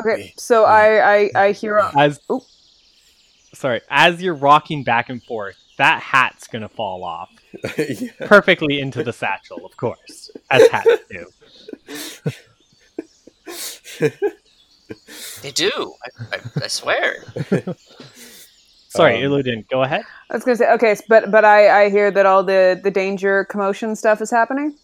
[0.00, 1.78] Okay, so I I, I hear.
[1.96, 2.42] As Oop.
[3.54, 7.30] sorry, as you're rocking back and forth, that hat's gonna fall off
[7.78, 8.10] yeah.
[8.20, 11.26] perfectly into the satchel, of course, as hats do.
[15.42, 15.94] They do.
[16.04, 17.16] I, I, I swear.
[18.88, 20.02] Sorry, Um, Illidan, go ahead.
[20.30, 23.44] I was gonna say okay, but but I I hear that all the the danger
[23.44, 24.74] commotion stuff is happening.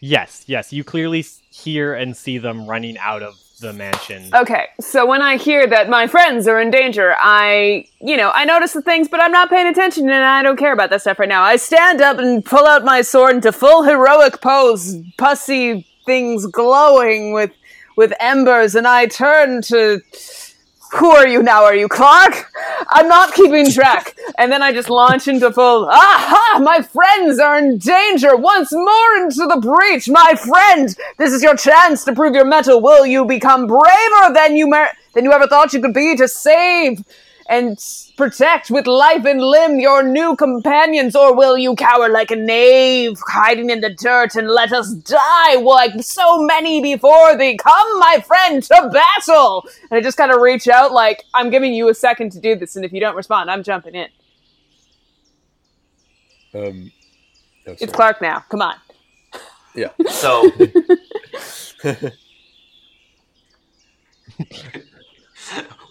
[0.00, 4.28] Yes, yes, you clearly hear and see them running out of the mansion.
[4.34, 8.44] Okay, so when I hear that my friends are in danger, I, you know, I
[8.44, 11.18] notice the things, but I'm not paying attention and I don't care about that stuff
[11.18, 11.42] right now.
[11.42, 17.32] I stand up and pull out my sword into full heroic pose, pussy things glowing
[17.32, 17.52] with
[17.96, 20.00] with embers, and I turn to
[20.94, 21.64] who are you now?
[21.64, 22.50] Are you Clark?
[22.90, 24.16] I'm not keeping track.
[24.38, 26.60] And then I just launch into full, aha!
[26.62, 30.08] My friends are in danger once more into the breach.
[30.08, 32.80] My friend, this is your chance to prove your mettle.
[32.80, 36.28] Will you become braver than you mer- than you ever thought you could be to
[36.28, 37.04] save
[37.48, 37.78] and
[38.16, 43.18] protect with life and limb your new companions, or will you cower like a knave,
[43.28, 47.56] hiding in the dirt and let us die like so many before thee?
[47.56, 49.66] Come, my friend, to battle!
[49.90, 52.56] And I just kind of reach out, like, I'm giving you a second to do
[52.56, 54.08] this, and if you don't respond, I'm jumping in.
[56.54, 56.92] um,
[57.66, 57.92] oh, It's.
[57.92, 58.44] Clark now.
[58.48, 58.76] Come on.
[59.74, 60.50] yeah So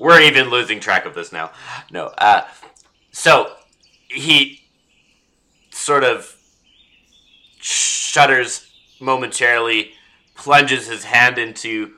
[0.04, 1.50] we're even losing track of this now.
[1.90, 2.08] No.
[2.18, 2.42] Uh,
[3.14, 3.54] so
[4.10, 4.60] he
[5.72, 6.36] sort of
[7.62, 8.70] shudders
[9.00, 9.94] momentarily,
[10.36, 11.94] plunges his hand into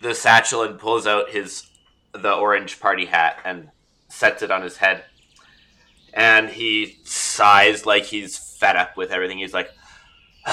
[0.00, 1.66] the satchel and pulls out his
[2.12, 3.68] the orange party hat and
[4.08, 5.04] sets it on his head.
[6.14, 9.36] and he sighs like he's fed up with everything.
[9.36, 9.70] He's like,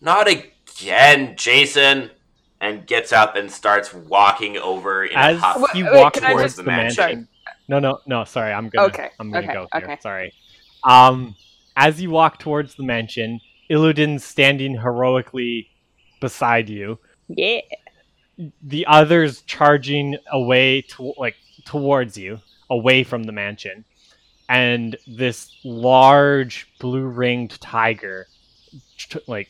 [0.00, 2.10] "Not again, Jason."
[2.60, 6.14] And gets up and starts walking over in As a huff Wait, you wait, walk
[6.14, 6.76] towards the sorry.
[6.76, 7.28] mansion.
[7.68, 8.24] No, no, no.
[8.24, 8.88] Sorry, I'm gonna.
[8.88, 9.84] Okay, I'm gonna okay, go here.
[9.84, 9.98] okay.
[10.00, 10.32] Sorry.
[10.82, 11.36] Um,
[11.76, 13.40] as you walk towards the mansion,
[13.70, 15.68] Illidan's standing heroically
[16.20, 16.98] beside you.
[17.28, 17.60] Yeah.
[18.62, 22.40] The others charging away to like towards you,
[22.70, 23.84] away from the mansion,
[24.48, 28.26] and this large blue ringed tiger,
[29.26, 29.48] like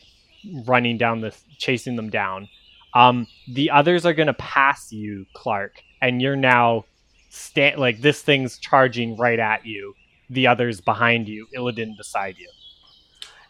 [0.65, 2.47] running down this, chasing them down.
[2.93, 6.85] Um, the others are gonna pass you, Clark, and you're now
[7.29, 9.93] stand like this thing's charging right at you.
[10.29, 12.49] The others behind you, Illidan beside you.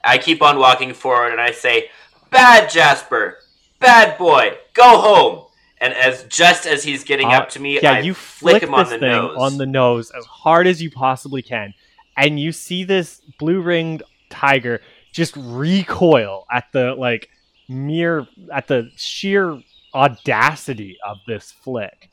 [0.03, 1.89] I keep on walking forward and I say,
[2.29, 3.37] "Bad Jasper,
[3.79, 5.45] bad boy, go home."
[5.81, 8.63] And as just as he's getting Uh, up to me, Yeah, I you flick flick
[8.63, 9.37] him on the nose.
[9.37, 11.73] on the nose as hard as you possibly can,
[12.17, 14.81] and you see this blue ringed tiger
[15.13, 17.29] just recoil at the like
[17.69, 19.61] mere at the sheer
[19.93, 22.09] audacity of this flick,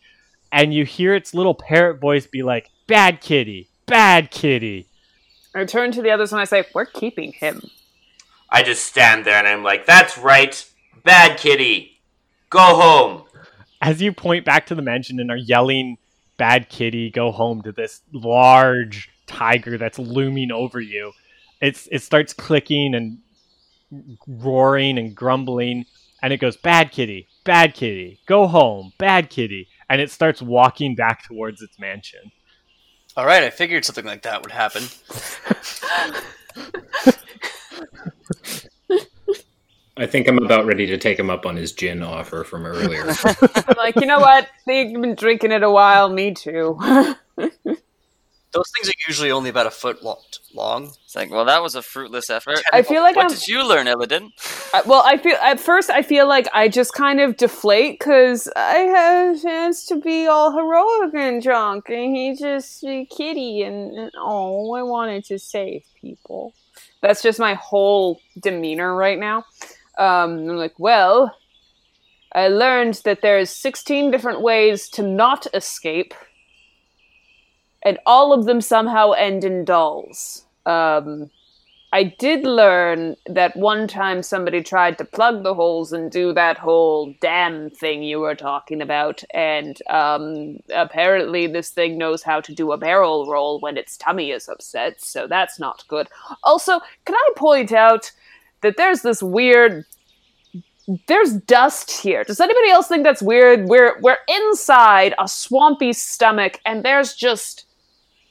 [0.53, 4.87] and you hear its little parrot voice be like, "Bad kitty, bad kitty."
[5.55, 7.63] I turn to the others and I say, "We're keeping him."
[8.51, 10.65] I just stand there and I'm like, "That's right,
[11.03, 12.01] bad kitty,
[12.51, 13.27] go home."
[13.81, 15.99] as you point back to the mansion and are yelling
[16.37, 21.13] bad kitty go home to this large tiger that's looming over you
[21.61, 23.19] it's it starts clicking and
[24.27, 25.85] roaring and grumbling
[26.23, 30.95] and it goes bad kitty bad kitty go home bad kitty and it starts walking
[30.95, 32.33] back towards its mansion
[33.17, 34.83] All right, I figured something like that would happen.
[39.99, 43.07] I think I'm about ready to take him up on his gin offer from earlier.
[43.07, 44.47] I'm like, you know what?
[44.67, 46.11] They've been drinking it a while.
[46.11, 46.79] Me too.
[48.57, 50.91] Those things are usually only about a foot long.
[51.05, 52.59] It's like, well, that was a fruitless effort.
[52.73, 53.31] I feel like what I'm.
[53.31, 54.31] did you learn, Illidan?
[54.73, 58.49] I- well, I feel at first I feel like I just kind of deflate because
[58.57, 63.63] I had a chance to be all heroic and drunk, and he just a kitty,
[63.63, 66.55] and, and oh, I wanted to save people.
[67.03, 69.45] That's just my whole demeanor right now.
[69.99, 71.35] Um, I'm like, well,
[72.33, 76.13] I learned that there's 16 different ways to not escape,
[77.87, 80.45] and all of them somehow end in dolls.
[80.67, 81.31] Um,
[81.93, 86.59] I did learn that one time somebody tried to plug the holes and do that
[86.59, 92.53] whole damn thing you were talking about, and um, apparently this thing knows how to
[92.53, 96.09] do a barrel roll when its tummy is upset, so that's not good.
[96.43, 98.11] Also, can I point out
[98.63, 99.85] that there's this weird.
[101.09, 102.23] There's dust here.
[102.23, 103.69] Does anybody else think that's weird?
[103.69, 107.66] We're we're inside a swampy stomach, and there's just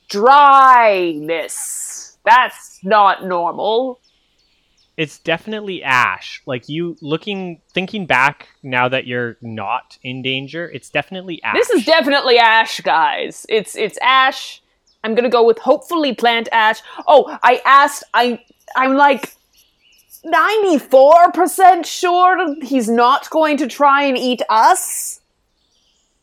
[0.09, 2.17] dryness.
[2.25, 3.99] That's not normal.
[4.97, 10.89] it's definitely ash like you looking thinking back now that you're not in danger it's
[10.89, 13.45] definitely ash This is definitely ash, guys.
[13.49, 14.61] It's it's ash.
[15.03, 16.79] I'm gonna go with hopefully plant ash.
[17.07, 18.03] Oh, I asked.
[18.13, 18.39] I
[18.75, 19.33] I'm like
[20.23, 25.21] ninety four percent sure he's not going to try and eat us.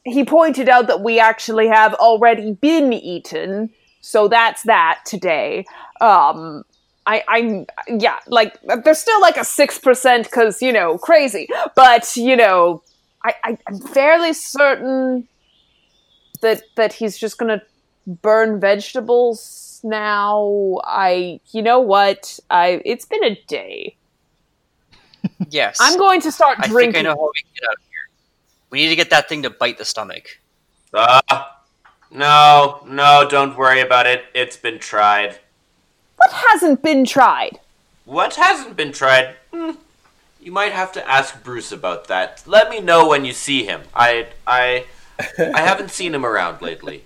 [0.05, 3.70] He pointed out that we actually have already been eaten,
[4.01, 5.65] so that's that today.
[6.01, 6.65] Um,
[7.07, 7.66] I, I'm
[8.01, 12.83] yeah, like there's still like a six percent because you know crazy, but you know
[13.24, 15.29] I, I I'm fairly certain
[16.41, 17.62] that that he's just gonna
[18.07, 20.81] burn vegetables now.
[20.85, 23.97] I you know what I it's been a day.
[25.51, 25.79] Yes.
[25.81, 26.95] I'm going to start I drinking.
[26.95, 27.91] think I know how we get out of.
[28.73, 30.39] We need to get that thing to bite the stomach.
[30.94, 31.61] Ah,
[32.11, 34.24] no, no, don't worry about it.
[34.35, 35.39] It's been tried.
[36.16, 37.61] What hasn't been tried?
[38.07, 39.36] What hasn't been tried?
[39.53, 39.73] Hmm.
[40.40, 42.43] You might have to ask Bruce about that.
[42.47, 43.82] Let me know when you see him.
[43.94, 44.86] I, I,
[45.39, 47.05] I haven't seen him around lately.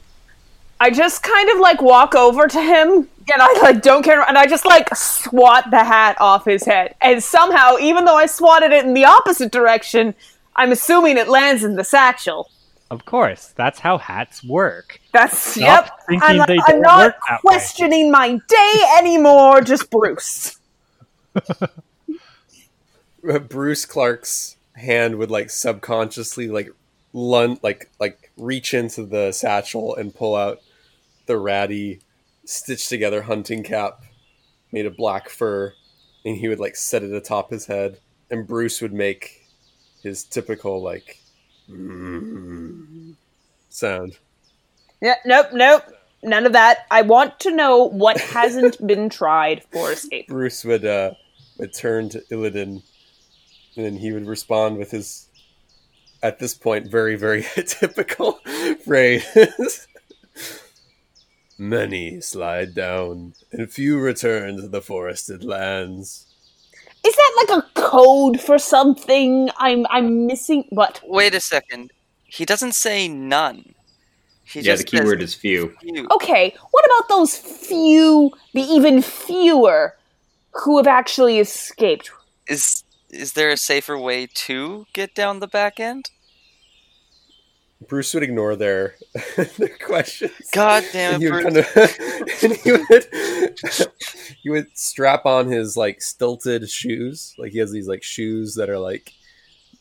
[0.79, 4.39] I just kind of like walk over to him and I like don't care and
[4.39, 6.95] I just like swat the hat off his head.
[7.01, 10.15] And somehow, even though I swatted it in the opposite direction,
[10.57, 12.51] I'm assuming it lands in the satchel.
[12.91, 16.01] of course that's how hats work That's Stop yep.
[16.09, 17.39] thinking I'm, they I'm don't not work that way.
[17.43, 20.59] questioning my day anymore, just Bruce.
[23.49, 26.71] Bruce Clark's hand would like subconsciously like
[27.13, 30.61] lun like like reach into the satchel and pull out
[31.27, 32.01] the ratty
[32.45, 34.03] stitched together hunting cap
[34.71, 35.73] made of black fur
[36.25, 37.99] and he would like set it atop his head
[38.31, 39.46] and Bruce would make
[40.07, 41.19] his typical like
[43.69, 44.17] sound.
[45.03, 45.83] Yeah, nope, nope.
[46.23, 46.87] none of that.
[46.91, 50.29] I want to know what hasn't been tried for escape.
[50.29, 51.13] Bruce would uh,
[51.59, 52.83] would turn to Illidan,
[53.77, 55.29] and then he would respond with his,
[56.23, 58.39] at this point, very very typical
[58.85, 59.89] phrase.
[61.59, 66.26] Many slide down, and few return to the forested lands.
[67.07, 69.49] Is that like a code for something?
[69.59, 70.65] I'm I'm missing.
[70.71, 71.01] What?
[71.05, 71.93] Wait a second.
[72.25, 73.75] He doesn't say none.
[74.43, 75.75] He yeah, the just says keyword is few.
[75.81, 76.07] few.
[76.11, 79.97] Okay, what about those few, the even fewer,
[80.53, 82.11] who have actually escaped?
[82.49, 86.11] Is is there a safer way to get down the back end?
[87.89, 88.95] Bruce would ignore their
[89.59, 90.33] their questions.
[90.53, 91.43] God damn and it, he would Bruce.
[91.43, 93.93] kind of and he would
[94.43, 98.71] he would strap on his like stilted shoes like he has these like shoes that
[98.71, 99.13] are like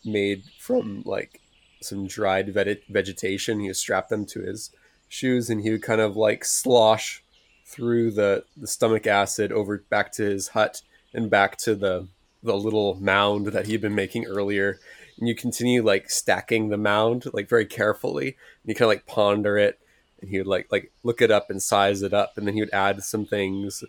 [0.04, 1.42] made from like
[1.82, 4.72] some dried veg- vegetation he would strap them to his
[5.08, 7.24] shoes and he would kind of like slosh
[7.66, 10.82] through the the stomach acid over back to his hut
[11.14, 12.08] and back to the
[12.44, 14.80] the little mound that he'd been making earlier
[15.20, 18.36] and you continue like stacking the mound like very carefully and
[18.70, 19.80] you kind of like ponder it
[20.22, 22.62] and he would like like look it up and size it up and then he
[22.62, 23.84] would add some things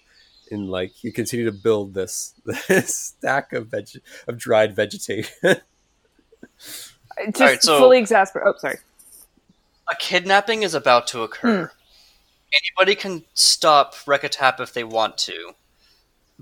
[0.50, 2.34] and like you continue to build this
[2.68, 3.88] this stack of veg
[4.28, 5.34] of dried vegetation
[6.58, 8.44] Just Alright, so- fully exasperate.
[8.46, 8.78] Oh, sorry.
[9.90, 11.66] A kidnapping is about to occur.
[11.66, 11.72] Hmm.
[12.80, 15.52] Anybody can stop Rekatap if they want to.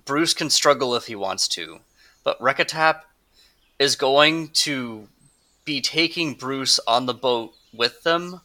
[0.04, 1.80] Bruce can struggle if he wants to.
[2.24, 3.02] But Rekatap
[3.78, 5.08] is going to
[5.64, 8.40] be taking Bruce on the boat with them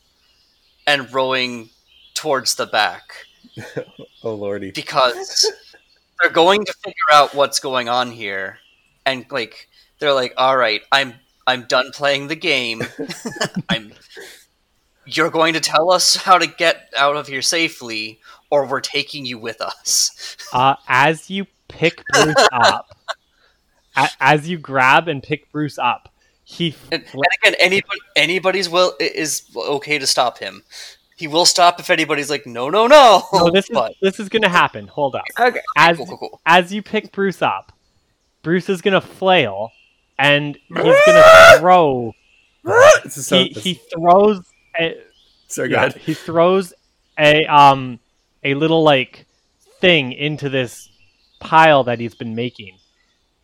[0.88, 1.70] and rowing
[2.14, 3.04] towards the back.
[4.22, 4.72] Oh lordy.
[4.72, 5.50] Because
[6.22, 8.60] they're going to figure out what's going on here.
[9.06, 9.70] And like
[10.00, 11.14] they're like all right i'm
[11.48, 12.84] i'm done playing the game.
[13.70, 13.94] I'm
[15.06, 18.20] you're going to tell us how to get out of here safely
[18.52, 20.36] or we're taking you with us.
[20.52, 23.14] Uh, as you pick Bruce up, a-
[23.96, 26.14] as you grab and pick Bruce up,
[26.44, 30.64] he and, and again anybody anybody's will is okay to stop him
[31.16, 34.48] he will stop if anybody's like no no no, no, this is this is gonna
[34.50, 34.88] happen.
[34.88, 35.26] Hold up.
[35.38, 35.60] Okay.
[35.78, 36.42] As cool, cool, cool.
[36.46, 37.74] as you pick Bruce up,
[38.42, 39.72] Bruce is gonna flail,
[40.18, 42.14] and he's gonna throw.
[43.10, 44.42] So- He he throws.
[44.80, 44.96] A,
[45.48, 46.74] so yeah, he throws
[47.20, 48.00] a um
[48.46, 49.26] a little like
[49.82, 50.88] thing into this
[51.42, 52.78] pile that he's been making,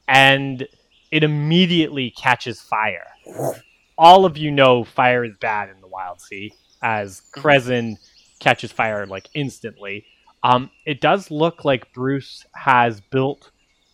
[0.07, 0.68] and
[1.11, 3.07] it immediately catches fire.
[3.98, 7.98] All of you know fire is bad in the wild sea, as Krezen
[8.40, 10.06] catches fire like instantly.
[10.44, 13.49] Um, it does look like Bruce has built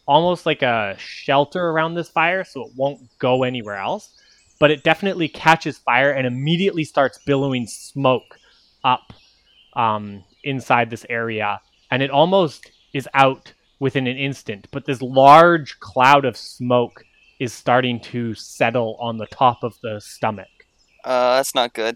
[0.05, 4.17] almost like a shelter around this fire, so it won't go anywhere else.
[4.59, 8.38] But it definitely catches fire and immediately starts billowing smoke
[8.83, 9.13] up
[9.73, 14.67] um, inside this area, and it almost is out within an instant.
[14.71, 17.03] But this large cloud of smoke
[17.39, 20.47] is starting to settle on the top of the stomach.
[21.03, 21.95] Uh, that's not good.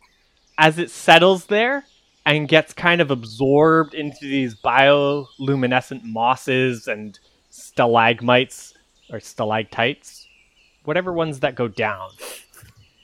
[0.58, 1.86] As it settles there
[2.26, 7.20] and gets kind of absorbed into these bioluminescent mosses and
[7.52, 8.74] stalagmites
[9.12, 10.28] or stalactites,
[10.86, 12.10] whatever ones that go down.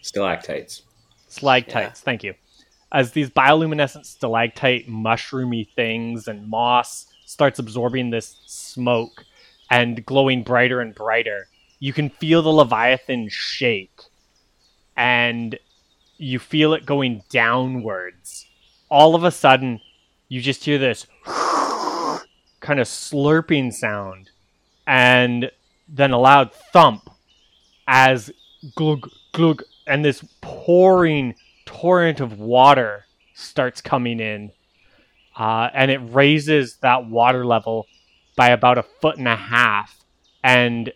[0.01, 0.81] Stalactites.
[1.27, 2.33] Stalactites, thank you.
[2.91, 9.23] As these bioluminescent stalactite mushroomy things and moss starts absorbing this smoke
[9.69, 11.47] and glowing brighter and brighter,
[11.79, 14.01] you can feel the Leviathan shake.
[14.97, 15.57] And
[16.17, 18.47] you feel it going downwards.
[18.89, 19.79] All of a sudden,
[20.27, 24.29] you just hear this kind of slurping sound
[24.85, 25.49] and
[25.87, 27.09] then a loud thump
[27.87, 28.29] as
[28.75, 31.33] glug glug and this pouring
[31.65, 34.51] torrent of water starts coming in
[35.37, 37.87] uh, and it raises that water level
[38.35, 40.03] by about a foot and a half
[40.43, 40.91] and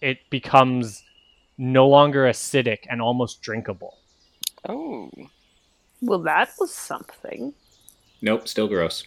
[0.00, 1.02] it becomes
[1.58, 3.96] no longer acidic and almost drinkable
[4.68, 5.10] Oh,
[6.02, 7.54] Well, that was something.
[8.20, 9.04] Nope, still gross.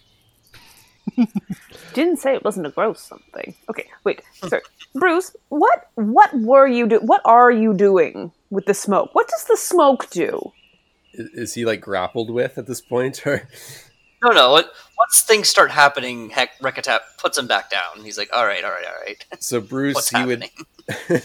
[1.94, 3.56] Didn't say it wasn't a gross something.
[3.70, 4.22] Okay, wait.
[4.48, 4.62] Sorry,
[4.94, 5.36] Bruce.
[5.50, 7.00] What what were you do?
[7.00, 9.14] What are you doing with the smoke?
[9.14, 10.54] What does the smoke do?
[11.14, 13.48] is, is he like grappled with at this point or
[14.24, 14.68] no no it,
[14.98, 18.04] once things start happening heck Rekatap puts him back down.
[18.04, 19.26] He's like all right all right all right.
[19.40, 20.44] So bruce what's he would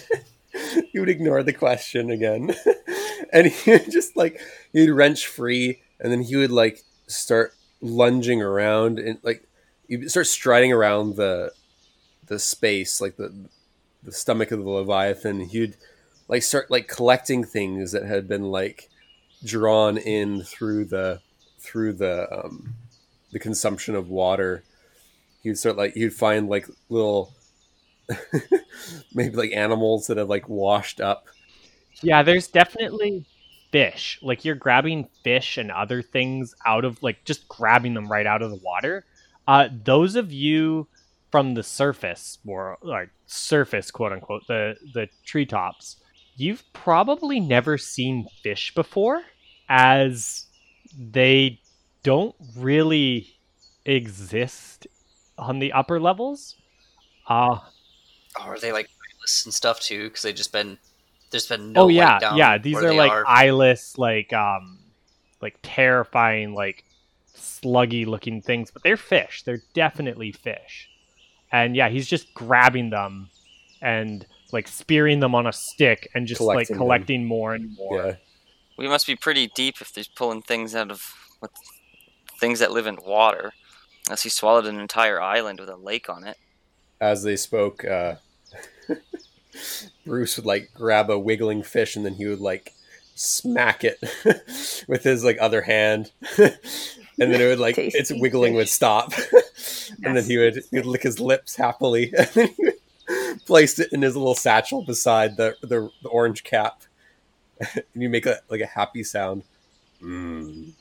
[0.93, 2.55] he would ignore the question again.
[3.33, 4.41] And he would just like
[4.73, 9.45] he'd wrench free and then he would like start lunging around and like
[9.89, 11.53] he'd start striding around the
[12.27, 13.35] the space like the
[14.03, 15.41] the stomach of the leviathan.
[15.41, 15.77] He'd
[16.29, 18.89] like start like collecting things that had been like
[19.45, 21.21] drawn in through the
[21.59, 22.75] through the um
[23.35, 24.63] the consumption of water,
[25.43, 27.35] he would start like he'd find like little
[29.15, 31.27] maybe like animals that have like washed up.
[32.01, 33.27] Yeah, there's definitely
[33.73, 34.21] fish.
[34.23, 38.41] Like you're grabbing fish and other things out of like just grabbing them right out
[38.41, 39.05] of the water.
[39.49, 40.87] Uh, those of you
[41.33, 45.97] from the surface, or like surface, quote unquote, the the treetops,
[46.37, 49.23] you've probably never seen fish before,
[49.69, 50.47] as
[50.97, 51.59] they
[52.05, 53.35] don't really
[53.85, 54.87] exist
[55.37, 56.55] on the upper levels.
[57.27, 57.59] Uh
[58.41, 60.05] Or are they like eyeless and stuff too?
[60.05, 60.79] Because they've just been
[61.35, 62.59] there's been no oh yeah, down yeah.
[62.59, 63.25] These are like are.
[63.27, 64.79] eyeless, like um,
[65.43, 66.85] like terrifying, like
[67.37, 69.43] sluggy looking things, but they're fish.
[69.43, 70.89] They're definitely fish.
[71.51, 73.31] And yeah, he's just grabbing them
[73.83, 76.79] and like spearing them on a stick and just Collecting like them.
[76.79, 78.07] collecting more and more.
[78.07, 78.15] Yeah.
[78.79, 81.03] We must be pretty deep if he's pulling things out of
[81.41, 81.51] what,
[82.39, 83.53] things that live in water.
[84.07, 86.37] Unless he swallowed an entire island with a lake on it.
[87.01, 88.17] As they spoke, uh,
[90.07, 92.75] Bruce would like grab a wiggling fish and then he would like
[93.15, 93.99] smack it
[94.89, 96.53] with his like other hand, and
[97.17, 99.13] then it would like its Tasty wiggling would stop,
[100.03, 103.79] and then he would he would lick his lips happily, and then he would place
[103.79, 106.83] it in his little satchel beside the the, the orange cap,
[107.61, 109.43] and you make a like a happy sound.
[110.03, 110.73] Mm.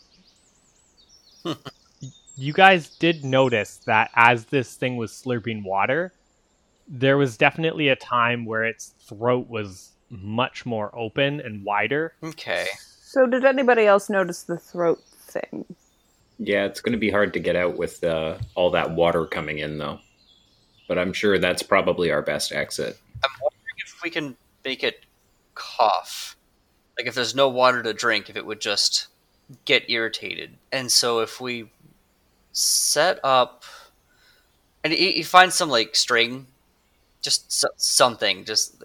[2.35, 6.13] You guys did notice that as this thing was slurping water,
[6.87, 12.13] there was definitely a time where its throat was much more open and wider.
[12.23, 12.65] Okay.
[13.01, 15.65] So, did anybody else notice the throat thing?
[16.39, 19.59] Yeah, it's going to be hard to get out with uh, all that water coming
[19.59, 19.99] in, though.
[20.87, 22.99] But I'm sure that's probably our best exit.
[23.23, 25.05] I'm wondering if we can make it
[25.53, 26.35] cough.
[26.97, 29.07] Like if there's no water to drink, if it would just
[29.65, 30.57] get irritated.
[30.71, 31.69] And so if we
[32.51, 33.63] set up,
[34.83, 36.47] and you, you find some like string,
[37.21, 38.83] just so, something, just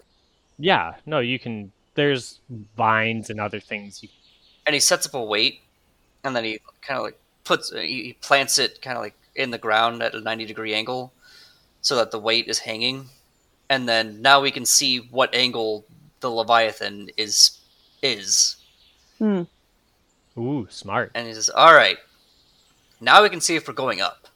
[0.57, 1.71] Yeah, no, you can.
[1.95, 2.39] There's
[2.77, 4.03] vines and other things.
[4.03, 4.09] You,
[4.65, 5.61] and he sets up a weight,
[6.23, 9.51] and then he kind of like puts he he plants it kind of like in
[9.51, 11.11] the ground at a ninety degree angle,
[11.81, 13.09] so that the weight is hanging,
[13.69, 15.85] and then now we can see what angle
[16.21, 17.59] the leviathan is
[18.01, 18.57] is,
[19.17, 19.43] Hmm.
[20.39, 21.11] Ooh, smart.
[21.15, 21.97] and he says, "All right,
[22.99, 24.27] now we can see if we're going up."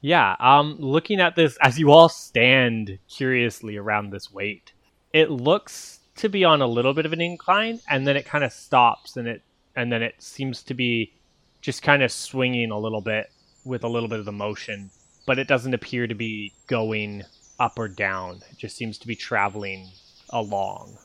[0.00, 4.72] Yeah, um, looking at this as you all stand curiously around this weight,
[5.12, 8.44] it looks to be on a little bit of an incline, and then it kind
[8.44, 9.42] of stops, and it
[9.76, 11.12] and then it seems to be
[11.60, 13.30] just kind of swinging a little bit
[13.64, 14.90] with a little bit of the motion,
[15.26, 17.22] but it doesn't appear to be going
[17.58, 18.42] up or down.
[18.50, 19.88] It just seems to be traveling
[20.30, 20.98] along.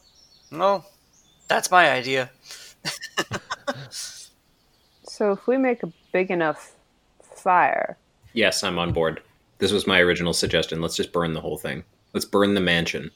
[0.52, 0.86] Well,
[1.48, 2.32] that's my idea.
[5.18, 6.76] So, if we make a big enough
[7.24, 7.98] fire,
[8.34, 9.20] Yes, I'm on board.
[9.58, 10.80] This was my original suggestion.
[10.80, 11.84] Let's just burn the whole thing.
[12.14, 13.10] Let's burn the mansion.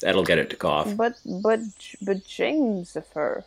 [0.00, 0.96] That'll get it to cough.
[0.96, 1.14] but
[1.44, 1.60] but
[2.02, 3.44] but Jamesifer,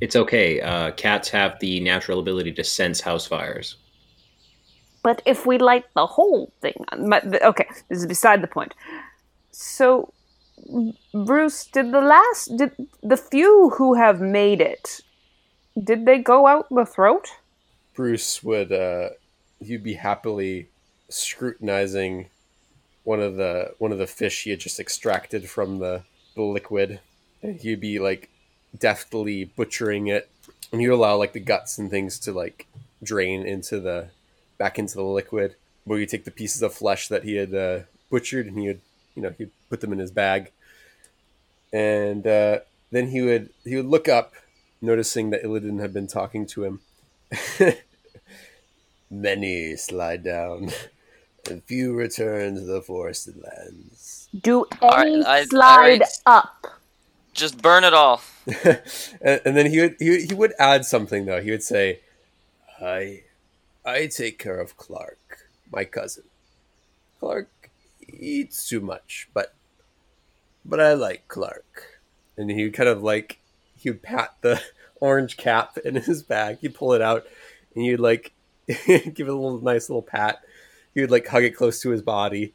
[0.00, 0.60] It's okay.
[0.60, 3.76] Uh, cats have the natural ability to sense house fires.
[5.02, 8.72] But if we light the whole thing, my- okay, this is beside the point.
[9.50, 10.12] So,
[11.12, 12.70] Bruce, did the last, did
[13.02, 15.00] the few who have made it,
[15.82, 17.28] did they go out the throat?
[17.94, 19.10] Bruce would uh,
[19.60, 20.68] he'd be happily
[21.08, 22.28] scrutinizing
[23.04, 26.02] one of the one of the fish he had just extracted from the,
[26.34, 27.00] the liquid,
[27.42, 28.30] and he'd be like
[28.78, 30.28] deftly butchering it,
[30.72, 32.66] and you'd allow like the guts and things to like
[33.02, 34.08] drain into the
[34.58, 35.56] back into the liquid.
[35.84, 37.80] Where you take the pieces of flesh that he had uh,
[38.10, 38.80] butchered, and he would
[39.14, 40.52] you know he'd put them in his bag,
[41.72, 44.34] and uh, then he would he would look up,
[44.80, 46.80] noticing that Illidan had been talking to him.
[49.10, 50.70] Many slide down,
[51.48, 54.28] and few return to the forested lands.
[54.40, 56.66] Do right, any I- I slide already- up?
[57.32, 58.20] Just burn it all.
[58.64, 61.40] and, and then he would, he would he would add something though.
[61.40, 62.00] He would say,
[62.80, 63.22] "I
[63.84, 66.24] I take care of Clark, my cousin.
[67.18, 67.48] Clark
[68.08, 69.54] eats too much, but
[70.64, 72.00] but I like Clark."
[72.36, 73.39] And he would kind of like
[73.80, 74.60] he would pat the
[75.00, 76.58] orange cap in his bag.
[76.60, 77.26] He'd pull it out,
[77.74, 78.32] and you'd like
[78.66, 80.40] give it a little nice little pat.
[80.94, 82.54] He would like hug it close to his body,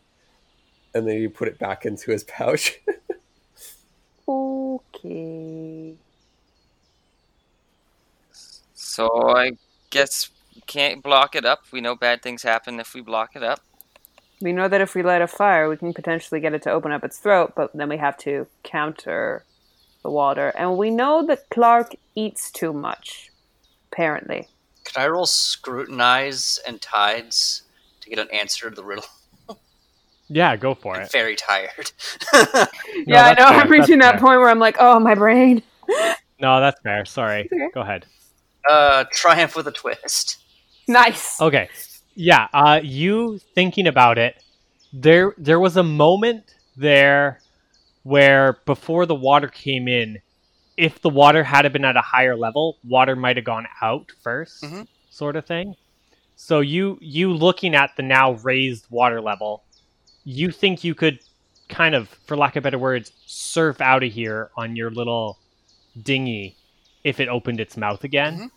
[0.94, 2.80] and then he'd put it back into his pouch.
[4.28, 5.96] Okay.
[8.74, 9.52] So I
[9.90, 11.64] guess we can't block it up.
[11.72, 13.62] We know bad things happen if we block it up.
[14.42, 16.92] We know that if we light a fire, we can potentially get it to open
[16.92, 19.44] up its throat, but then we have to counter
[20.06, 20.50] the water.
[20.56, 23.32] And we know that Clark eats too much,
[23.92, 24.48] apparently.
[24.86, 27.64] Could I roll scrutinize and tides
[28.02, 29.06] to get an answer to the riddle?
[30.28, 31.12] Yeah, go for I'm it.
[31.12, 31.92] very tired.
[33.06, 33.46] yeah, I that's know.
[33.46, 34.22] I'm reaching that's that fair.
[34.22, 35.62] point where I'm like, oh, my brain.
[36.42, 37.06] No, that's fair.
[37.06, 37.48] Sorry.
[37.54, 37.70] okay.
[37.74, 38.08] Go ahead.
[38.70, 40.38] uh, triumph with a twist.
[40.88, 41.40] Nice.
[41.40, 41.70] Okay.
[42.16, 44.42] Yeah, uh you thinking about it,
[44.92, 47.40] there there was a moment there
[48.06, 50.20] where before the water came in,
[50.78, 54.62] if the water had been at a higher level, water might have gone out 1st
[54.64, 54.88] Mhm.
[55.10, 55.74] sort of thing.
[56.36, 59.64] So you you looking at the now raised water level,
[60.24, 61.20] you think you could
[61.68, 65.40] kind of, for lack of better words, surf out of here on your little
[66.04, 66.56] dinghy
[67.04, 68.38] if it opened its mouth again.
[68.38, 68.52] Mhm.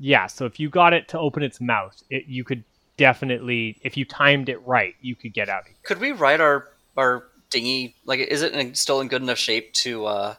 [0.00, 2.64] Yeah, so if you got it to open its mouth, it, you could
[2.96, 5.76] definitely, if you timed it right, you could get out of here.
[5.84, 7.96] Could we ride our our dinghy?
[8.04, 10.34] Like, is it in, still in good enough shape to, uh,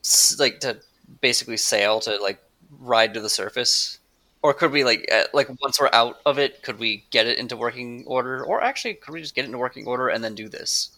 [0.00, 0.78] s- like, to
[1.20, 2.42] basically sail to like
[2.78, 3.98] ride to the surface?
[4.42, 7.38] Or could we like uh, like once we're out of it, could we get it
[7.38, 8.44] into working order?
[8.44, 10.90] Or actually, could we just get it into working order and then do this?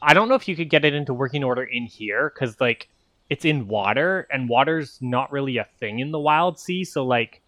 [0.00, 2.88] I don't know if you could get it into working order in here because like
[3.28, 7.40] it's in water and water's not really a thing in the wild sea, so like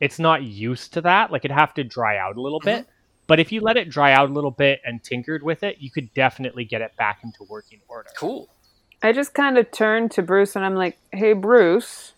[0.00, 1.32] it's not used to that.
[1.32, 2.86] Like it'd have to dry out a little bit.
[3.28, 5.90] But if you let it dry out a little bit and tinkered with it, you
[5.90, 8.08] could definitely get it back into working order.
[8.16, 8.48] Cool.
[9.02, 12.14] I just kind of turned to Bruce and I'm like, hey, Bruce,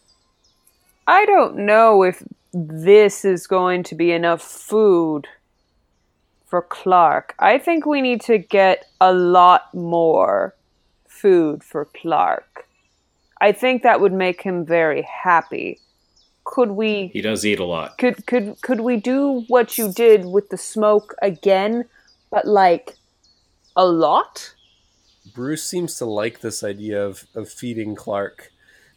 [1.06, 2.22] I don't know if
[2.54, 5.26] this is going to be enough food
[6.46, 7.34] for Clark.
[7.38, 10.54] I think we need to get a lot more
[11.08, 12.66] food for Clark.
[13.40, 15.80] I think that would make him very happy.
[16.50, 17.96] Could we He does eat a lot.
[17.96, 21.84] could could could we do what you did with the smoke again,
[22.28, 22.96] but like
[23.76, 24.52] a lot?
[25.32, 28.50] Bruce seems to like this idea of, of feeding Clark.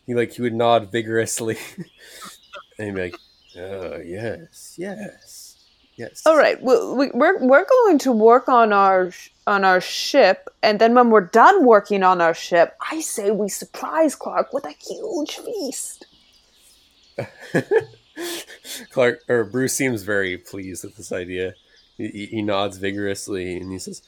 [0.07, 1.57] He like he would nod vigorously
[2.79, 3.17] and he'd be like,
[3.55, 5.63] "Oh yes, yes,
[5.95, 9.11] yes." All right, well, we, we're we're going to work on our
[9.45, 13.47] on our ship, and then when we're done working on our ship, I say we
[13.47, 16.07] surprise Clark with a huge feast.
[18.91, 21.53] Clark or Bruce seems very pleased with this idea.
[21.97, 24.01] He, he- he nods vigorously and he says,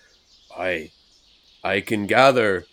[0.56, 0.92] "I,
[1.64, 2.66] I can gather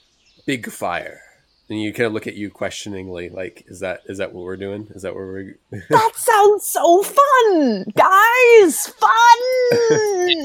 [0.46, 1.20] big fire."
[1.68, 4.56] And you kind of look at you questioningly, like, "Is that is that what we're
[4.56, 4.88] doing?
[4.94, 5.59] Is that what we're?"
[5.90, 8.86] That sounds so fun, guys!
[8.88, 10.36] Fun.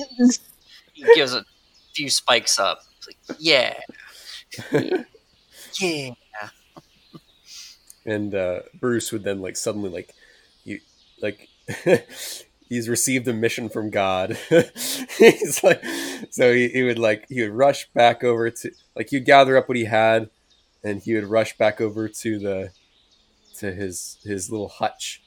[0.94, 1.46] He gives a
[1.94, 2.82] few spikes up.
[3.06, 3.74] Like, yeah,
[5.80, 6.14] yeah.
[8.08, 10.16] And uh, Bruce would then like suddenly like
[10.64, 10.80] you
[11.22, 11.50] like
[12.70, 14.38] he's received a mission from God.
[15.18, 15.84] he's like
[16.32, 19.68] so he, he would like he would rush back over to like he'd gather up
[19.68, 20.30] what he had
[20.84, 22.72] and he would rush back over to the
[23.58, 25.22] to his his little hutch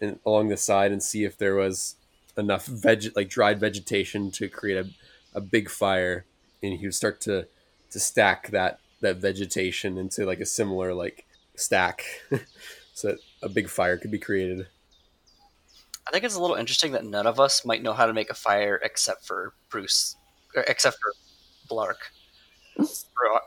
[0.00, 1.96] and along the side and see if there was
[2.36, 6.24] enough veg like dried vegetation to create a, a big fire
[6.62, 7.46] and he would start to
[7.90, 11.24] to stack that that vegetation into like a similar like
[11.58, 12.04] stack
[12.94, 14.66] so that a big fire could be created
[16.08, 18.30] I think it's a little interesting that none of us might know how to make
[18.30, 20.16] a fire except for Bruce,
[20.56, 21.12] or except for
[21.70, 21.98] Blark.
[22.78, 23.40] Blark.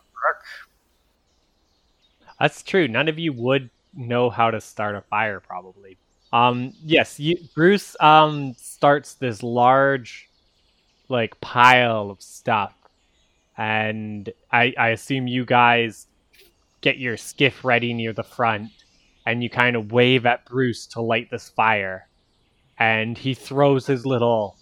[2.39, 2.87] That's true.
[2.87, 5.97] None of you would know how to start a fire, probably.
[6.31, 10.29] Um, yes, you, Bruce um starts this large,
[11.09, 12.75] like pile of stuff,
[13.57, 16.05] and I I assume you guys
[16.81, 18.71] get your skiff ready near the front,
[19.25, 22.07] and you kind of wave at Bruce to light this fire,
[22.77, 24.57] and he throws his little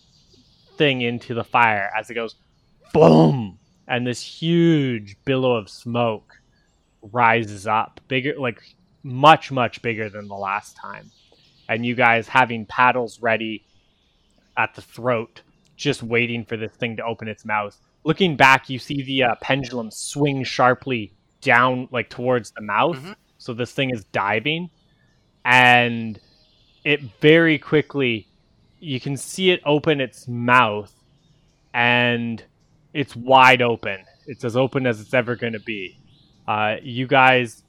[0.78, 2.36] thing into the fire as it goes,
[2.94, 6.36] boom, and this huge billow of smoke
[7.02, 8.62] rises up bigger like
[9.04, 11.10] much much bigger than the last time.
[11.70, 13.66] And you guys having paddles ready
[14.58, 15.42] at the throat
[15.78, 19.36] just waiting for this thing to open its mouth looking back you see the uh,
[19.42, 22.98] pendulum swing sharply down like towards the mouth.
[22.98, 23.16] Mhm.
[23.38, 24.70] so this thing is diving
[25.46, 26.20] and
[26.84, 28.28] it very quickly
[28.80, 30.94] you can see it open its mouth
[31.74, 32.44] and
[32.94, 34.00] it's wide open.
[34.28, 35.98] It's as open as it's ever going to be.
[36.48, 37.64] Uh, you guys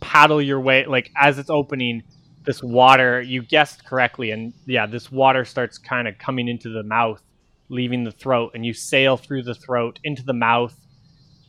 [0.00, 2.02] paddle your way like as it's opening
[2.44, 6.82] this water you guessed correctly and yeah this water starts kind of coming into the
[6.82, 7.20] mouth
[7.70, 10.76] leaving the throat and you sail through the throat into the mouth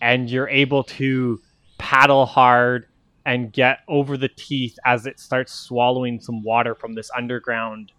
[0.01, 1.41] and you're able to
[1.77, 2.87] paddle hard
[3.25, 7.91] and get over the teeth as it starts swallowing some water from this underground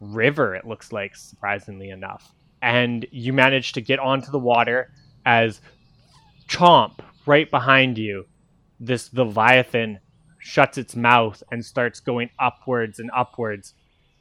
[0.00, 2.32] river it looks like surprisingly enough
[2.62, 4.90] and you manage to get onto the water
[5.24, 5.60] as
[6.48, 8.26] chomp right behind you
[8.78, 9.98] this leviathan
[10.44, 13.72] shuts its mouth and starts going upwards and upwards.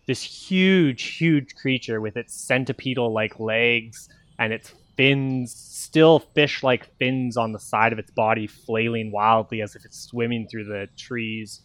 [0.08, 4.08] This huge, huge creature with its centipedal like legs
[4.40, 9.62] and its fins, still fish like fins on the side of its body, flailing wildly
[9.62, 11.62] as if it's swimming through the trees.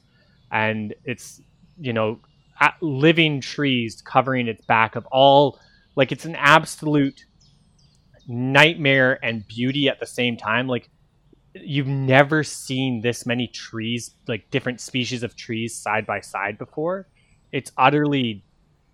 [0.51, 1.41] And it's,
[1.79, 2.21] you know,
[2.81, 5.59] living trees covering its back of all,
[5.97, 7.25] like it's an absolute
[8.27, 10.67] nightmare and beauty at the same time.
[10.67, 10.89] Like,
[11.55, 17.09] you've never seen this many trees, like different species of trees side by side before.
[17.53, 18.45] It's utterly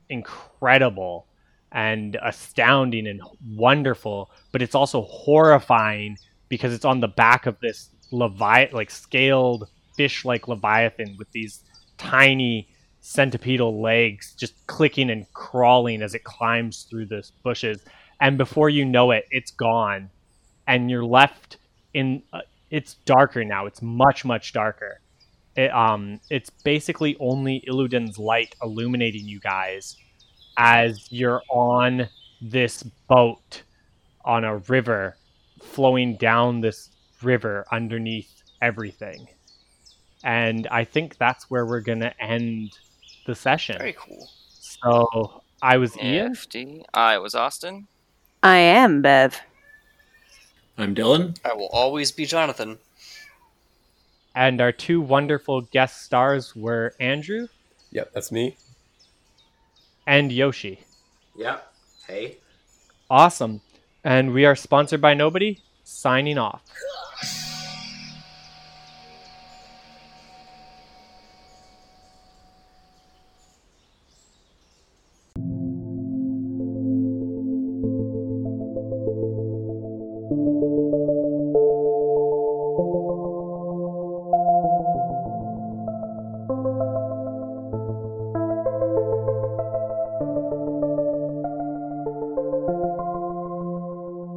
[0.09, 1.27] incredible
[1.74, 6.16] and astounding and wonderful, but it's also horrifying
[6.48, 11.64] because it's on the back of this levi like scaled fish like leviathan with these
[11.98, 12.68] tiny
[13.02, 17.84] centipedal legs just clicking and crawling as it climbs through the bushes.
[18.20, 20.10] And before you know it it's gone.
[20.66, 21.59] And you're left
[21.92, 22.40] in uh,
[22.70, 23.66] it's darker now.
[23.66, 25.01] It's much much darker.
[25.56, 29.96] It, um it's basically only Illidan's light illuminating you guys
[30.56, 32.09] as you're on
[32.40, 33.62] this boat
[34.24, 35.16] on a river
[35.62, 36.90] flowing down this
[37.22, 39.26] river underneath everything.
[40.22, 42.72] And I think that's where we're going to end
[43.26, 43.76] the session.
[43.78, 44.31] Very cool.
[44.48, 46.35] So I was Ian.
[46.93, 47.86] I was Austin.
[48.43, 49.40] I am Bev.
[50.76, 51.39] I'm Dylan.
[51.44, 52.78] I will always be Jonathan.
[54.35, 57.47] And our two wonderful guest stars were Andrew
[57.94, 58.56] Yep, that's me.
[60.06, 60.81] And Yoshi.
[61.36, 61.72] Yep.
[62.06, 62.36] Hey.
[63.10, 63.60] Awesome.
[64.02, 65.60] And we are sponsored by nobody.
[65.85, 66.62] Signing off.